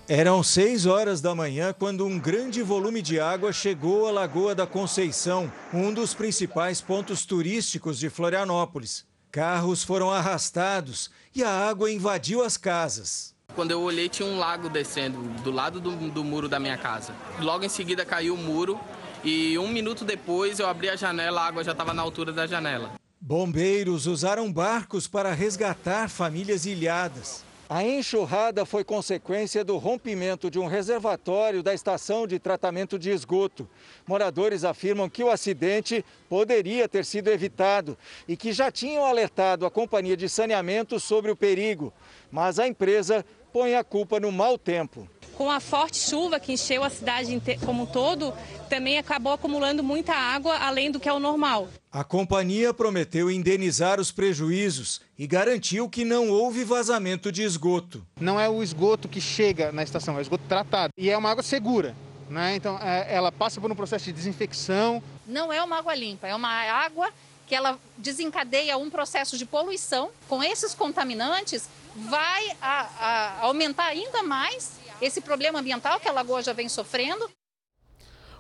Eram 0.08 0.44
seis 0.44 0.86
horas 0.86 1.20
da 1.20 1.34
manhã 1.34 1.74
quando 1.74 2.06
um 2.06 2.20
grande 2.20 2.62
volume 2.62 3.02
de 3.02 3.20
água 3.20 3.52
chegou 3.52 4.06
à 4.06 4.12
Lagoa 4.12 4.54
da 4.54 4.68
Conceição, 4.68 5.52
um 5.74 5.92
dos 5.92 6.14
principais 6.14 6.80
pontos 6.80 7.26
turísticos 7.26 7.98
de 7.98 8.08
Florianópolis. 8.08 9.04
Carros 9.32 9.84
foram 9.84 10.12
arrastados 10.12 11.10
e 11.34 11.44
a 11.44 11.50
água 11.50 11.92
invadiu 11.92 12.44
as 12.44 12.56
casas. 12.56 13.36
Quando 13.56 13.72
eu 13.72 13.82
olhei, 13.82 14.08
tinha 14.08 14.28
um 14.28 14.38
lago 14.38 14.70
descendo 14.70 15.20
do 15.42 15.52
lado 15.52 15.80
do, 15.80 15.92
do 16.12 16.24
muro 16.24 16.48
da 16.48 16.60
minha 16.60 16.78
casa. 16.78 17.14
Logo 17.40 17.66
em 17.66 17.70
seguida 17.70 18.06
caiu 18.06 18.36
o 18.36 18.38
muro 18.38 18.80
e 19.24 19.58
um 19.58 19.68
minuto 19.68 20.06
depois 20.06 20.60
eu 20.60 20.68
abri 20.68 20.90
a 20.90 20.96
janela, 20.96 21.42
a 21.42 21.48
água 21.48 21.64
já 21.64 21.72
estava 21.72 21.94
na 21.94 22.02
altura 22.02 22.32
da 22.32 22.46
janela. 22.46 22.92
Bombeiros 23.20 24.06
usaram 24.06 24.52
barcos 24.54 25.08
para 25.08 25.34
resgatar 25.34 26.08
famílias 26.08 26.66
ilhadas. 26.68 27.44
A 27.70 27.84
enxurrada 27.84 28.66
foi 28.66 28.82
consequência 28.82 29.62
do 29.62 29.76
rompimento 29.76 30.50
de 30.50 30.58
um 30.58 30.68
reservatório 30.68 31.62
da 31.62 31.74
estação 31.74 32.26
de 32.26 32.40
tratamento 32.40 32.98
de 32.98 33.10
esgoto. 33.10 33.68
Moradores 34.08 34.64
afirmam 34.64 35.10
que 35.10 35.22
o 35.22 35.30
acidente 35.30 36.06
poderia 36.30 36.88
ter 36.88 37.04
sido 37.04 37.28
evitado 37.28 37.98
e 38.26 38.38
que 38.38 38.54
já 38.54 38.72
tinham 38.72 39.04
alertado 39.04 39.66
a 39.66 39.72
companhia 39.72 40.16
de 40.16 40.30
saneamento 40.30 40.98
sobre 40.98 41.30
o 41.30 41.36
perigo, 41.36 41.92
mas 42.32 42.58
a 42.58 42.66
empresa 42.66 43.26
põe 43.52 43.76
a 43.76 43.84
culpa 43.84 44.18
no 44.18 44.32
mau 44.32 44.58
tempo. 44.58 45.06
Com 45.38 45.52
a 45.52 45.60
forte 45.60 45.98
chuva 45.98 46.40
que 46.40 46.54
encheu 46.54 46.84
a 46.84 46.90
cidade 46.90 47.40
como 47.64 47.84
um 47.84 47.86
todo, 47.86 48.34
também 48.68 48.98
acabou 48.98 49.32
acumulando 49.32 49.84
muita 49.84 50.12
água 50.16 50.58
além 50.58 50.90
do 50.90 51.00
que 51.00 51.08
é 51.08 51.14
o 51.14 51.20
normal. 51.20 51.68
A 51.92 52.04
companhia 52.04 52.74
prometeu 52.74 53.30
indenizar 53.30 54.00
os 54.00 54.12
prejuízos 54.12 55.00
e 55.16 55.28
garantiu 55.28 55.88
que 55.88 56.04
não 56.04 56.32
houve 56.32 56.64
vazamento 56.64 57.32
de 57.32 57.44
esgoto. 57.44 58.04
Não 58.20 58.40
é 58.40 58.50
o 58.50 58.64
esgoto 58.64 59.08
que 59.08 59.22
chega 59.22 59.72
na 59.72 59.84
estação, 59.84 60.16
é 60.16 60.18
o 60.18 60.22
esgoto 60.22 60.44
tratado. 60.50 60.92
E 60.98 61.08
é 61.08 61.16
uma 61.16 61.30
água 61.30 61.44
segura. 61.44 61.96
Né? 62.28 62.56
Então, 62.56 62.80
é, 62.82 63.06
ela 63.14 63.32
passa 63.32 63.62
por 63.62 63.72
um 63.72 63.76
processo 63.76 64.06
de 64.06 64.14
desinfecção. 64.14 65.04
Não 65.28 65.54
é 65.54 65.62
uma 65.62 65.78
água 65.78 65.94
limpa, 65.94 66.28
é 66.28 66.34
uma 66.34 66.50
água 66.50 67.12
que 67.46 67.54
ela 67.54 67.80
desencadeia 67.96 68.76
um 68.76 68.90
processo 68.90 69.38
de 69.38 69.46
poluição. 69.46 70.10
Com 70.28 70.42
esses 70.42 70.74
contaminantes, 70.74 71.70
vai 71.96 72.58
a, 72.60 72.90
a 73.00 73.46
aumentar 73.46 73.86
ainda 73.86 74.24
mais 74.24 74.78
esse 75.02 75.22
problema 75.22 75.60
ambiental 75.60 76.00
que 76.00 76.08
a 76.08 76.12
lagoa 76.12 76.42
já 76.42 76.54
vem 76.54 76.70
sofrendo. 76.70 77.30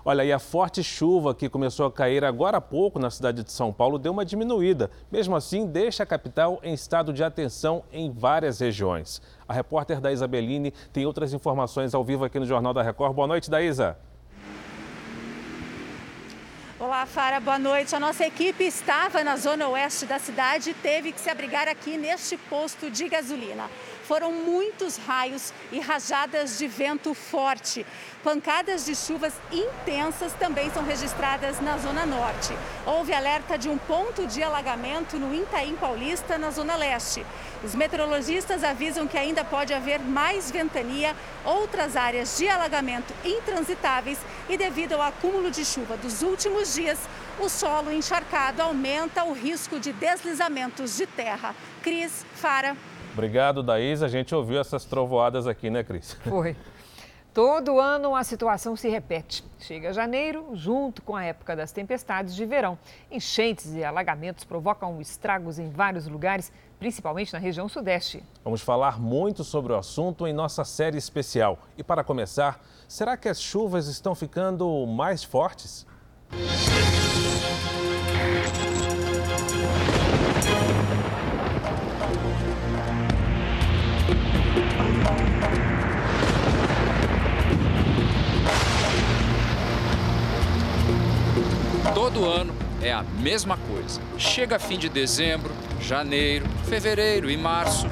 Olha, 0.09 0.23
e 0.23 0.31
a 0.31 0.39
forte 0.39 0.81
chuva 0.81 1.35
que 1.35 1.49
começou 1.49 1.85
a 1.85 1.91
cair 1.91 2.23
agora 2.23 2.59
há 2.59 2.61
pouco 2.61 2.97
na 2.97 3.09
cidade 3.09 3.43
de 3.43 3.51
São 3.51 3.73
Paulo 3.73 3.99
deu 3.99 4.13
uma 4.13 4.23
diminuída. 4.23 4.89
Mesmo 5.11 5.35
assim, 5.35 5.65
deixa 5.65 6.03
a 6.03 6.05
capital 6.05 6.61
em 6.63 6.73
estado 6.73 7.11
de 7.11 7.23
atenção 7.23 7.83
em 7.91 8.09
várias 8.09 8.61
regiões. 8.61 9.21
A 9.45 9.53
repórter 9.53 9.99
da 9.99 10.09
Isabelline 10.09 10.71
tem 10.93 11.05
outras 11.05 11.33
informações 11.33 11.93
ao 11.93 12.05
vivo 12.05 12.23
aqui 12.23 12.39
no 12.39 12.45
Jornal 12.45 12.73
da 12.73 12.81
Record. 12.81 13.13
Boa 13.13 13.27
noite, 13.27 13.49
Daísa. 13.49 13.97
Olá, 16.79 17.05
Fara, 17.05 17.41
boa 17.41 17.59
noite. 17.59 17.93
A 17.93 17.99
nossa 17.99 18.25
equipe 18.25 18.63
estava 18.63 19.23
na 19.23 19.35
zona 19.35 19.67
oeste 19.67 20.05
da 20.05 20.19
cidade 20.19 20.69
e 20.69 20.73
teve 20.75 21.11
que 21.11 21.19
se 21.19 21.29
abrigar 21.29 21.67
aqui 21.67 21.97
neste 21.97 22.37
posto 22.37 22.89
de 22.89 23.09
gasolina. 23.09 23.67
Foram 24.07 24.31
muitos 24.31 24.95
raios 24.95 25.53
e 25.69 25.81
rajadas 25.81 26.57
de 26.57 26.65
vento 26.65 27.13
forte. 27.13 27.85
Pancadas 28.23 28.85
de 28.85 28.95
chuvas 28.95 29.33
intensas 29.51 30.31
também 30.31 30.71
são 30.71 30.81
registradas 30.81 31.59
na 31.59 31.77
Zona 31.77 32.05
Norte. 32.05 32.57
Houve 32.85 33.13
alerta 33.13 33.57
de 33.57 33.67
um 33.67 33.77
ponto 33.77 34.25
de 34.25 34.41
alagamento 34.41 35.19
no 35.19 35.35
Itaim 35.35 35.75
Paulista, 35.75 36.37
na 36.37 36.51
Zona 36.51 36.77
Leste. 36.77 37.25
Os 37.61 37.75
meteorologistas 37.75 38.63
avisam 38.63 39.07
que 39.07 39.17
ainda 39.17 39.43
pode 39.43 39.73
haver 39.73 39.99
mais 39.99 40.49
ventania, 40.49 41.13
outras 41.43 41.97
áreas 41.97 42.37
de 42.37 42.47
alagamento 42.47 43.13
intransitáveis 43.25 44.19
e, 44.47 44.57
devido 44.57 44.93
ao 44.93 45.01
acúmulo 45.01 45.51
de 45.51 45.65
chuva 45.65 45.97
dos 45.97 46.21
últimos 46.21 46.73
dias, 46.73 46.97
o 47.41 47.49
solo 47.49 47.91
encharcado 47.91 48.61
aumenta 48.61 49.25
o 49.25 49.33
risco 49.33 49.81
de 49.81 49.91
deslizamentos 49.91 50.95
de 50.95 51.05
terra. 51.05 51.53
Cris, 51.83 52.25
Fara. 52.35 52.75
Obrigado, 53.17 53.63
Daís. 53.63 54.03
A 54.03 54.07
gente 54.07 54.35
ouviu 54.35 54.61
essas 54.61 54.85
trovoadas 54.85 55.47
aqui, 55.47 55.71
né, 55.71 55.83
Cris? 55.83 56.13
Foi. 56.23 56.55
Todo 57.33 57.79
ano 57.79 58.15
a 58.15 58.23
situação 58.23 58.75
se 58.75 58.87
repete. 58.89 59.43
Chega 59.59 59.91
janeiro, 59.91 60.51
junto 60.53 61.01
com 61.01 61.15
a 61.15 61.23
época 61.23 61.55
das 61.55 61.71
tempestades 61.71 62.35
de 62.35 62.45
verão. 62.45 62.77
Enchentes 63.11 63.73
e 63.73 63.83
alagamentos 63.83 64.43
provocam 64.43 65.01
estragos 65.01 65.57
em 65.57 65.67
vários 65.67 66.07
lugares, 66.07 66.51
principalmente 66.77 67.33
na 67.33 67.39
região 67.39 67.67
sudeste. 67.67 68.23
Vamos 68.43 68.61
falar 68.61 68.99
muito 68.99 69.43
sobre 69.43 69.73
o 69.73 69.75
assunto 69.75 70.27
em 70.27 70.33
nossa 70.33 70.63
série 70.63 70.97
especial. 70.97 71.57
E 71.75 71.83
para 71.83 72.03
começar, 72.03 72.63
será 72.87 73.17
que 73.17 73.27
as 73.27 73.41
chuvas 73.41 73.87
estão 73.87 74.13
ficando 74.13 74.85
mais 74.85 75.23
fortes? 75.23 75.87
Todo 92.17 92.31
ano 92.31 92.55
é 92.81 92.91
a 92.91 93.03
mesma 93.03 93.57
coisa. 93.57 94.01
Chega 94.17 94.57
fim 94.57 94.75
de 94.79 94.89
dezembro, 94.89 95.53
janeiro, 95.79 96.47
fevereiro 96.63 97.29
e 97.29 97.37
março. 97.37 97.85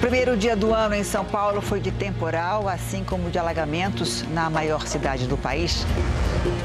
primeiro 0.00 0.36
dia 0.36 0.54
do 0.54 0.72
ano 0.72 0.94
em 0.94 1.02
São 1.02 1.24
Paulo 1.24 1.60
foi 1.60 1.80
de 1.80 1.90
temporal, 1.90 2.68
assim 2.68 3.02
como 3.02 3.28
de 3.28 3.40
alagamentos 3.40 4.22
na 4.30 4.48
maior 4.48 4.86
cidade 4.86 5.26
do 5.26 5.36
país. 5.36 5.84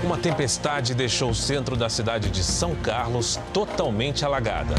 Uma 0.03 0.15
tempestade 0.15 0.93
deixou 0.93 1.31
o 1.31 1.35
centro 1.35 1.75
da 1.75 1.89
cidade 1.89 2.29
de 2.29 2.43
São 2.43 2.75
Carlos 2.75 3.39
totalmente 3.51 4.23
alagada. 4.23 4.75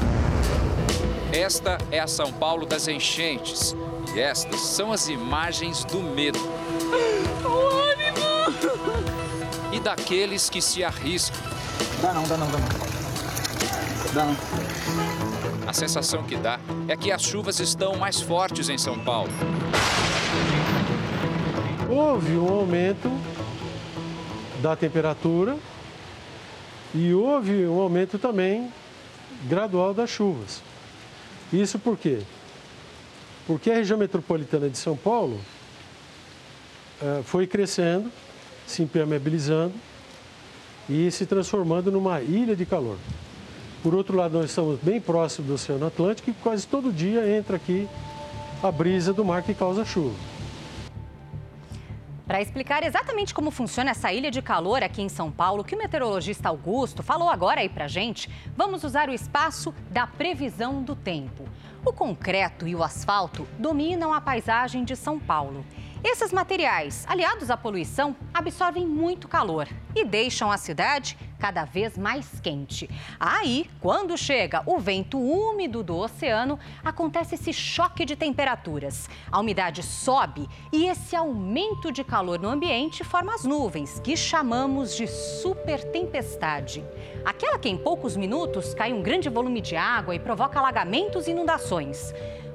Esta 1.33 1.77
é 1.91 1.99
a 1.99 2.07
São 2.07 2.33
Paulo 2.33 2.65
das 2.65 2.87
enchentes. 2.87 3.75
E 4.15 4.21
estas 4.21 4.61
são 4.61 4.93
as 4.93 5.09
imagens 5.09 5.85
do 5.85 6.01
medo. 6.01 6.39
Daqueles 9.83 10.49
que 10.49 10.63
se 10.63 10.83
arriscam. 10.85 11.39
Dá 12.01 12.13
não, 12.13 12.23
dá 12.25 12.37
não, 12.37 12.51
dá 12.51 12.59
não. 12.59 12.69
Dá 14.15 14.25
não. 14.25 14.37
A 15.67 15.73
sensação 15.73 16.23
que 16.23 16.37
dá 16.37 16.59
é 16.89 16.97
que 16.97 17.11
as 17.11 17.23
chuvas 17.23 17.59
estão 17.61 17.97
mais 17.97 18.21
fortes 18.21 18.69
em 18.69 18.79
São 18.79 18.99
Paulo. 18.99 19.31
Houve 21.89 22.33
um 22.33 22.49
aumento 22.49 23.11
da 24.61 24.77
temperatura 24.77 25.57
e 26.95 27.13
houve 27.13 27.67
um 27.67 27.81
aumento 27.81 28.19
também 28.19 28.73
gradual 29.49 29.93
das 29.93 30.11
chuvas. 30.11 30.63
Isso 31.53 31.79
por 31.79 31.97
quê? 31.97 32.21
Porque 33.47 33.71
a 33.71 33.75
região 33.75 33.99
metropolitana 33.99 34.71
de 34.71 34.79
São 34.79 34.97
Paulo 34.97 35.41
uh, 37.01 37.23
foi 37.25 37.47
crescendo, 37.47 38.11
se 38.67 38.83
impermeabilizando 38.83 39.75
e 40.89 41.11
se 41.11 41.27
transformando 41.27 41.91
numa 41.91 42.21
ilha 42.21 42.57
de 42.57 42.67
calor. 42.67 42.97
Por 43.83 43.95
outro 43.95 44.17
lado, 44.17 44.39
nós 44.39 44.51
estamos 44.51 44.79
bem 44.81 45.01
próximos 45.01 45.49
do 45.49 45.55
Oceano 45.55 45.87
Atlântico 45.87 46.31
e 46.31 46.35
quase 46.35 46.67
todo 46.67 46.93
dia 46.93 47.29
entra 47.37 47.57
aqui 47.57 47.89
a 48.63 48.71
brisa 48.71 49.13
do 49.13 49.25
mar 49.25 49.43
que 49.43 49.55
causa 49.55 49.85
chuva. 49.85 50.15
Para 52.27 52.41
explicar 52.41 52.85
exatamente 52.85 53.35
como 53.35 53.51
funciona 53.51 53.91
essa 53.91 54.13
ilha 54.13 54.31
de 54.31 54.41
calor 54.41 54.83
aqui 54.83 55.03
em 55.03 55.09
São 55.09 55.31
Paulo, 55.31 55.65
que 55.65 55.75
o 55.75 55.79
meteorologista 55.79 56.49
Augusto 56.49 57.03
falou 57.03 57.29
agora 57.29 57.61
aí 57.61 57.69
para 57.69 57.89
gente, 57.89 58.31
vamos 58.57 58.85
usar 58.85 59.09
o 59.09 59.13
espaço 59.13 59.75
da 59.91 60.07
previsão 60.07 60.83
do 60.83 60.95
tempo. 60.95 61.45
O 61.85 61.93
concreto 61.93 62.67
e 62.69 62.77
o 62.77 62.83
asfalto 62.83 63.47
dominam 63.59 64.15
a 64.15 64.21
paisagem 64.21 64.85
de 64.85 64.95
São 64.95 65.19
Paulo. 65.19 65.65
Esses 66.05 66.33
materiais, 66.33 67.05
aliados 67.09 67.49
à 67.49 67.57
poluição, 67.57 68.17
absorvem 68.35 68.85
muito 68.85 69.29
calor 69.29 69.69
e 69.95 70.05
deixam 70.05 70.51
a 70.51 70.59
cidade 70.59 71.17
cada 71.39 71.65
vez 71.65 71.97
mais 71.97 72.41
quente. 72.41 72.91
Aí, 73.21 73.71
quando 73.81 74.19
chega 74.19 74.63
o 74.67 74.81
vento 74.81 75.17
úmido 75.17 75.81
do 75.81 75.97
oceano, 75.97 76.59
acontece 76.85 77.37
esse 77.37 77.53
choque 77.53 78.05
de 78.05 78.17
temperaturas. 78.17 79.09
A 79.31 79.39
umidade 79.39 79.83
sobe 79.85 80.49
e 80.73 80.87
esse 80.87 81.15
aumento 81.15 81.93
de 81.93 82.03
calor 82.03 82.39
no 82.39 82.49
ambiente 82.49 83.05
forma 83.05 83.35
as 83.35 83.45
nuvens, 83.45 84.01
que 84.01 84.17
chamamos 84.17 84.97
de 84.97 85.07
super 85.07 85.85
tempestade. 85.85 86.85
Aquela 87.25 87.59
que 87.59 87.69
em 87.69 87.77
poucos 87.77 88.17
minutos 88.17 88.75
cai 88.75 88.93
um 88.93 89.03
grande 89.03 89.29
volume 89.29 89.61
de 89.61 89.77
água 89.77 90.17
e 90.17 90.19
provoca 90.19 90.59
alagamentos 90.59 91.29
e 91.29 91.31
inundações. 91.31 92.13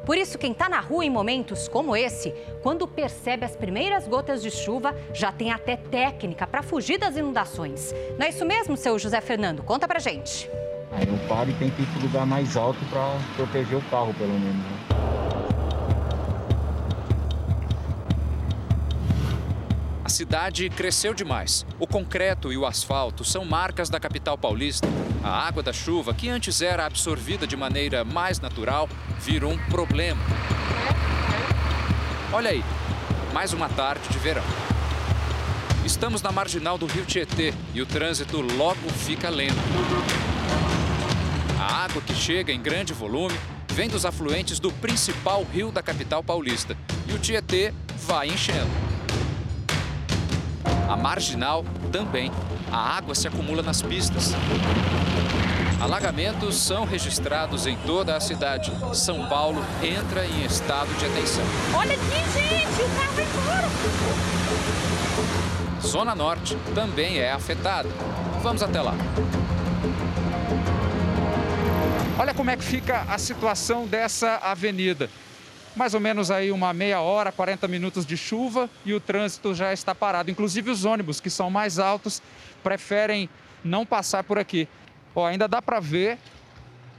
Por 0.08 0.18
isso, 0.18 0.38
quem 0.38 0.54
está 0.54 0.70
na 0.70 0.80
rua 0.80 1.04
em 1.04 1.10
momentos 1.10 1.68
como 1.68 1.94
esse, 1.94 2.34
quando 2.64 2.88
percebe 2.88 3.44
as 3.44 3.58
primeiras 3.58 4.08
gotas 4.08 4.42
de 4.42 4.50
chuva, 4.50 4.96
já 5.14 5.34
tem 5.34 5.52
até 5.52 5.76
técnica 5.76 6.48
para 6.48 6.64
fugir 6.64 6.98
das 6.98 7.18
inundações. 7.18 7.94
Não 8.18 8.26
é 8.26 8.30
isso 8.30 8.46
mesmo, 8.46 8.78
seu 8.78 8.98
José 8.98 9.20
Fernando? 9.20 9.64
Conta 9.64 9.86
pra 9.86 10.00
gente. 10.00 10.50
Aí 10.94 11.06
eu 11.06 11.28
paro 11.28 11.50
e 11.50 11.54
que 11.70 11.82
ir 11.82 11.86
para 11.88 12.04
lugar 12.04 12.26
mais 12.26 12.56
alto 12.56 12.80
para 12.90 13.18
proteger 13.36 13.78
o 13.78 13.82
carro, 13.90 14.14
pelo 14.14 14.32
menos. 14.32 14.66
A 20.08 20.10
cidade 20.10 20.70
cresceu 20.70 21.14
demais. 21.14 21.66
O 21.78 21.86
concreto 21.86 22.50
e 22.50 22.58
o 22.58 22.66
asfalto 22.66 23.26
são 23.26 23.44
marcas 23.44 23.90
da 23.90 24.00
capital 24.00 24.38
paulista. 24.38 24.88
A 25.22 25.46
água 25.46 25.62
da 25.62 25.74
chuva, 25.74 26.14
que 26.14 26.30
antes 26.30 26.62
era 26.62 26.86
absorvida 26.86 27.46
de 27.46 27.58
maneira 27.58 28.06
mais 28.06 28.40
natural, 28.40 28.88
virou 29.20 29.52
um 29.52 29.58
problema. 29.66 30.22
Olha 32.32 32.52
aí, 32.52 32.64
mais 33.34 33.52
uma 33.52 33.68
tarde 33.68 34.08
de 34.08 34.18
verão. 34.18 34.46
Estamos 35.86 36.22
na 36.22 36.32
marginal 36.32 36.78
do 36.78 36.86
Rio 36.86 37.04
Tietê 37.04 37.54
e 37.74 37.82
o 37.82 37.86
trânsito 37.86 38.40
logo 38.40 38.88
fica 38.90 39.30
lento. 39.30 39.60
A 41.60 41.84
água 41.84 42.02
que 42.02 42.16
chega 42.16 42.54
em 42.54 42.62
grande 42.62 42.94
volume 42.94 43.38
vem 43.74 43.90
dos 43.90 44.06
afluentes 44.06 44.58
do 44.58 44.72
principal 44.72 45.46
rio 45.52 45.70
da 45.70 45.84
capital 45.84 46.24
paulista 46.24 46.78
e 47.10 47.12
o 47.12 47.20
Tietê 47.20 47.74
vai 48.06 48.30
enchendo. 48.30 48.87
A 50.88 50.96
marginal 50.96 51.66
também. 51.92 52.32
A 52.72 52.98
água 52.98 53.14
se 53.14 53.28
acumula 53.28 53.62
nas 53.62 53.82
pistas. 53.82 54.34
Alagamentos 55.82 56.56
são 56.56 56.86
registrados 56.86 57.68
em 57.68 57.76
toda 57.78 58.16
a 58.16 58.20
cidade. 58.20 58.72
São 58.94 59.28
Paulo 59.28 59.64
entra 59.84 60.26
em 60.26 60.44
estado 60.46 60.88
de 60.98 61.06
atenção. 61.06 61.44
Olha 61.74 61.94
aqui, 61.94 62.10
gente, 62.34 62.82
o 62.82 62.90
carro 62.96 63.14
vai 63.14 63.26
embora. 63.26 63.68
Zona 65.86 66.16
Norte 66.16 66.58
também 66.74 67.20
é 67.20 67.32
afetada. 67.32 67.90
Vamos 68.42 68.64
até 68.64 68.82
lá. 68.82 68.96
Olha 72.20 72.34
como 72.34 72.50
é 72.50 72.58
que 72.58 72.64
fica 72.64 73.06
a 73.08 73.18
situação 73.18 73.86
dessa 73.86 74.38
avenida 74.38 75.10
mais 75.78 75.94
ou 75.94 76.00
menos 76.00 76.32
aí 76.32 76.52
uma 76.52 76.74
meia 76.74 77.00
hora, 77.00 77.32
40 77.32 77.68
minutos 77.68 78.06
de 78.06 78.18
chuva 78.18 78.70
e 78.84 78.94
o 78.94 79.00
trânsito 79.00 79.54
já 79.54 79.72
está 79.72 79.94
parado. 79.94 80.32
Inclusive 80.32 80.72
os 80.72 80.84
ônibus 80.84 81.22
que 81.22 81.30
são 81.30 81.50
mais 81.50 81.80
altos 81.80 82.22
preferem 82.64 83.30
não 83.64 83.86
passar 83.86 84.24
por 84.24 84.38
aqui. 84.38 84.68
Ó, 85.16 85.26
ainda 85.26 85.48
dá 85.48 85.62
para 85.62 85.80
ver 85.80 86.18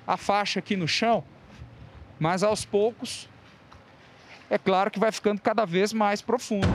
a 0.06 0.16
faixa 0.16 0.60
aqui 0.60 0.76
no 0.76 0.88
chão, 0.88 1.22
mas 2.18 2.42
aos 2.42 2.64
poucos 2.64 3.28
é 4.48 4.56
claro 4.56 4.90
que 4.90 4.98
vai 4.98 5.12
ficando 5.12 5.40
cada 5.40 5.64
vez 5.66 5.92
mais 5.92 6.22
profundo. 6.22 6.66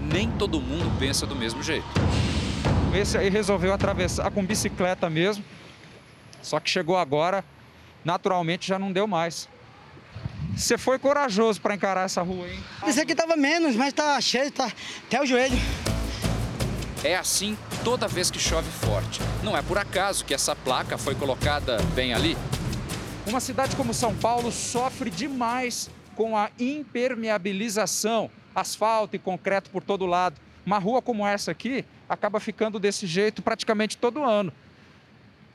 Nem 0.00 0.30
todo 0.32 0.60
mundo 0.60 0.92
pensa 0.98 1.26
do 1.26 1.34
mesmo 1.34 1.62
jeito. 1.62 1.86
Esse 2.94 3.16
aí 3.16 3.30
resolveu 3.30 3.72
atravessar 3.72 4.30
com 4.30 4.44
bicicleta 4.44 5.08
mesmo, 5.08 5.42
só 6.42 6.60
que 6.60 6.68
chegou 6.68 6.98
agora, 6.98 7.42
naturalmente 8.04 8.68
já 8.68 8.78
não 8.78 8.92
deu 8.92 9.06
mais. 9.06 9.48
Você 10.56 10.76
foi 10.76 10.98
corajoso 10.98 11.60
para 11.60 11.74
encarar 11.74 12.04
essa 12.04 12.22
rua, 12.22 12.46
hein? 12.48 12.62
Esse 12.86 13.00
aqui 13.00 13.14
tava 13.14 13.36
menos, 13.36 13.74
mas 13.74 13.92
tá 13.92 14.20
cheio, 14.20 14.50
tá 14.50 14.70
até 15.06 15.20
o 15.20 15.26
joelho. 15.26 15.56
É 17.02 17.16
assim 17.16 17.56
toda 17.82 18.06
vez 18.06 18.30
que 18.30 18.38
chove 18.38 18.70
forte. 18.70 19.20
Não 19.42 19.56
é 19.56 19.62
por 19.62 19.78
acaso 19.78 20.24
que 20.24 20.32
essa 20.32 20.54
placa 20.54 20.96
foi 20.96 21.14
colocada 21.14 21.78
bem 21.94 22.14
ali. 22.14 22.36
Uma 23.26 23.40
cidade 23.40 23.74
como 23.76 23.94
São 23.94 24.14
Paulo 24.14 24.52
sofre 24.52 25.10
demais 25.10 25.90
com 26.14 26.36
a 26.36 26.50
impermeabilização, 26.58 28.30
asfalto 28.54 29.16
e 29.16 29.18
concreto 29.18 29.70
por 29.70 29.82
todo 29.82 30.06
lado. 30.06 30.40
Uma 30.64 30.78
rua 30.78 31.02
como 31.02 31.26
essa 31.26 31.50
aqui 31.50 31.84
acaba 32.08 32.38
ficando 32.38 32.78
desse 32.78 33.06
jeito 33.06 33.42
praticamente 33.42 33.96
todo 33.96 34.22
ano. 34.22 34.52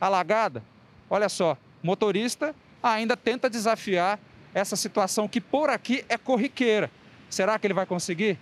Alagada, 0.01 0.63
olha 1.09 1.29
só, 1.29 1.57
motorista 1.81 2.53
ainda 2.81 3.15
tenta 3.15 3.49
desafiar 3.49 4.19
essa 4.57 4.75
situação 4.75 5.27
que 5.27 5.39
por 5.39 5.69
aqui 5.69 6.03
é 6.09 6.17
corriqueira. 6.17 6.89
Será 7.29 7.59
que 7.59 7.67
ele 7.67 7.73
vai 7.73 7.85
conseguir? 7.85 8.39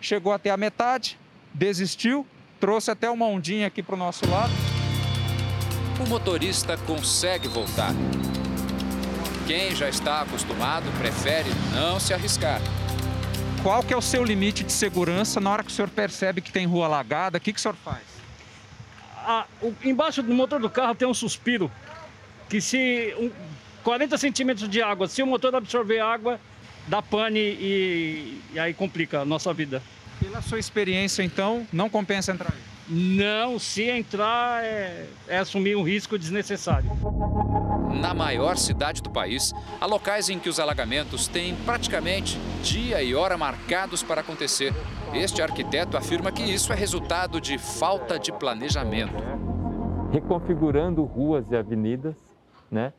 Chegou 0.00 0.32
até 0.32 0.50
a 0.50 0.56
metade, 0.56 1.18
desistiu, 1.54 2.26
trouxe 2.60 2.90
até 2.90 3.08
uma 3.10 3.24
ondinha 3.26 3.66
aqui 3.66 3.82
para 3.82 3.94
o 3.94 3.98
nosso 3.98 4.28
lado. 4.28 4.52
O 6.04 6.08
motorista 6.08 6.76
consegue 6.78 7.48
voltar. 7.48 7.92
Quem 9.46 9.74
já 9.74 9.88
está 9.88 10.22
acostumado 10.22 10.84
prefere 10.98 11.48
não 11.72 11.98
se 11.98 12.12
arriscar. 12.12 12.60
Qual 13.62 13.82
que 13.82 13.94
é 13.94 13.96
o 13.96 14.02
seu 14.02 14.22
limite 14.22 14.62
de 14.62 14.72
segurança 14.72 15.40
na 15.40 15.50
hora 15.50 15.64
que 15.64 15.70
o 15.70 15.72
senhor 15.72 15.88
percebe 15.88 16.42
que 16.42 16.52
tem 16.52 16.66
rua 16.66 16.84
alagada? 16.86 17.38
O 17.38 17.40
que, 17.40 17.52
que 17.52 17.58
o 17.58 17.62
senhor 17.62 17.76
faz? 17.76 18.02
Ah, 19.16 19.46
o, 19.62 19.74
embaixo 19.82 20.22
do 20.22 20.34
motor 20.34 20.60
do 20.60 20.68
carro 20.68 20.94
tem 20.94 21.08
um 21.08 21.14
suspiro 21.14 21.70
que 22.48 22.60
se 22.60 23.14
um, 23.18 23.30
40 23.86 24.18
centímetros 24.18 24.68
de 24.68 24.82
água. 24.82 25.06
Se 25.06 25.22
o 25.22 25.26
motor 25.28 25.54
absorver 25.54 26.00
água, 26.00 26.40
dá 26.88 27.00
pane 27.00 27.38
e, 27.38 28.42
e 28.52 28.58
aí 28.58 28.74
complica 28.74 29.20
a 29.20 29.24
nossa 29.24 29.54
vida. 29.54 29.80
Pela 30.18 30.42
sua 30.42 30.58
experiência, 30.58 31.22
então, 31.22 31.64
não 31.72 31.88
compensa 31.88 32.32
entrar 32.32 32.52
aí? 32.52 32.58
Não, 32.88 33.60
se 33.60 33.84
entrar 33.84 34.64
é, 34.64 35.06
é 35.28 35.38
assumir 35.38 35.76
um 35.76 35.84
risco 35.84 36.18
desnecessário. 36.18 36.90
Na 38.00 38.12
maior 38.12 38.56
cidade 38.56 39.00
do 39.00 39.08
país, 39.08 39.52
há 39.80 39.86
locais 39.86 40.28
em 40.28 40.40
que 40.40 40.48
os 40.48 40.58
alagamentos 40.58 41.28
têm 41.28 41.54
praticamente 41.64 42.36
dia 42.64 43.00
e 43.04 43.14
hora 43.14 43.38
marcados 43.38 44.02
para 44.02 44.20
acontecer. 44.20 44.74
Este 45.14 45.40
arquiteto 45.40 45.96
afirma 45.96 46.32
que 46.32 46.42
isso 46.42 46.72
é 46.72 46.76
resultado 46.76 47.40
de 47.40 47.56
falta 47.56 48.18
de 48.18 48.32
planejamento. 48.32 49.14
Reconfigurando 50.10 51.04
ruas 51.04 51.48
e 51.52 51.56
avenidas, 51.56 52.16
né? 52.68 52.92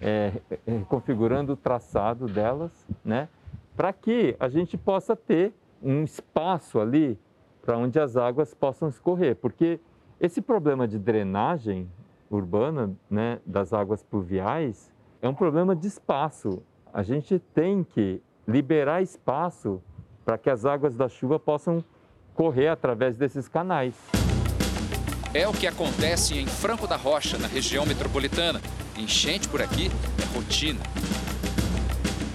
É, 0.00 0.32
é, 0.50 0.78
configurando 0.88 1.52
o 1.52 1.56
traçado 1.56 2.26
delas, 2.26 2.72
né? 3.04 3.28
Para 3.76 3.92
que 3.92 4.36
a 4.38 4.48
gente 4.48 4.76
possa 4.76 5.16
ter 5.16 5.52
um 5.82 6.02
espaço 6.02 6.80
ali 6.80 7.18
para 7.62 7.76
onde 7.78 7.98
as 7.98 8.16
águas 8.16 8.54
possam 8.54 8.88
escorrer, 8.88 9.36
porque 9.36 9.80
esse 10.20 10.40
problema 10.40 10.86
de 10.86 10.98
drenagem 10.98 11.90
urbana, 12.30 12.94
né, 13.10 13.40
das 13.44 13.72
águas 13.72 14.02
pluviais, 14.02 14.92
é 15.20 15.28
um 15.28 15.34
problema 15.34 15.74
de 15.74 15.86
espaço. 15.86 16.62
A 16.92 17.02
gente 17.02 17.38
tem 17.38 17.82
que 17.82 18.20
liberar 18.46 19.02
espaço 19.02 19.82
para 20.24 20.38
que 20.38 20.50
as 20.50 20.64
águas 20.64 20.94
da 20.94 21.08
chuva 21.08 21.38
possam 21.38 21.84
correr 22.34 22.68
através 22.68 23.16
desses 23.16 23.48
canais. 23.48 23.94
É 25.32 25.48
o 25.48 25.52
que 25.52 25.66
acontece 25.66 26.38
em 26.38 26.46
Franco 26.46 26.86
da 26.86 26.96
Rocha, 26.96 27.38
na 27.38 27.48
região 27.48 27.84
metropolitana. 27.84 28.60
Enchente 28.96 29.48
por 29.48 29.60
aqui 29.60 29.90
é 30.22 30.36
rotina. 30.36 30.80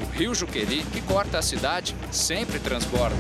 O 0.01 0.17
rio 0.17 0.35
Juqueri, 0.35 0.83
que 0.91 1.01
corta 1.01 1.39
a 1.39 1.41
cidade, 1.41 1.95
sempre 2.11 2.59
transborda. 2.59 3.15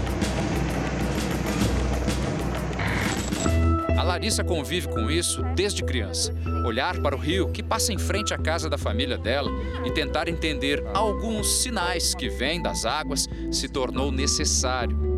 A 3.97 4.03
Larissa 4.03 4.43
convive 4.43 4.89
com 4.89 5.09
isso 5.09 5.41
desde 5.55 5.83
criança. 5.83 6.33
Olhar 6.65 6.99
para 7.01 7.15
o 7.15 7.19
rio 7.19 7.49
que 7.49 7.63
passa 7.63 7.93
em 7.93 7.97
frente 7.97 8.33
à 8.33 8.37
casa 8.37 8.69
da 8.69 8.77
família 8.77 9.17
dela 9.17 9.49
e 9.85 9.91
tentar 9.91 10.27
entender 10.27 10.83
alguns 10.93 11.61
sinais 11.61 12.13
que 12.13 12.27
vêm 12.27 12.61
das 12.61 12.85
águas 12.85 13.25
se 13.51 13.69
tornou 13.69 14.11
necessário. 14.11 15.08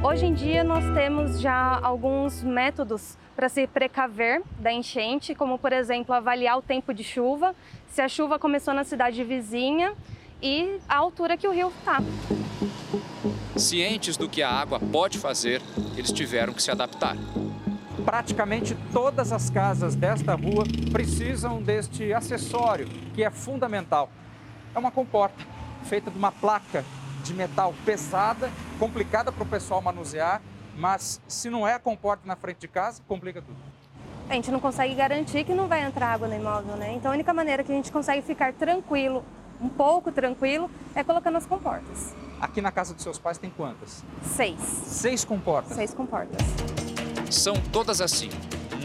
Hoje 0.00 0.26
em 0.26 0.32
dia 0.32 0.62
nós 0.62 0.84
temos 0.94 1.40
já 1.40 1.80
alguns 1.82 2.40
métodos 2.40 3.18
para 3.34 3.48
se 3.48 3.66
precaver 3.66 4.42
da 4.60 4.72
enchente, 4.72 5.34
como 5.34 5.58
por 5.58 5.72
exemplo 5.72 6.14
avaliar 6.14 6.56
o 6.56 6.62
tempo 6.62 6.94
de 6.94 7.02
chuva, 7.02 7.52
se 7.88 8.00
a 8.00 8.08
chuva 8.08 8.38
começou 8.38 8.72
na 8.72 8.84
cidade 8.84 9.22
vizinha 9.24 9.92
e 10.40 10.78
a 10.88 10.96
altura 10.96 11.36
que 11.36 11.48
o 11.48 11.50
rio 11.50 11.72
está. 11.80 11.98
Cientes 13.56 14.16
do 14.16 14.28
que 14.28 14.40
a 14.40 14.48
água 14.48 14.78
pode 14.78 15.18
fazer, 15.18 15.60
eles 15.96 16.12
tiveram 16.12 16.52
que 16.52 16.62
se 16.62 16.70
adaptar. 16.70 17.16
Praticamente 18.04 18.76
todas 18.92 19.32
as 19.32 19.50
casas 19.50 19.96
desta 19.96 20.36
rua 20.36 20.62
precisam 20.92 21.60
deste 21.60 22.12
acessório, 22.12 22.88
que 23.14 23.24
é 23.24 23.30
fundamental. 23.30 24.08
É 24.72 24.78
uma 24.78 24.92
comporta 24.92 25.44
feita 25.82 26.08
de 26.08 26.16
uma 26.16 26.30
placa 26.30 26.84
de 27.28 27.34
metal 27.34 27.72
pesada, 27.84 28.50
complicada 28.78 29.30
para 29.30 29.42
o 29.42 29.46
pessoal 29.46 29.80
manusear 29.80 30.42
mas 30.78 31.20
se 31.26 31.50
não 31.50 31.66
é 31.66 31.74
a 31.74 31.78
comporta 31.78 32.22
na 32.24 32.36
frente 32.36 32.60
de 32.60 32.68
casa, 32.68 33.02
complica 33.06 33.42
tudo. 33.42 33.56
A 34.30 34.34
gente 34.34 34.50
não 34.50 34.60
consegue 34.60 34.94
garantir 34.94 35.42
que 35.44 35.52
não 35.52 35.66
vai 35.66 35.82
entrar 35.82 36.12
água 36.12 36.28
no 36.28 36.34
imóvel, 36.34 36.76
né? 36.76 36.94
Então 36.94 37.10
a 37.10 37.14
única 37.14 37.34
maneira 37.34 37.64
que 37.64 37.72
a 37.72 37.74
gente 37.74 37.90
consegue 37.90 38.22
ficar 38.22 38.52
tranquilo, 38.52 39.24
um 39.60 39.68
pouco 39.68 40.12
tranquilo, 40.12 40.70
é 40.94 41.02
colocando 41.02 41.36
as 41.36 41.46
comportas. 41.46 42.14
Aqui 42.40 42.60
na 42.60 42.70
casa 42.70 42.94
dos 42.94 43.02
seus 43.02 43.18
pais 43.18 43.38
tem 43.38 43.50
quantas? 43.50 44.04
Seis. 44.22 44.60
Seis 44.60 45.24
comportas? 45.24 45.74
Seis 45.74 45.92
comportas. 45.92 46.38
São 47.28 47.54
todas 47.72 48.00
assim, 48.00 48.28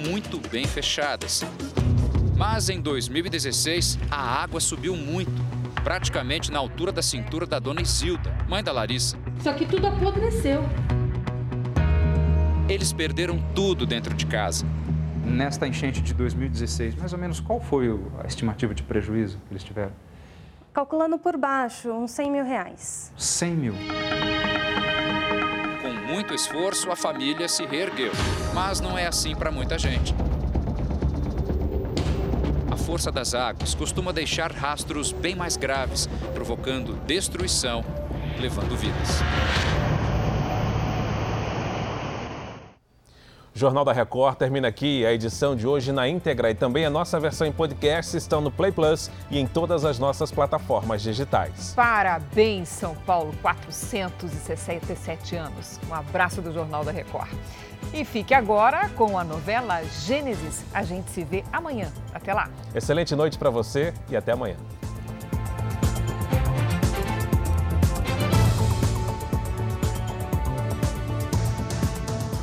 muito 0.08 0.40
bem 0.50 0.66
fechadas. 0.66 1.44
Mas 2.36 2.70
em 2.70 2.82
2016, 2.82 4.00
a 4.10 4.42
água 4.42 4.60
subiu 4.60 4.96
muito, 4.96 5.32
praticamente 5.84 6.52
na 6.52 6.60
altura 6.60 6.92
da 6.92 7.02
cintura 7.02 7.46
da 7.46 7.60
dona 7.60 7.82
Isilda, 7.82 8.34
mãe 8.48 8.64
da 8.64 8.72
Larissa. 8.72 9.18
Só 9.42 9.54
que 9.54 9.66
tudo 9.66 9.86
apodreceu. 9.88 10.64
Eles 12.70 12.94
perderam 12.94 13.38
tudo 13.54 13.86
dentro 13.86 14.14
de 14.14 14.26
casa. 14.26 14.66
Nesta 15.26 15.68
enchente 15.68 16.02
de 16.02 16.14
2016, 16.14 16.96
mais 16.96 17.12
ou 17.14 17.20
menos 17.20 17.40
qual 17.40 17.60
foi 17.60 17.88
a 18.24 18.28
estimativa 18.28 18.74
de 18.74 18.84
prejuízo 18.84 19.38
que 19.48 19.54
eles 19.54 19.64
tiveram? 19.64 19.92
Calculando 20.74 21.20
por 21.20 21.38
baixo, 21.38 21.92
uns 21.92 22.12
100 22.12 22.32
mil 22.32 22.46
reais. 22.46 23.12
100 23.18 23.52
mil? 23.56 23.74
Com 25.82 26.14
muito 26.14 26.34
esforço, 26.34 26.90
a 26.92 26.96
família 26.96 27.48
se 27.48 27.66
reergueu. 27.66 28.12
Mas 28.54 28.80
não 28.80 28.98
é 28.98 29.06
assim 29.06 29.36
para 29.36 29.52
muita 29.52 29.78
gente. 29.78 30.16
A 32.84 32.86
força 32.86 33.10
das 33.10 33.34
águas 33.34 33.74
costuma 33.74 34.12
deixar 34.12 34.52
rastros 34.52 35.14
bem 35.14 35.38
mais 35.38 35.56
graves, 35.56 36.06
provocando 36.34 36.98
destruição, 37.06 37.82
levando 38.38 38.76
vidas. 38.76 39.22
O 43.56 43.60
Jornal 43.60 43.86
da 43.86 43.94
Record 43.94 44.36
termina 44.36 44.68
aqui. 44.68 45.06
A 45.06 45.14
edição 45.14 45.56
de 45.56 45.66
hoje 45.66 45.94
na 45.94 46.10
íntegra 46.10 46.52
e 46.52 46.56
também 46.56 46.86
a 46.86 46.90
nossa 46.90 47.18
versão 47.22 47.48
em 47.48 47.54
podcast 47.54 48.18
estão 48.18 48.42
no 48.42 48.52
Play 48.52 48.74
Plus 48.74 49.10
e 49.32 49.40
em 49.40 49.48
todas 49.48 49.86
as 49.86 49.98
nossas 49.98 50.30
plataformas 50.30 51.02
digitais. 51.02 51.72
Parabéns, 51.74 52.68
São 52.68 52.96
Paulo, 53.06 53.34
467 53.42 55.38
anos. 55.38 55.80
Um 55.90 55.94
abraço 55.94 56.42
do 56.42 56.52
Jornal 56.52 56.84
da 56.84 56.92
Record. 56.92 57.30
E 57.94 58.06
fique 58.06 58.34
agora 58.34 58.90
com 58.90 59.18
a 59.18 59.24
novela 59.24 59.84
Gênesis. 59.84 60.64
A 60.74 60.84
gente 60.84 61.10
se 61.10 61.24
vê 61.24 61.44
amanhã. 61.52 61.92
Até 62.14 62.34
lá. 62.34 62.50
Excelente 62.74 63.16
noite 63.16 63.38
para 63.38 63.50
você 63.50 63.94
e 64.10 64.16
até 64.16 64.32
amanhã. 64.32 64.56